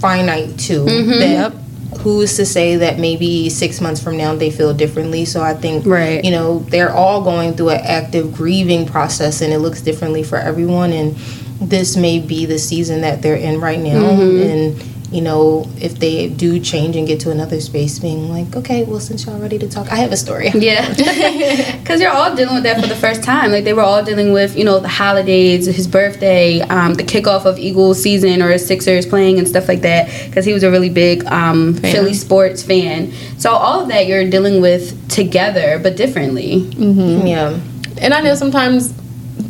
[0.00, 0.84] finite too.
[0.84, 1.10] Mm-hmm.
[1.10, 1.54] That Yep.
[2.00, 5.24] who's to say that maybe six months from now they feel differently?
[5.24, 6.24] So i think Right.
[6.24, 10.36] you know they're all going through an active grieving process and it looks differently for
[10.36, 10.92] everyone.
[10.92, 11.16] And
[11.60, 14.00] this may be the season that they're in right now.
[14.00, 14.50] Mm-hmm.
[14.50, 18.84] And you know if they do change and get to another space being like okay
[18.84, 20.88] well since y'all ready to talk i have a story Yeah,
[21.80, 23.52] because you're all dealing with that for the first time.
[23.52, 27.44] Like they were all dealing with, you know, the holidays, his birthday, um, the kickoff
[27.44, 30.08] of Eagles season or Sixers playing and stuff like that.
[30.26, 33.12] Because he was a really big um, Philly sports fan.
[33.38, 36.56] So all of that you're dealing with together, but differently.
[36.76, 37.58] yeah
[38.00, 38.92] And I know sometimes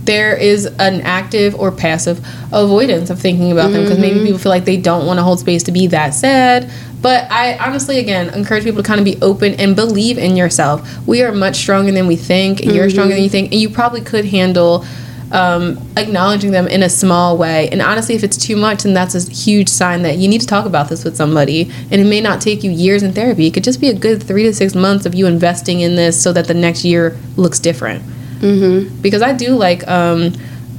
[0.08, 4.48] there is an active or passive avoidance of thinking about them because maybe people feel
[4.48, 6.70] like they don't want to hold space to be that sad.
[7.02, 11.06] But I honestly, again, encourage people to kind of be open and believe in yourself.
[11.06, 12.64] We are much stronger than we think.
[12.64, 14.86] You're stronger than you think, and you probably could handle
[15.30, 17.68] um, acknowledging them in a small way.
[17.68, 20.46] And honestly, if it's too much, then that's a huge sign that you need to
[20.46, 21.70] talk about this with somebody.
[21.90, 23.46] And it may not take you years in therapy.
[23.46, 26.20] It could just be a good three to six months of you investing in this
[26.20, 28.02] so that the next year looks different.
[28.40, 29.00] Mm-hmm.
[29.02, 30.32] Because I do like, um,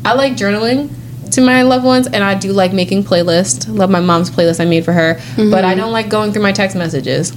[0.06, 0.94] I like journaling
[1.32, 3.68] to my loved ones and I do like making playlists.
[3.68, 5.52] Love my mom's playlist I made for her, mm-hmm.
[5.52, 7.34] but I don't like going through my text messages.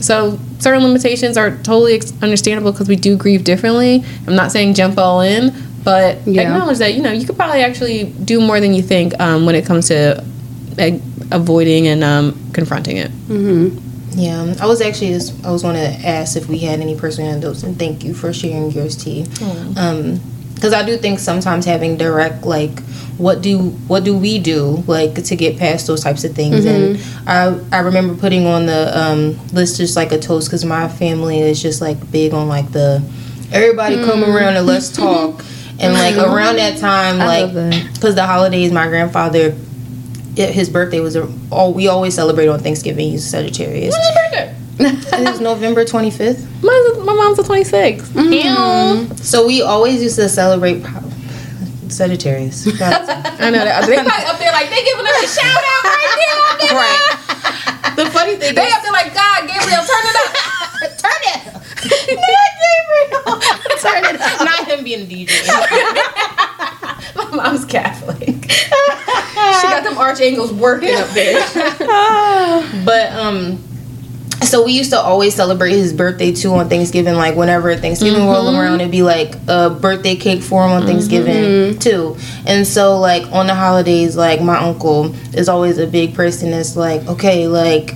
[0.00, 4.04] So certain limitations are totally ex- understandable because we do grieve differently.
[4.26, 6.42] I'm not saying jump all in, but yeah.
[6.42, 9.54] acknowledge that you know you could probably actually do more than you think um, when
[9.54, 10.24] it comes to
[10.78, 10.90] uh,
[11.32, 13.10] avoiding and um, confronting it.
[13.10, 13.87] Mm-hmm.
[14.12, 17.30] Yeah, I was actually just, I was going to ask if we had any personal
[17.30, 19.24] anecdotes, and thank you for sharing yours, T.
[19.24, 19.76] Mm.
[19.76, 20.20] Um,
[20.58, 22.80] because I do think sometimes having direct like
[23.16, 27.00] what do what do we do like to get past those types of things mm-hmm.
[27.28, 30.88] and I I remember putting on the um, list just like a toast because my
[30.88, 33.00] family is just like big on like the
[33.52, 34.04] everybody mm.
[34.04, 35.44] come around and let's talk
[35.78, 37.52] and like around that time like
[37.94, 39.56] because the holidays my grandfather
[40.36, 41.16] his birthday was
[41.50, 43.10] all we always celebrate on Thanksgiving.
[43.10, 43.94] He's a Sagittarius.
[43.94, 44.54] When's his birthday?
[44.80, 46.46] it's November 25th.
[46.62, 48.02] My, my mom's the 26th.
[48.14, 49.14] Mm-hmm.
[49.16, 50.84] So we always used to celebrate
[51.88, 52.66] Sagittarius.
[52.82, 53.86] I know that.
[53.86, 56.14] They probably up there like they giving us a shout out right
[56.60, 56.74] there.
[56.76, 57.18] Right.
[57.96, 60.30] The funny thing they is, up there like God, Gabriel, turn it up.
[61.02, 61.40] turn it.
[62.14, 63.40] Not Gabriel.
[63.80, 64.40] turn it up.
[64.44, 65.30] Not him being a DJ.
[67.16, 68.50] My mom's Catholic.
[69.60, 71.40] She got them archangels working up there.
[72.84, 73.58] but um
[74.42, 77.14] so we used to always celebrate his birthday too on Thanksgiving.
[77.14, 78.30] Like whenever Thanksgiving mm-hmm.
[78.30, 81.78] rolled around, it'd be like a birthday cake for him on Thanksgiving mm-hmm.
[81.78, 82.16] too.
[82.46, 86.76] And so like on the holidays, like my uncle is always a big person that's
[86.76, 87.94] like, okay, like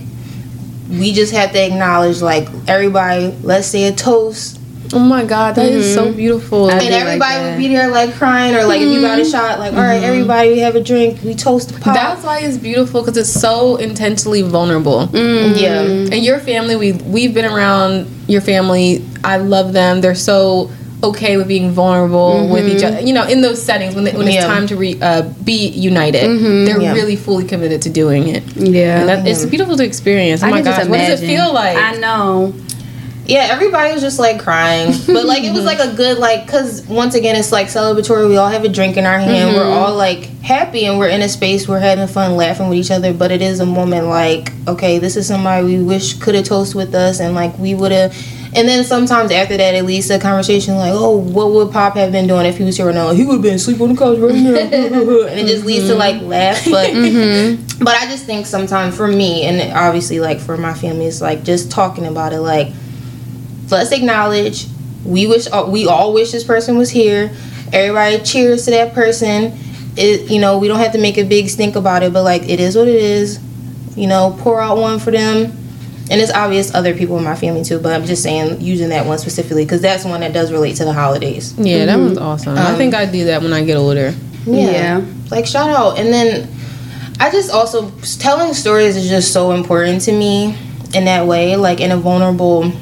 [0.91, 3.35] we just have to acknowledge like everybody.
[3.43, 4.61] Let's say a toast
[4.95, 5.79] Oh my god, that mm-hmm.
[5.79, 6.17] is so mm-hmm.
[6.17, 6.71] beautiful.
[6.71, 8.91] I and everybody like would be there like crying or like mm-hmm.
[8.91, 9.31] if you got a mm-hmm.
[9.31, 10.05] shot, like, all right, mm-hmm.
[10.05, 11.95] everybody we have a drink, we toast the pot.
[11.95, 15.07] That's why it's beautiful because it's so intentionally vulnerable.
[15.09, 15.59] Mm-hmm.
[15.59, 15.81] Yeah.
[16.15, 19.05] And your family, we we've been around your family.
[19.25, 20.01] I love them.
[20.01, 20.71] They're so
[21.05, 23.01] okay with being vulnerable with each other.
[23.01, 24.35] You know, in those settings when, they, when yeah.
[24.35, 26.93] it's time to re, uh, be united, they're yeah.
[26.93, 28.45] really fully committed to doing it.
[28.57, 30.43] Yeah, and that, it's beautiful to experience.
[30.43, 31.77] Oh I my gosh, what does it feel like?
[31.77, 32.55] I know
[33.25, 36.85] yeah, everybody was just like crying, but like it was like a good like because
[36.89, 38.29] once again it's like celebratory.
[38.29, 39.51] We all have a drink in our hand.
[39.51, 39.59] Mm-hmm.
[39.59, 41.69] We're all like happy and we're in a space.
[41.69, 43.13] We're having fun, laughing with each other.
[43.13, 46.75] But it is a moment like okay, this is somebody we wish could have toast
[46.75, 48.17] with us, and like we would have.
[48.55, 52.13] And then sometimes after that, at least a conversation like, "Oh, what would Pop have
[52.13, 53.13] been doing if he was here right now?
[53.13, 55.95] He would have been asleep on the couch right now." and it just leads to
[55.95, 56.63] like laugh.
[56.65, 57.79] But mm-hmm.
[57.85, 61.45] but I just think sometimes for me, and obviously like for my family, it's like
[61.45, 62.73] just talking about it, like
[63.71, 64.67] let's acknowledge
[65.05, 67.31] we wish uh, we all wish this person was here.
[67.73, 69.59] Everybody cheers to that person.
[69.97, 72.49] It you know we don't have to make a big stink about it, but like
[72.49, 73.41] it is what it is.
[73.97, 75.59] You know, pour out one for them.
[76.11, 79.07] And it's obvious other people in my family too, but I'm just saying using that
[79.07, 81.55] one specifically because that's one that does relate to the holidays.
[81.57, 81.87] Yeah, mm-hmm.
[81.87, 82.59] that was awesome.
[82.59, 84.15] Um, I think I do that when I get older.
[84.45, 84.71] Yeah.
[84.71, 86.53] yeah, like shout out, and then
[87.21, 90.59] I just also telling stories is just so important to me
[90.93, 92.73] in that way, like in a vulnerable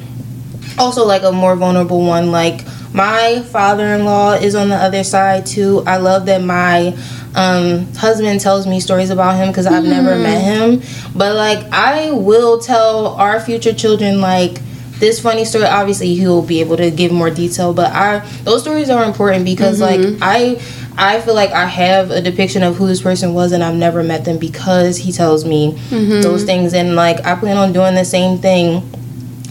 [0.81, 5.83] also like a more vulnerable one like my father-in-law is on the other side too
[5.85, 6.87] i love that my
[7.33, 9.89] um, husband tells me stories about him because i've mm.
[9.89, 10.81] never met him
[11.15, 14.59] but like i will tell our future children like
[14.99, 18.89] this funny story obviously he'll be able to give more detail but i those stories
[18.89, 20.13] are important because mm-hmm.
[20.13, 20.61] like i
[20.97, 24.03] I feel like I have a depiction of who this person was, and I've never
[24.03, 26.21] met them because he tells me mm-hmm.
[26.21, 26.73] those things.
[26.73, 28.83] And like, I plan on doing the same thing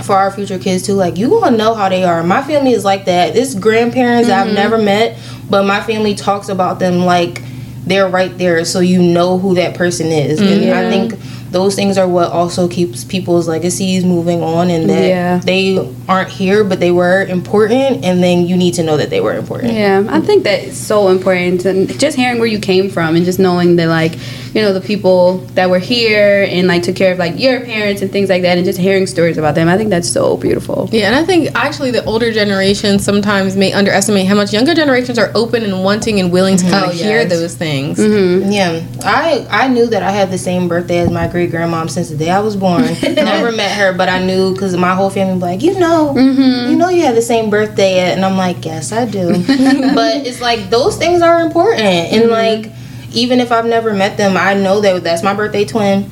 [0.04, 0.94] for our future kids too.
[0.94, 2.22] Like you gonna know how they are.
[2.22, 3.34] My family is like that.
[3.34, 4.48] This grandparents mm-hmm.
[4.48, 5.18] I've never met,
[5.48, 7.42] but my family talks about them like
[7.84, 10.40] they're right there, so you know who that person is.
[10.40, 10.62] Mm-hmm.
[10.64, 11.20] And I think
[11.50, 15.38] those things are what also keeps people's legacies moving on and that yeah.
[15.38, 19.20] they aren't here but they were important and then you need to know that they
[19.20, 23.16] were important yeah i think that's so important and just hearing where you came from
[23.16, 24.12] and just knowing that like
[24.54, 28.02] you know the people that were here and like took care of like your parents
[28.02, 30.88] and things like that and just hearing stories about them i think that's so beautiful
[30.92, 35.18] yeah and i think actually the older generation sometimes may underestimate how much younger generations
[35.18, 36.84] are open and wanting and willing to mm-hmm.
[36.84, 37.00] oh, yes.
[37.00, 38.50] hear those things mm-hmm.
[38.50, 42.10] yeah i i knew that i had the same birthday as my great grandmom since
[42.10, 45.34] the day i was born never met her but i knew because my whole family
[45.34, 46.70] was like you know mm-hmm.
[46.70, 49.28] you know you have the same birthday and i'm like yes i do
[49.94, 52.32] but it's like those things are important and mm-hmm.
[52.64, 52.79] like
[53.12, 56.10] even if I've never met them, I know that that's my birthday twin,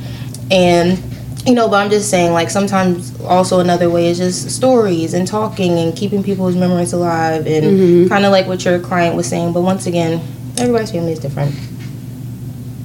[0.51, 1.03] and
[1.47, 5.27] you know, but I'm just saying, like, sometimes also another way is just stories and
[5.27, 8.09] talking and keeping people's memories alive and Mm-hmm.
[8.09, 9.53] kind of like what your client was saying.
[9.55, 10.20] But once again,
[10.59, 11.55] everybody's family is different.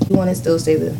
[0.10, 0.96] You want to still say the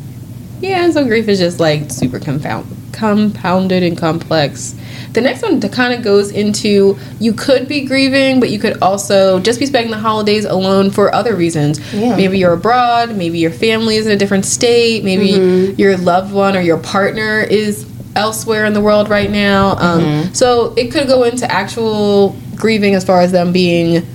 [0.60, 4.76] Yeah, and so grief is just like super compound, compounded and complex.
[5.14, 9.40] The next one kind of goes into you could be grieving, but you could also
[9.40, 11.80] just be spending the holidays alone for other reasons.
[11.94, 12.16] Yeah.
[12.16, 16.56] Maybe you're abroad, maybe your family is in a different state, maybe your loved one
[16.56, 19.76] or your partner is elsewhere in the world right now.
[19.78, 24.06] Um, So it could go into actual grieving as far as them being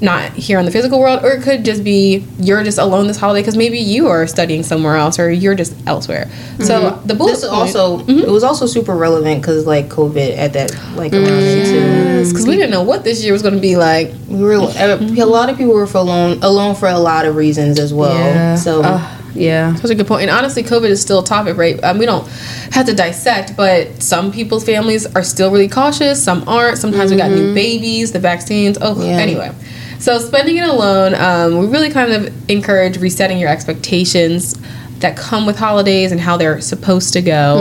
[0.00, 3.16] not here in the physical world, or it could just be you're just alone this
[3.16, 6.30] holiday because maybe you are studying somewhere else or you're just elsewhere.
[6.58, 7.06] So mm-hmm.
[7.06, 8.18] the bullet This is point- also mm-hmm.
[8.20, 12.70] it was also super relevant because like COVID at that like around because we didn't
[12.70, 14.12] know what this year was going to be like.
[14.28, 15.20] We were mm-hmm.
[15.20, 18.56] a lot of people were for alone alone for a lot of reasons as well.
[18.56, 19.72] So Ugh, yeah.
[19.72, 20.22] That's a good point.
[20.22, 21.82] And honestly, COVID is still a topic, right?
[21.82, 22.26] Um, we don't
[22.72, 26.22] have to dissect, but some people's families are still really cautious.
[26.22, 26.78] Some aren't.
[26.78, 28.78] Sometimes we got new babies, the vaccines.
[28.80, 29.12] Oh, Yeah.
[29.18, 29.52] anyway.
[29.98, 34.54] So spending it alone, um, we really kind of encourage resetting your expectations
[35.00, 37.58] that come with holidays and how they're supposed to go.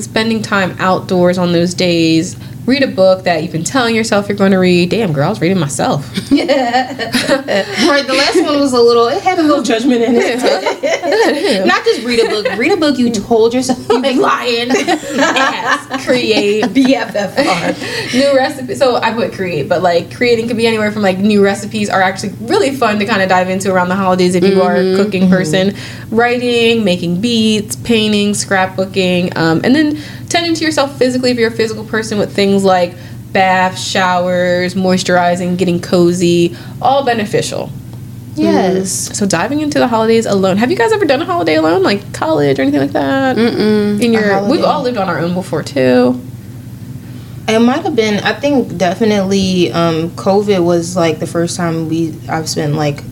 [0.00, 2.36] Spending time outdoors on those days.
[2.70, 4.90] Read a book that you've been telling yourself you're going to read.
[4.90, 6.08] Damn, girl, I was reading myself.
[6.30, 6.92] Yeah.
[7.90, 9.08] right, the last one was a little.
[9.08, 11.66] It had a little judgment in it.
[11.66, 12.46] Not just read a book.
[12.56, 13.76] Read a book you told yourself.
[13.88, 14.70] You like, Lying.
[14.70, 16.04] Ass.
[16.06, 16.62] Create.
[16.66, 18.14] BFFR.
[18.14, 18.78] new recipes.
[18.78, 22.02] So I put create, but like creating could be anywhere from like new recipes are
[22.02, 24.94] actually really fun to kind of dive into around the holidays if you are a
[24.94, 25.74] cooking person.
[26.10, 31.54] Writing, making beats, painting, scrapbooking, um, and then tending to yourself physically if you're a
[31.54, 32.94] physical person with things like
[33.32, 37.70] baths, showers, moisturizing, getting cozy, all beneficial.
[38.34, 39.16] yes.
[39.16, 40.56] So diving into the holidays alone.
[40.56, 43.36] Have you guys ever done a holiday alone, like college or anything like that?
[43.36, 44.00] Mm-mm.
[44.02, 46.20] In your, we've all lived on our own before too.
[47.48, 48.22] It might have been.
[48.22, 49.72] I think definitely.
[49.72, 53.02] Um, COVID was like the first time we I've spent like,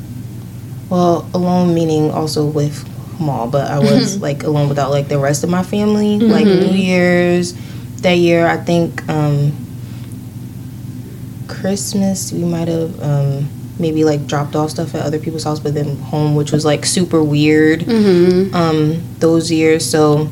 [0.91, 2.87] well, alone meaning also with
[3.21, 6.21] Mal, but I was like alone without like the rest of my family.
[6.21, 7.53] Like New Year's
[8.03, 9.07] that year, I think.
[9.09, 9.53] Um,
[11.47, 13.49] Christmas, we might have um,
[13.79, 16.85] maybe like dropped off stuff at other people's house, but then home, which was like
[16.85, 17.89] super weird.
[18.55, 20.29] Um, those years, so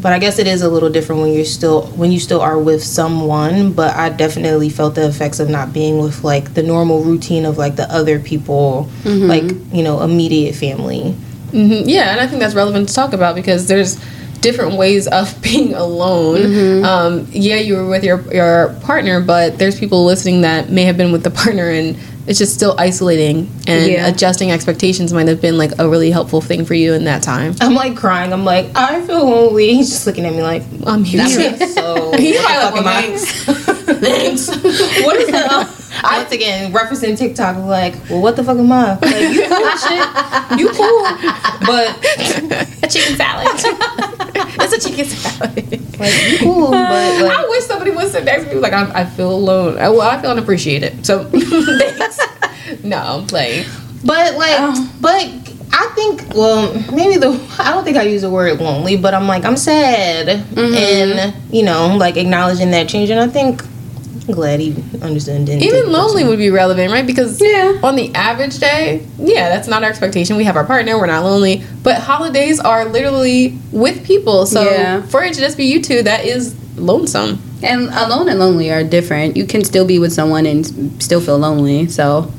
[0.00, 2.58] but I guess it is a little different when you're still when you still are
[2.58, 3.72] with someone.
[3.72, 7.58] But I definitely felt the effects of not being with like the normal routine of
[7.58, 11.12] like the other people, like you know immediate family.
[11.50, 14.00] hmm Yeah, and I think that's relevant to talk about because there's
[14.40, 16.84] different ways of being alone.
[16.84, 20.96] Um, yeah, you were with your your partner, but there's people listening that may have
[20.96, 21.96] been with the partner and
[22.26, 24.06] it's just still isolating and Yeah.
[24.06, 27.54] adjusting expectations might have been like a really helpful thing for you in that time.
[27.60, 28.32] I'm like crying.
[28.32, 29.74] I'm like I feel lonely.
[29.74, 31.26] He's just looking at me like I'm here.
[31.26, 32.12] so.
[32.16, 33.16] He's probably like,
[34.00, 34.48] thanks.
[35.04, 35.76] what is that?
[36.04, 38.94] I, Once again, referencing TikTok, like, well, what the fuck am I?
[39.00, 41.02] Like, you cool shit, you cool,
[41.66, 43.46] but chicken salad.
[43.54, 45.70] it's a chicken salad.
[45.98, 49.04] like cool, but like, I wish somebody would sit next to me like I, I
[49.04, 49.78] feel alone.
[49.78, 51.06] I, well, I feel unappreciated.
[51.06, 52.20] So thanks.
[52.84, 53.66] no, I'm playing.
[54.04, 54.96] But like, oh.
[55.00, 55.24] but
[55.72, 59.26] I think, well, maybe the I don't think I use the word lonely, but I'm
[59.26, 60.74] like I'm sad, mm-hmm.
[60.74, 63.62] and you know, like acknowledging that change, and I think
[64.30, 65.44] I'm glad he understood.
[65.44, 67.04] Didn't Even lonely would be relevant, right?
[67.04, 67.78] Because Yeah.
[67.82, 70.36] on the average day, yeah, that's not our expectation.
[70.36, 71.64] We have our partner, we're not lonely.
[71.82, 74.46] But holidays are literally with people.
[74.46, 75.02] So Yeah.
[75.08, 77.40] for it to just be you two, that is lonesome.
[77.62, 79.36] And alone and lonely are different.
[79.36, 81.88] You can still be with someone and still feel lonely.
[81.88, 82.30] So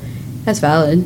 [0.46, 1.04] that's valid.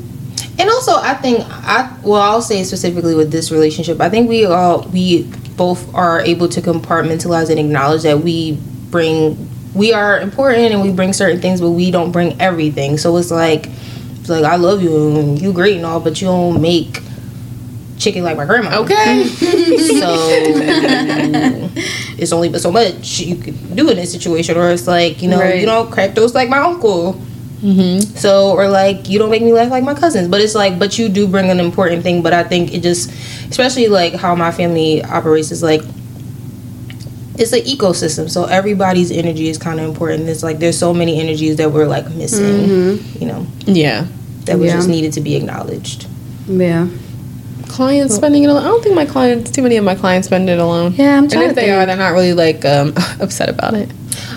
[0.58, 4.44] And also, I think I well, I'll say specifically with this relationship, I think we
[4.46, 5.24] all we
[5.56, 8.56] both are able to compartmentalize and acknowledge that we
[8.90, 9.36] bring
[9.76, 12.98] we are important and we bring certain things, but we don't bring everything.
[12.98, 13.68] So it's like
[14.20, 17.00] it's like I love you and you great and all, but you don't make
[17.98, 18.78] chicken like my grandma.
[18.80, 19.24] Okay.
[19.96, 20.14] So
[22.18, 25.28] it's only but so much you can do in this situation, or it's like you
[25.28, 25.60] know Right.
[25.60, 27.14] you don't crack those like my uncle.
[27.62, 28.00] Mm-hmm.
[28.16, 30.98] So or like you don't make me laugh like my cousins, but it's like but
[30.98, 32.22] you do bring an important thing.
[32.22, 33.10] But I think it just,
[33.50, 35.82] especially like how my family operates, is like
[37.38, 38.28] it's an ecosystem.
[38.30, 40.28] So everybody's energy is kind of important.
[40.28, 44.06] It's like there's so many energies that we're like missing, you know, yeah.
[44.46, 44.76] that was Yeah.
[44.76, 46.06] just needed to be acknowledged.
[46.48, 46.88] Yeah.
[47.68, 48.62] Clients spending it alone.
[48.64, 50.94] I don't think my clients, too many of my clients spend it alone.
[50.94, 51.72] Yeah, I'm And trying if to they think.
[51.82, 53.90] are, they're not really like um, upset about it.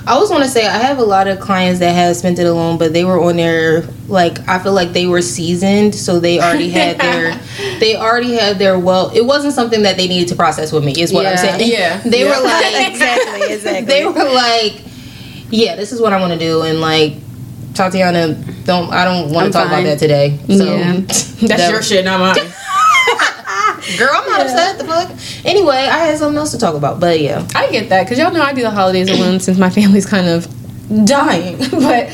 [0.08, 2.46] I always want to say I have a lot of clients that have spent it
[2.46, 6.40] alone, but they were on their like I feel like they were seasoned, so they
[6.40, 7.36] already had their
[7.80, 9.10] they already had their well.
[9.14, 10.94] It wasn't something that they needed to process with me.
[11.00, 11.70] Is what I'm saying.
[11.72, 11.98] Yeah.
[12.06, 12.38] they Yeah.
[12.40, 13.86] were like Exactly, exactly.
[13.86, 14.82] They were like,
[15.52, 17.14] yeah, this is what I want to do, and like
[17.74, 18.34] Tatiana,
[18.66, 19.80] don't I don't want to talk fine.
[19.84, 20.38] about that today.
[20.48, 20.94] So Yeah.
[21.00, 22.52] That's that- your shit, not mine.
[23.98, 24.10] Girl.
[24.14, 24.78] I'm not upset.
[24.78, 25.12] The fuck.
[25.46, 27.48] Anyway, I had something else to talk about, but yeah.
[27.56, 30.28] I get that because y'all know I do the holidays alone since my family's kind
[30.28, 30.48] of
[31.06, 31.58] dying.
[31.72, 32.10] but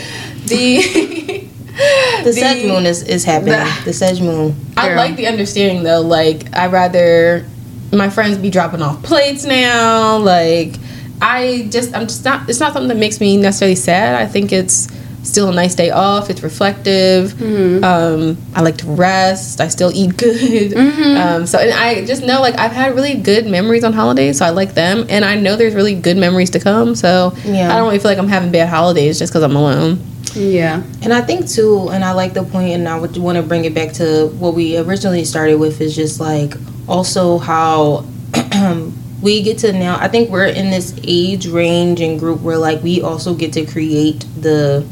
[0.45, 1.41] the
[2.23, 3.53] The Sedge Moon is, is happening.
[3.53, 4.55] the- The Sedge Moon.
[4.77, 6.01] I like the understanding though.
[6.01, 7.45] Like I rather
[7.91, 10.17] my friends be dropping off plates now.
[10.17, 10.75] Like
[11.21, 12.49] I just I'm just not.
[12.49, 14.15] It's not something that makes me necessarily sad.
[14.15, 14.87] I think it's
[15.25, 16.29] still a nice day off.
[16.29, 17.31] It's reflective.
[17.33, 17.83] Mm-hmm.
[17.83, 19.59] Um, I like to rest.
[19.59, 20.71] I still eat good.
[20.71, 21.17] Mm-hmm.
[21.17, 24.37] Um, so and I just know like I've had really good memories on holidays.
[24.37, 26.95] So I like them, and I know there's really good memories to come.
[26.95, 27.73] So Yeah.
[27.73, 29.99] I don't really feel like I'm having bad holidays just because I'm alone.
[30.35, 30.83] Yeah.
[31.01, 33.65] And I think too, and I like the point, and I would want to bring
[33.65, 36.53] it back to what we originally started with is just like
[36.87, 38.05] also how
[39.21, 39.97] we get to now.
[39.99, 43.65] I think we're in this age range and group where like we also get to
[43.65, 44.85] create the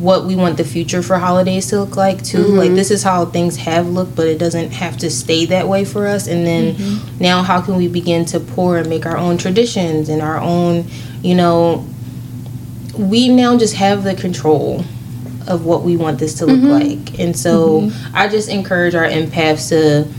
[0.00, 2.38] what we want the future for holidays to look like too.
[2.38, 2.76] Like mm-hmm.
[2.76, 6.06] this is how things have looked, but it doesn't have to stay that way for
[6.06, 6.26] us.
[6.26, 7.18] And then mm-hmm.
[7.18, 10.86] now, how can we begin to pour and make our own traditions and our own,
[11.22, 11.86] you know,
[12.96, 14.84] we now just have the control
[15.46, 17.00] of what we want this to look mm-hmm.
[17.00, 17.18] like.
[17.18, 20.10] And so I just encourage our empaths to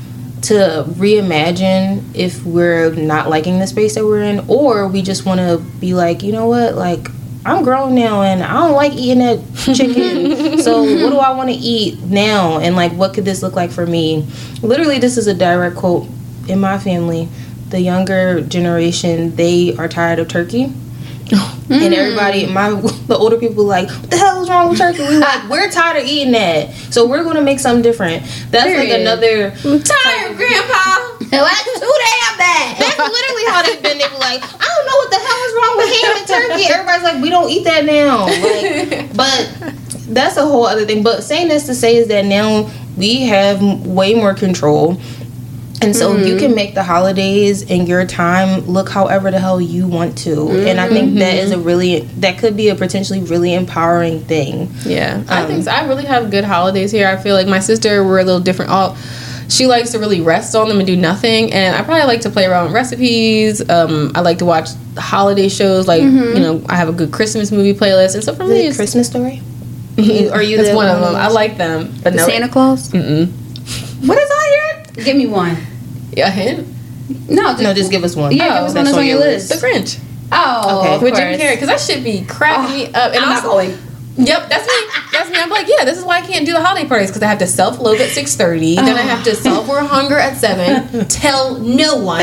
[0.41, 5.39] to reimagine if we're not liking the space that we're in or we just want
[5.39, 6.73] to be like, you know what?
[6.73, 7.09] Like
[7.45, 9.39] I'm grown now and I don't like eating that
[9.75, 10.59] chicken.
[10.59, 13.71] so what do I want to eat now and like what could this look like
[13.71, 14.27] for me?
[14.61, 16.07] Literally this is a direct quote
[16.47, 17.27] in my family.
[17.69, 20.73] The younger generation, they are tired of turkey
[21.31, 21.81] mm.
[21.81, 22.69] and everybody my
[23.07, 25.97] the older people like what the hell is wrong with turkey we like we're tired
[25.97, 31.20] of eating that so we're gonna make something different that's like another I'm tired, Grandpa.
[31.41, 32.51] That's too damn bad.
[32.77, 35.53] that's literally how they've been they be like i don't know what the hell is
[35.55, 40.37] wrong with ham and turkey everybody's like we don't eat that now like but that's
[40.37, 44.13] a whole other thing but saying this to say is that now we have way
[44.13, 44.99] more control
[45.81, 46.37] and so you mm-hmm.
[46.37, 50.47] can make the holidays and your time look however the hell you want to.
[50.51, 51.63] And I think that is a mm-hmm.
[51.63, 54.71] really that could be a potentially really empowering thing.
[54.85, 55.71] Yeah, I think so.
[55.71, 57.07] I really have good holidays here.
[57.07, 58.69] I feel like my sister we're a little different.
[58.69, 58.95] All
[59.51, 62.29] she likes to really rest on them and do nothing, and I probably like to
[62.29, 63.67] play around with recipes.
[63.69, 65.87] Um, I like to watch holiday shows.
[65.87, 68.65] Like you know, I have a good Christmas movie playlist, and so for me, The
[68.67, 69.41] it's, Christmas story?
[69.97, 71.15] Are you it's the one of them.
[71.15, 72.89] I like them, but no, Santa Claus?
[72.91, 73.27] Mm-mm.
[74.07, 74.45] What is on
[74.95, 75.05] here?
[75.05, 75.57] Give me one.
[76.13, 76.67] Yeah, hint.
[77.29, 78.31] No, just, No, just give us one.
[78.31, 79.49] Yeah, Oh, give us one that's that's on on your your list.
[79.49, 79.99] The Grinch
[80.31, 80.95] Oh, Okay.
[80.95, 81.39] of with Jim.
[81.39, 83.13] Carrey, because that should be cracking me up.
[83.13, 83.77] And I'm not also- going.
[84.17, 84.73] Yep, that's me.
[85.31, 85.39] Me.
[85.39, 87.39] I'm like, yeah, this is why I can't do the holiday parties because I have
[87.39, 89.33] to self load at six thirty, then I have to oh.
[89.33, 92.21] self war hunger at seven, tell no one,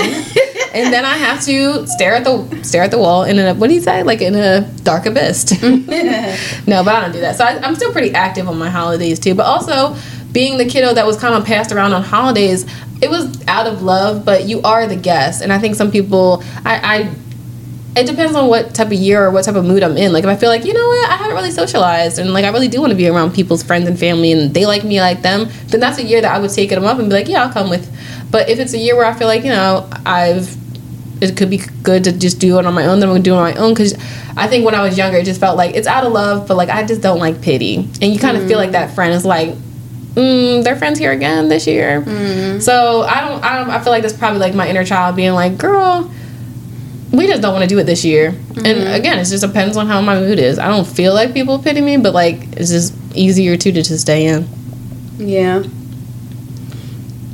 [0.74, 3.68] and then I have to stare at the stare at the wall in a what
[3.68, 5.50] do you say like in a dark abyss.
[5.62, 7.36] no, but I don't do that.
[7.36, 9.34] So I, I'm still pretty active on my holidays too.
[9.34, 9.96] But also
[10.32, 12.66] being the kiddo that was kind of passed around on holidays,
[13.00, 16.42] it was out of love, but you are the guest, and I think some people
[16.64, 16.96] I.
[16.98, 17.14] I
[17.96, 20.12] it depends on what type of year or what type of mood I'm in.
[20.12, 22.50] Like if I feel like, you know what, I haven't really socialized and like I
[22.50, 25.22] really do want to be around people's friends and family and they like me like
[25.22, 27.44] them, then that's a year that I would take them up and be like, yeah,
[27.44, 27.90] I'll come with.
[28.30, 30.56] But if it's a year where I feel like, you know, I've
[31.20, 33.34] it could be good to just do it on my own, then I'm gonna do
[33.34, 33.74] it on my own.
[33.74, 33.94] Cause
[34.36, 36.56] I think when I was younger, it just felt like it's out of love, but
[36.56, 37.78] like I just don't like pity.
[38.00, 39.54] And you kind of feel like that friend is like,
[40.14, 42.02] mm, their friends here again this year.
[42.60, 45.32] So I don't, I don't, I feel like that's probably like my inner child being
[45.32, 46.08] like, girl,
[47.12, 48.28] we just don't want to do it this year.
[48.28, 48.94] And mm-hmm.
[48.94, 50.58] again, it just depends on how my mood is.
[50.58, 54.00] I don't feel like people pity me, but like it's just easier too to just
[54.00, 54.48] stay in.
[55.16, 55.64] Yeah.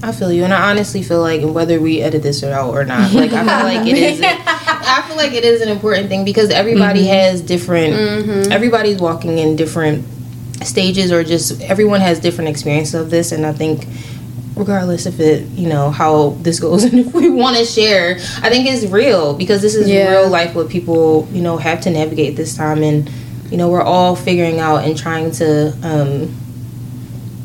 [0.02, 3.14] I feel you, and I honestly feel like whether we edit this out or not,
[3.14, 4.20] like I feel like it is.
[4.24, 7.08] I feel like it is an important thing because everybody mm-hmm.
[7.08, 7.94] has different.
[7.94, 8.52] Mm-hmm.
[8.52, 10.04] Everybody's walking in different
[10.62, 13.86] stages, or just everyone has different experiences of this, and I think.
[14.56, 18.48] Regardless if it, you know, how this goes and if we want to share, I
[18.50, 20.10] think it's real because this is Yeah.
[20.10, 22.82] real life what people, you know, have to navigate this time.
[22.82, 23.10] And,
[23.50, 26.34] you know, we're all figuring out and trying to, um,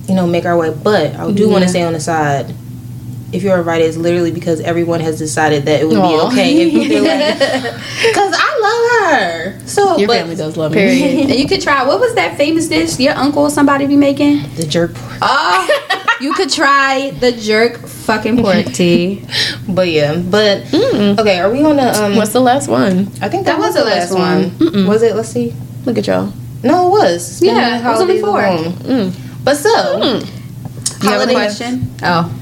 [0.07, 0.71] you know, make our way.
[0.71, 2.53] But I do want to say on the side,
[3.31, 6.07] if you're a writer, it's literally because everyone has decided that it would Aw.
[6.09, 7.19] be okay if you feel like,
[8.07, 9.67] because I love her.
[9.67, 10.99] So, Your but family does love Period.
[10.99, 11.21] me.
[11.23, 11.85] and you could try.
[11.85, 14.41] What was that famous dish your uncle or somebody be making?
[14.55, 15.17] the jerk pork.
[15.21, 19.25] Oh, you could try the jerk fucking pork tea.
[19.67, 21.19] But yeah, but mm.
[21.19, 22.15] okay, are we gonna um?
[22.15, 23.07] What's the last one?
[23.21, 24.87] I think That was the last one.
[24.87, 25.15] Was it?
[25.15, 25.53] Let's see.
[25.85, 26.33] Look at y'all.
[26.63, 27.37] No, it was.
[27.37, 28.43] Spending Yeah, the it was only holidays four.
[28.43, 29.11] alone.
[29.11, 29.43] Mm.
[29.45, 30.39] But so, mm.
[31.03, 31.95] You have a Holiday- question?
[32.03, 32.29] Oh.
[32.29, 32.35] oh.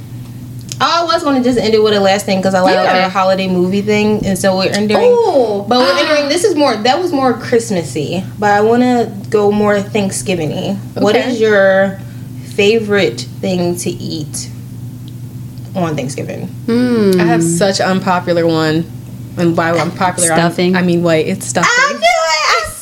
[0.80, 3.06] I was going to just end it with a last thing because I like Yeah.
[3.06, 5.10] our holiday movie thing, and so we're entering.
[5.12, 5.66] Oh.
[5.68, 5.99] But we're ah.
[5.99, 6.30] entering.
[6.30, 6.76] This is more.
[6.76, 10.78] That was more Christmassy, but I want to go more Thanksgiving-y.
[10.98, 11.32] Okay.
[11.32, 11.99] is your
[12.57, 14.49] favorite thing to eat
[15.75, 16.47] on Thanksgiving?
[16.65, 17.11] Hmm.
[17.19, 18.84] I have such an unpopular one.
[19.38, 20.75] And by unpopular, I'm- Stuffing.
[20.75, 21.27] I mean white.
[21.27, 21.69] It's stuffing.
[21.71, 22.03] it!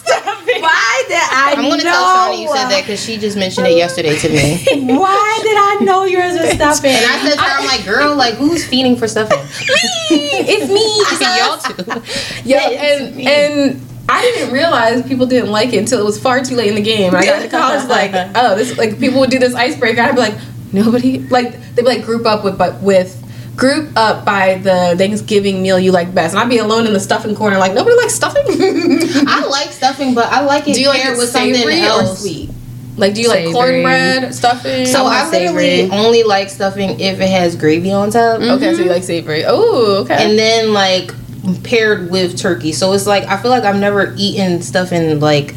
[0.61, 3.67] Why did I I'm going to tell Shawnee you said that because she just mentioned
[3.67, 4.63] it yesterday to me.
[4.97, 6.91] Why did I know yours was stuffing?
[6.91, 9.37] And I said to her, I'm like, girl, like, who's feeding for stuffing?
[9.37, 10.17] me.
[10.47, 11.03] it's me.
[11.09, 12.01] She said, y'all too.
[12.45, 16.55] Yeah, and and I didn't realize people didn't like it until it was far too
[16.55, 17.15] late in the game.
[17.15, 20.01] I got to college like, oh, this like people would do this icebreaker.
[20.01, 20.37] I'd be like,
[20.71, 23.21] nobody like they'd be like group up with but with
[23.55, 26.99] group up by the Thanksgiving meal you like best, and I'd be alone in the
[26.99, 28.43] stuffing corner like nobody likes stuffing.
[29.27, 31.85] I like stuffing, but I like it Do you like it with something savory or
[31.85, 32.21] else.
[32.21, 32.49] sweet?
[32.97, 34.85] like, do you like cornbread stuffing?
[34.85, 35.97] So I I literally savory.
[35.97, 38.41] only like stuffing if it has gravy on top.
[38.41, 38.89] okay, so you mm-hmm.
[38.89, 39.43] like savory.
[39.45, 40.23] Oh, okay.
[40.23, 41.11] and then like
[41.63, 42.71] paired with turkey.
[42.71, 45.55] So it's like I feel like I've never eaten stuff in like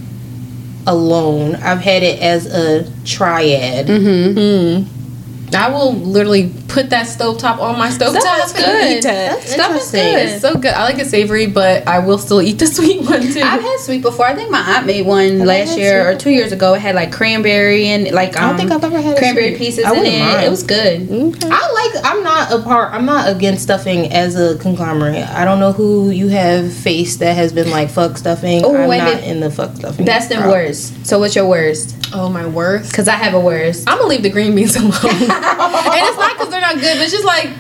[0.87, 1.55] alone.
[1.57, 3.87] I've had it as a triad.
[3.87, 4.39] Mm-hmm.
[4.39, 5.55] Mm-hmm.
[5.55, 8.21] I will literally put that stove top on my stovetop.
[8.21, 8.97] Stuff is good.
[8.99, 9.39] eat that.
[9.41, 10.29] That's Stuff is good.
[10.29, 10.73] It's so good.
[10.75, 13.41] I like it savory, but I will still eat the sweet one too.
[13.41, 14.27] I've had sweet before.
[14.27, 16.75] I think my aunt made one last year sweet or two years ago.
[16.75, 19.59] It had like cranberry and like um, I don't think I've ever had cranberry sweet.
[19.59, 20.19] pieces I in it.
[20.21, 20.47] mind.
[20.47, 21.11] It was good.
[21.11, 21.49] okay.
[21.51, 22.05] I like.
[22.05, 22.93] I'm not a part.
[22.93, 25.27] I'm not against stuffing as a conglomerate.
[25.29, 28.63] I don't know who you have faced that has been like fuck stuffing.
[28.65, 30.05] Oh, I'm wait, not in the fuck stuffing.
[30.05, 31.07] Best and worst.
[31.07, 31.97] So what's your worst?
[32.13, 32.91] Oh my worst.
[32.91, 33.89] Because I have a worst.
[33.89, 34.91] I'm gonna leave the green beans alone.
[34.93, 36.38] and it's not because they're
[36.75, 37.51] not good, but it's just like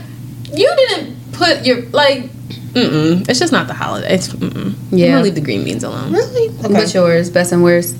[0.52, 2.24] you didn't put your like.
[2.74, 3.28] Mm-mm.
[3.28, 4.14] It's just not the holiday.
[4.14, 4.74] It's mm-mm.
[4.92, 5.08] I'm Yeah.
[5.12, 6.12] gonna leave the green beans alone.
[6.12, 6.48] Really?
[6.64, 6.72] Okay.
[6.74, 7.30] What's yours?
[7.30, 7.96] Best and worst.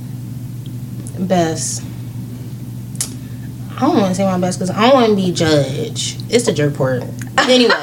[1.19, 1.83] best.
[3.77, 6.21] I don't want to say my best because I don't want to be judged.
[6.31, 7.03] It's the jerk pork.
[7.39, 7.71] Anyway,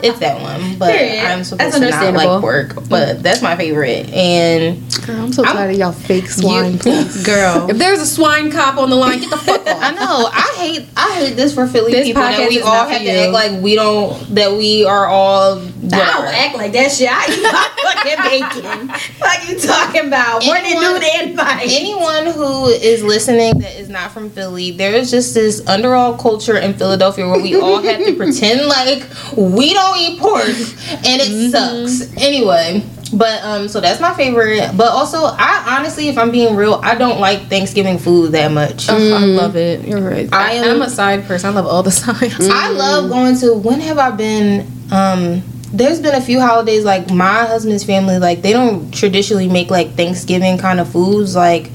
[0.00, 0.78] it's that one.
[0.78, 1.24] But Period.
[1.24, 2.32] I'm That's supposed to not understandable.
[2.34, 2.88] like pork.
[2.88, 4.08] But that's my favorite.
[4.10, 6.78] And Girl, I'm so I'm- tired of y'all fake swine.
[6.78, 7.24] please.
[7.26, 7.68] Girl.
[7.68, 9.76] if there's a swine cop on the line, get the fuck off.
[9.82, 13.02] I know I hate I hate this for Philly This people that we all have
[13.02, 15.58] to act like we don't that we are all.
[15.58, 17.08] I don't act like that shit.
[17.10, 18.88] I eat my fucking bacon.
[19.18, 20.42] Fuck you talking about?
[20.44, 21.68] Anyone- noon, and night.
[21.68, 26.56] Anyone who is listening that is not from Philly, there is just this underall culture
[26.56, 29.06] in Philadelphia where we all have to pretend like
[29.36, 31.86] we don't eat pork and it mm-hmm.
[31.86, 32.16] sucks.
[32.16, 34.70] Anyway, but um so that's my favorite.
[34.76, 38.86] But also I honestly if I'm being real, I don't like Thanksgiving food that much.
[38.88, 39.86] Oh, I love it.
[39.86, 40.28] You're right.
[40.32, 40.70] I I am- am.
[40.76, 41.50] I'm a side person.
[41.50, 42.48] I love all the sides.
[42.50, 45.42] I love going to when have I been um
[45.74, 49.92] there's been a few holidays like my husband's family like they don't traditionally make like
[49.94, 51.70] Thanksgiving kind of foods like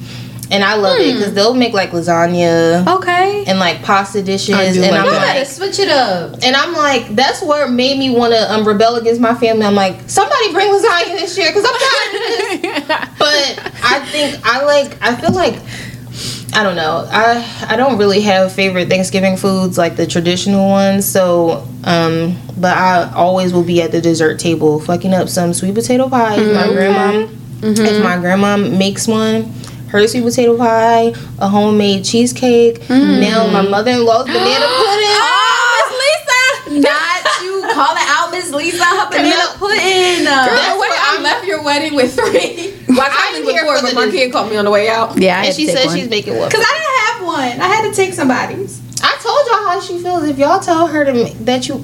[0.49, 3.43] and I love it because they'll make like lasagna Okay.
[3.47, 5.25] and like pasta dishes I do and like I'm that.
[5.25, 6.35] gotta like switch it up.
[6.43, 9.75] and I'm like that's what made me want to um, rebel against my family I'm
[9.75, 14.63] like somebody bring lasagna this year because I'm tired of this but I think I
[14.65, 15.59] like I feel like
[16.53, 17.07] I don't know.
[17.11, 21.05] I I don't really have favorite Thanksgiving foods like the traditional ones.
[21.05, 25.75] So, um, but I always will be at the dessert table, fucking up some sweet
[25.75, 26.37] potato pie.
[26.39, 27.27] If my grandma,
[27.61, 29.53] if my grandma makes one,
[29.89, 32.83] her sweet potato pie, a homemade cheesecake.
[32.83, 33.19] Hmm.
[33.21, 35.17] Now my mother-in-law's banana pudding.
[35.19, 36.81] Oh, Miss Lisa!
[36.81, 40.25] Not you calling out Miss Lisa her banana pudding.
[40.25, 42.73] Girl, That's the way what I I'm- left your wedding with three.
[42.89, 45.17] Well, I I'm was here with but my kid called me on the way out.
[45.17, 45.97] yeah, I And had she to take said one.
[45.97, 46.49] she's making one.
[46.49, 47.61] Cause I didn't have one.
[47.61, 48.81] I had to take somebody's.
[49.03, 50.23] I told y'all how she feels.
[50.27, 51.83] If y'all tell her to make, that you,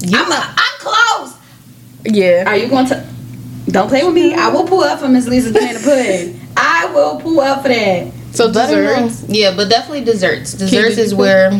[0.00, 1.34] you I'm, a, I'm close.
[2.04, 2.44] Yeah.
[2.46, 3.06] Are you going to?
[3.70, 4.34] Don't play with me.
[4.34, 6.40] I will pull up for Miss Lisa's banana pudding.
[6.56, 8.12] I will pull up for that.
[8.32, 9.08] So Let her know.
[9.08, 9.28] desserts.
[9.28, 10.54] Yeah, but definitely desserts.
[10.54, 11.50] Desserts is where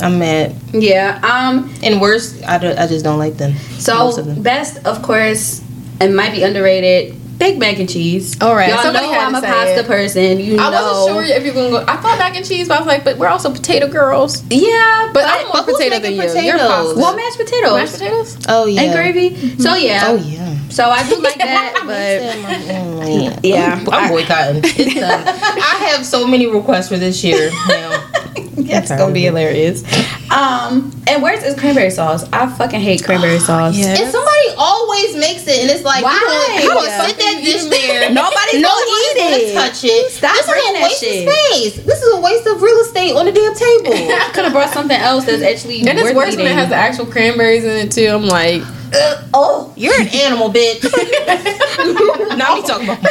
[0.00, 0.52] I'm at.
[0.72, 1.20] Yeah.
[1.22, 1.72] Um.
[1.82, 3.54] And worst, I, don't- I just don't like them.
[3.78, 4.42] So Most of them.
[4.42, 5.62] best, of course,
[6.00, 7.17] and might be underrated.
[7.38, 8.36] Baked mac and cheese.
[8.40, 9.86] All right, Y'all somebody know I'm a pasta it.
[9.86, 10.40] person.
[10.40, 10.82] You I know.
[11.06, 11.84] wasn't sure if you're gonna go.
[11.86, 14.42] I thought mac and cheese, but I was like, but we're also potato girls.
[14.50, 16.42] Yeah, But but, I'm more but potato than making you.
[16.42, 16.68] You're potatoes?
[16.68, 16.98] pasta.
[16.98, 18.38] well, mashed potatoes, mashed potatoes.
[18.48, 18.80] Oh yeah.
[18.82, 19.30] and gravy.
[19.30, 19.60] Mm-hmm.
[19.60, 20.04] So yeah.
[20.08, 20.68] Oh yeah.
[20.68, 23.38] So I do like that, but yeah.
[23.42, 23.84] Yeah.
[23.90, 24.56] I'm boycotting.
[24.64, 28.10] Um, I have so many requests for this year now.
[28.14, 28.17] it's
[28.58, 28.96] Okay.
[28.96, 29.82] gonna be hilarious.
[30.30, 32.24] Um, and where's is cranberry sauce?
[32.32, 33.76] I fucking hate cranberry sauce.
[33.76, 33.96] yeah.
[33.98, 36.12] And somebody always makes it, and it's like Why?
[36.14, 36.74] you gonna, you Yeah.
[36.98, 38.10] gonna sit that dish there.
[38.12, 40.10] Nobody's no gonna one's eat gonna touch it.
[40.12, 41.28] Stop this is bringing a that waste shit.
[41.28, 41.84] of space.
[41.86, 43.92] This is a waste of real estate on the damn table.
[43.94, 46.68] I could have brought something else that's actually And it's worth worse when it has
[46.68, 48.06] the actual cranberries in it too.
[48.08, 48.62] I'm like,
[48.92, 50.82] Uh, oh, you're an animal, bitch.
[52.36, 53.02] now we talking about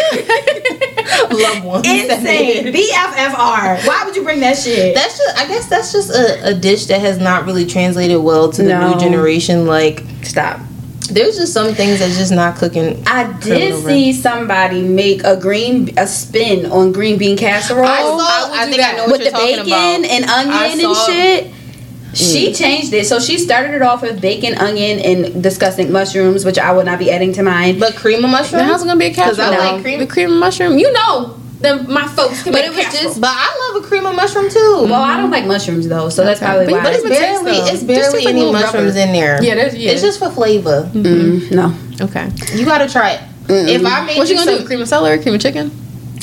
[1.32, 1.88] loved ones.
[1.88, 2.74] insane.
[2.74, 3.86] BFFR.
[3.88, 4.96] Why would you bring that shit?
[4.96, 5.38] That's just.
[5.38, 8.70] I guess that's just a, a dish that has not really translated well to the
[8.70, 8.94] No.
[8.94, 9.66] new generation.
[9.66, 10.60] Like, Stop.
[11.10, 13.02] there's just some things that's just not cooking.
[13.08, 18.18] I did see somebody make a green a spin on green bean casserole I saw.
[18.18, 20.12] I I, do think I know what with you're the talking bacon about.
[20.12, 21.54] and I onion and shit.
[22.14, 23.06] She changed it.
[23.06, 27.00] So she started it off with bacon, onion, and disgusting mushrooms, which I would not
[27.00, 27.80] be adding to mine.
[27.80, 28.62] But cream of mushroom?
[28.62, 29.50] now how's it gonna be a casserole?
[29.52, 30.00] Because I like cream.
[30.00, 30.78] The cream and mushroom.
[30.80, 33.04] You know, the, my folks can But make it was casserole.
[33.10, 34.86] just- But I love a cream of mushroom too.
[34.90, 36.50] Well, I don't like mushrooms though, so that's Okay.
[36.50, 36.84] probably But- why.
[36.84, 39.00] but it's It barely, it's Just barely tastes like any mushrooms rubber.
[39.00, 39.44] in there.
[39.44, 39.92] Yeah, there's- yeah.
[39.92, 40.90] It's just for flavor.
[40.94, 41.74] Mm, no.
[42.02, 42.30] okay.
[42.56, 43.22] You gotta try it.
[43.50, 44.66] If I made What you you gonna some, do?
[44.68, 45.72] Cream of celery, cream of chicken?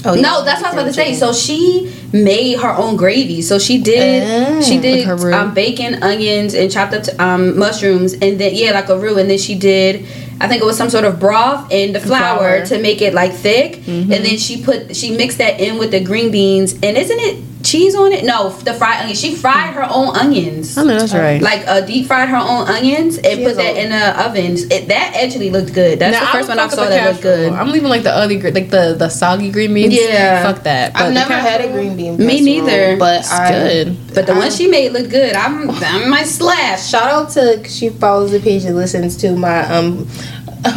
[0.06, 0.20] Oh, yeah.
[0.20, 1.15] No, that's what I was about to say.
[1.15, 3.43] So she made her own gravy.
[3.43, 4.62] So she did Mm.
[4.66, 8.89] she did Like um, bacon, onions, and chopped up um, mushrooms, and then yeah, like
[8.89, 9.18] a roux.
[9.18, 10.06] And then she did,
[10.40, 12.66] I think it was some sort of broth and the flour, flour.
[12.66, 13.86] to make it like thick.
[13.86, 16.72] And then she put she mixed that in with the green beans.
[16.82, 18.24] And isn't it cheese on it?
[18.24, 19.18] No, the fried onions.
[19.20, 20.76] She fried her own onions.
[20.76, 21.40] I know that's right.
[21.40, 24.52] Like uh, deep fried her own onions and She put that a- in the oven.
[24.70, 25.98] It, that actually looked good.
[25.98, 27.52] That's Now, the first would one I fuck with saw that looked good.
[27.52, 29.94] I'm leaving like the other, gre- like the the soggy green beans.
[29.94, 30.43] Yeah.
[30.43, 30.93] fuck that.
[30.93, 32.03] But I've never had a green bean.
[32.12, 32.97] Me neither.
[32.97, 34.14] But It's I good.
[34.14, 35.35] But the I- one she made looked good.
[35.35, 36.89] I'm I might slash.
[36.89, 40.09] Shout out to she follows the page and listens to my um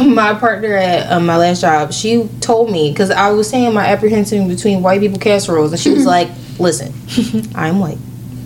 [0.14, 1.92] my partner at um, my last job.
[1.92, 5.90] She told me because I was saying my apprehension between white people casseroles, and she
[5.90, 6.28] was like,
[6.58, 6.92] "Listen,
[7.54, 7.98] I'm white,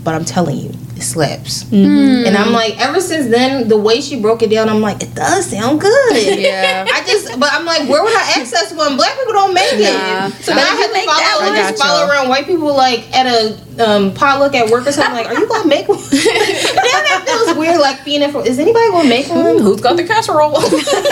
[0.04, 0.70] but I'm telling you,
[1.02, 4.80] it slaps." And I'm like, ever since then, the way she broke it down, I'm
[4.80, 6.38] like, it does sound good.
[6.38, 6.86] Yeah.
[6.88, 8.96] I just, but I'm like, where would I access one?
[8.96, 9.92] Black people don't make it.
[9.92, 10.28] Nah.
[10.40, 14.14] So now I had to follow, just follow around white people like at a um,
[14.14, 15.14] potluck at work or something.
[15.14, 15.98] Like, are you gonna make one?
[15.98, 17.80] then that feels weird.
[17.80, 18.30] Like being in.
[18.32, 19.58] For, is anybody gonna make one?
[19.58, 20.52] Who's got the casserole?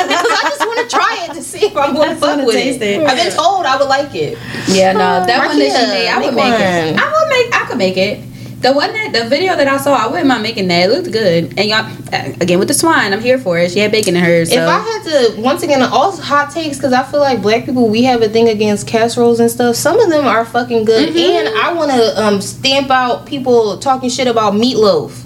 [0.01, 2.57] Because I just want to try it to see if I'm going to fuck with
[2.57, 2.83] it.
[2.83, 3.07] it.
[3.07, 4.39] I've been told I would like it.
[4.69, 6.99] Yeah, no, that one that she made, I would make make it.
[6.99, 7.55] I would make.
[7.55, 8.30] I could make it.
[8.61, 10.91] The one that the video that I saw, I wouldn't mind making that.
[10.91, 11.59] It looked good.
[11.59, 13.71] And y'all, uh, again with the swine, I'm here for it.
[13.71, 14.51] She had bacon in hers.
[14.51, 14.61] So.
[14.61, 17.89] If I had to, once again, all hot takes, because I feel like black people,
[17.89, 19.77] we have a thing against casseroles and stuff.
[19.77, 21.09] Some of them are fucking good.
[21.09, 21.47] Mm-hmm.
[21.47, 25.25] And I want to um, stamp out people talking shit about meatloaf.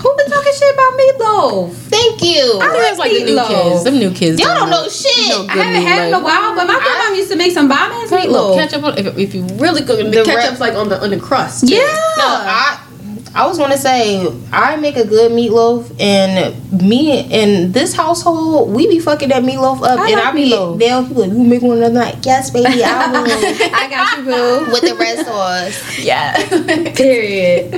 [0.00, 1.72] Who been talking shit about meatloaf?
[1.92, 2.58] Thank you.
[2.60, 3.48] I That's like the new Meatloaf.
[3.72, 3.84] kids.
[3.84, 4.40] Them new kids.
[4.40, 5.28] Y'all don't know shit.
[5.28, 7.68] No I haven't had it in a while, but my grandma used to make some
[7.68, 8.56] bomb ass Look, meatloaf.
[8.56, 11.00] ketchup on, if, if you really cook it, the The ketchup's re- like on the
[11.02, 11.68] on the crust.
[11.68, 11.74] too.
[11.74, 11.82] Yeah.
[12.16, 12.78] No, I
[13.32, 18.88] I was gonna say I make a good meatloaf, and me and this household we
[18.88, 20.78] be fucking that meatloaf up, I and like I be meatloaf.
[20.80, 23.74] they'll be like, "You make one another night?" Yes, baby, I will.
[23.74, 24.72] I got you, boo.
[24.72, 25.98] With the red sauce.
[25.98, 26.34] Yeah.
[26.94, 27.72] Period.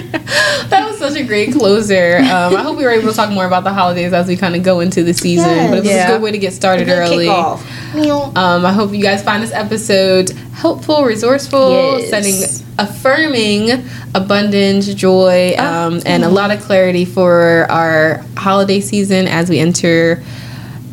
[0.70, 2.16] that was such a great closer.
[2.19, 4.57] Um, I hope we were able to talk more about the holidays as we kind
[4.57, 5.49] of go into the season.
[5.51, 5.69] Yes.
[5.70, 6.09] But it was Yeah.
[6.09, 7.27] a good way to get started Good early.
[7.27, 7.61] kickoff.
[7.95, 8.33] Meow.
[8.37, 12.09] Um, I hope you guys find this episode helpful, resourceful, Yes.
[12.11, 13.85] sending affirming
[14.15, 15.86] abundance, joy, Ah.
[15.86, 20.23] um, and a lot of clarity for our holiday season as we enter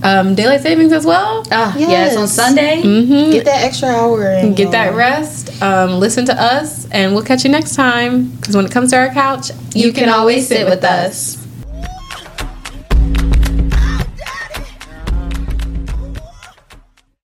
[0.03, 1.43] um, daylight savings as well.
[1.51, 2.15] Ah, yes.
[2.15, 2.81] on Sunday.
[2.81, 3.31] Mm-hmm.
[3.31, 5.61] Get that extra hour and Get that rest.
[5.61, 8.30] Um, listen to us, and we'll catch you next time.
[8.30, 11.39] Because when it comes to our couch, You can always sit with us.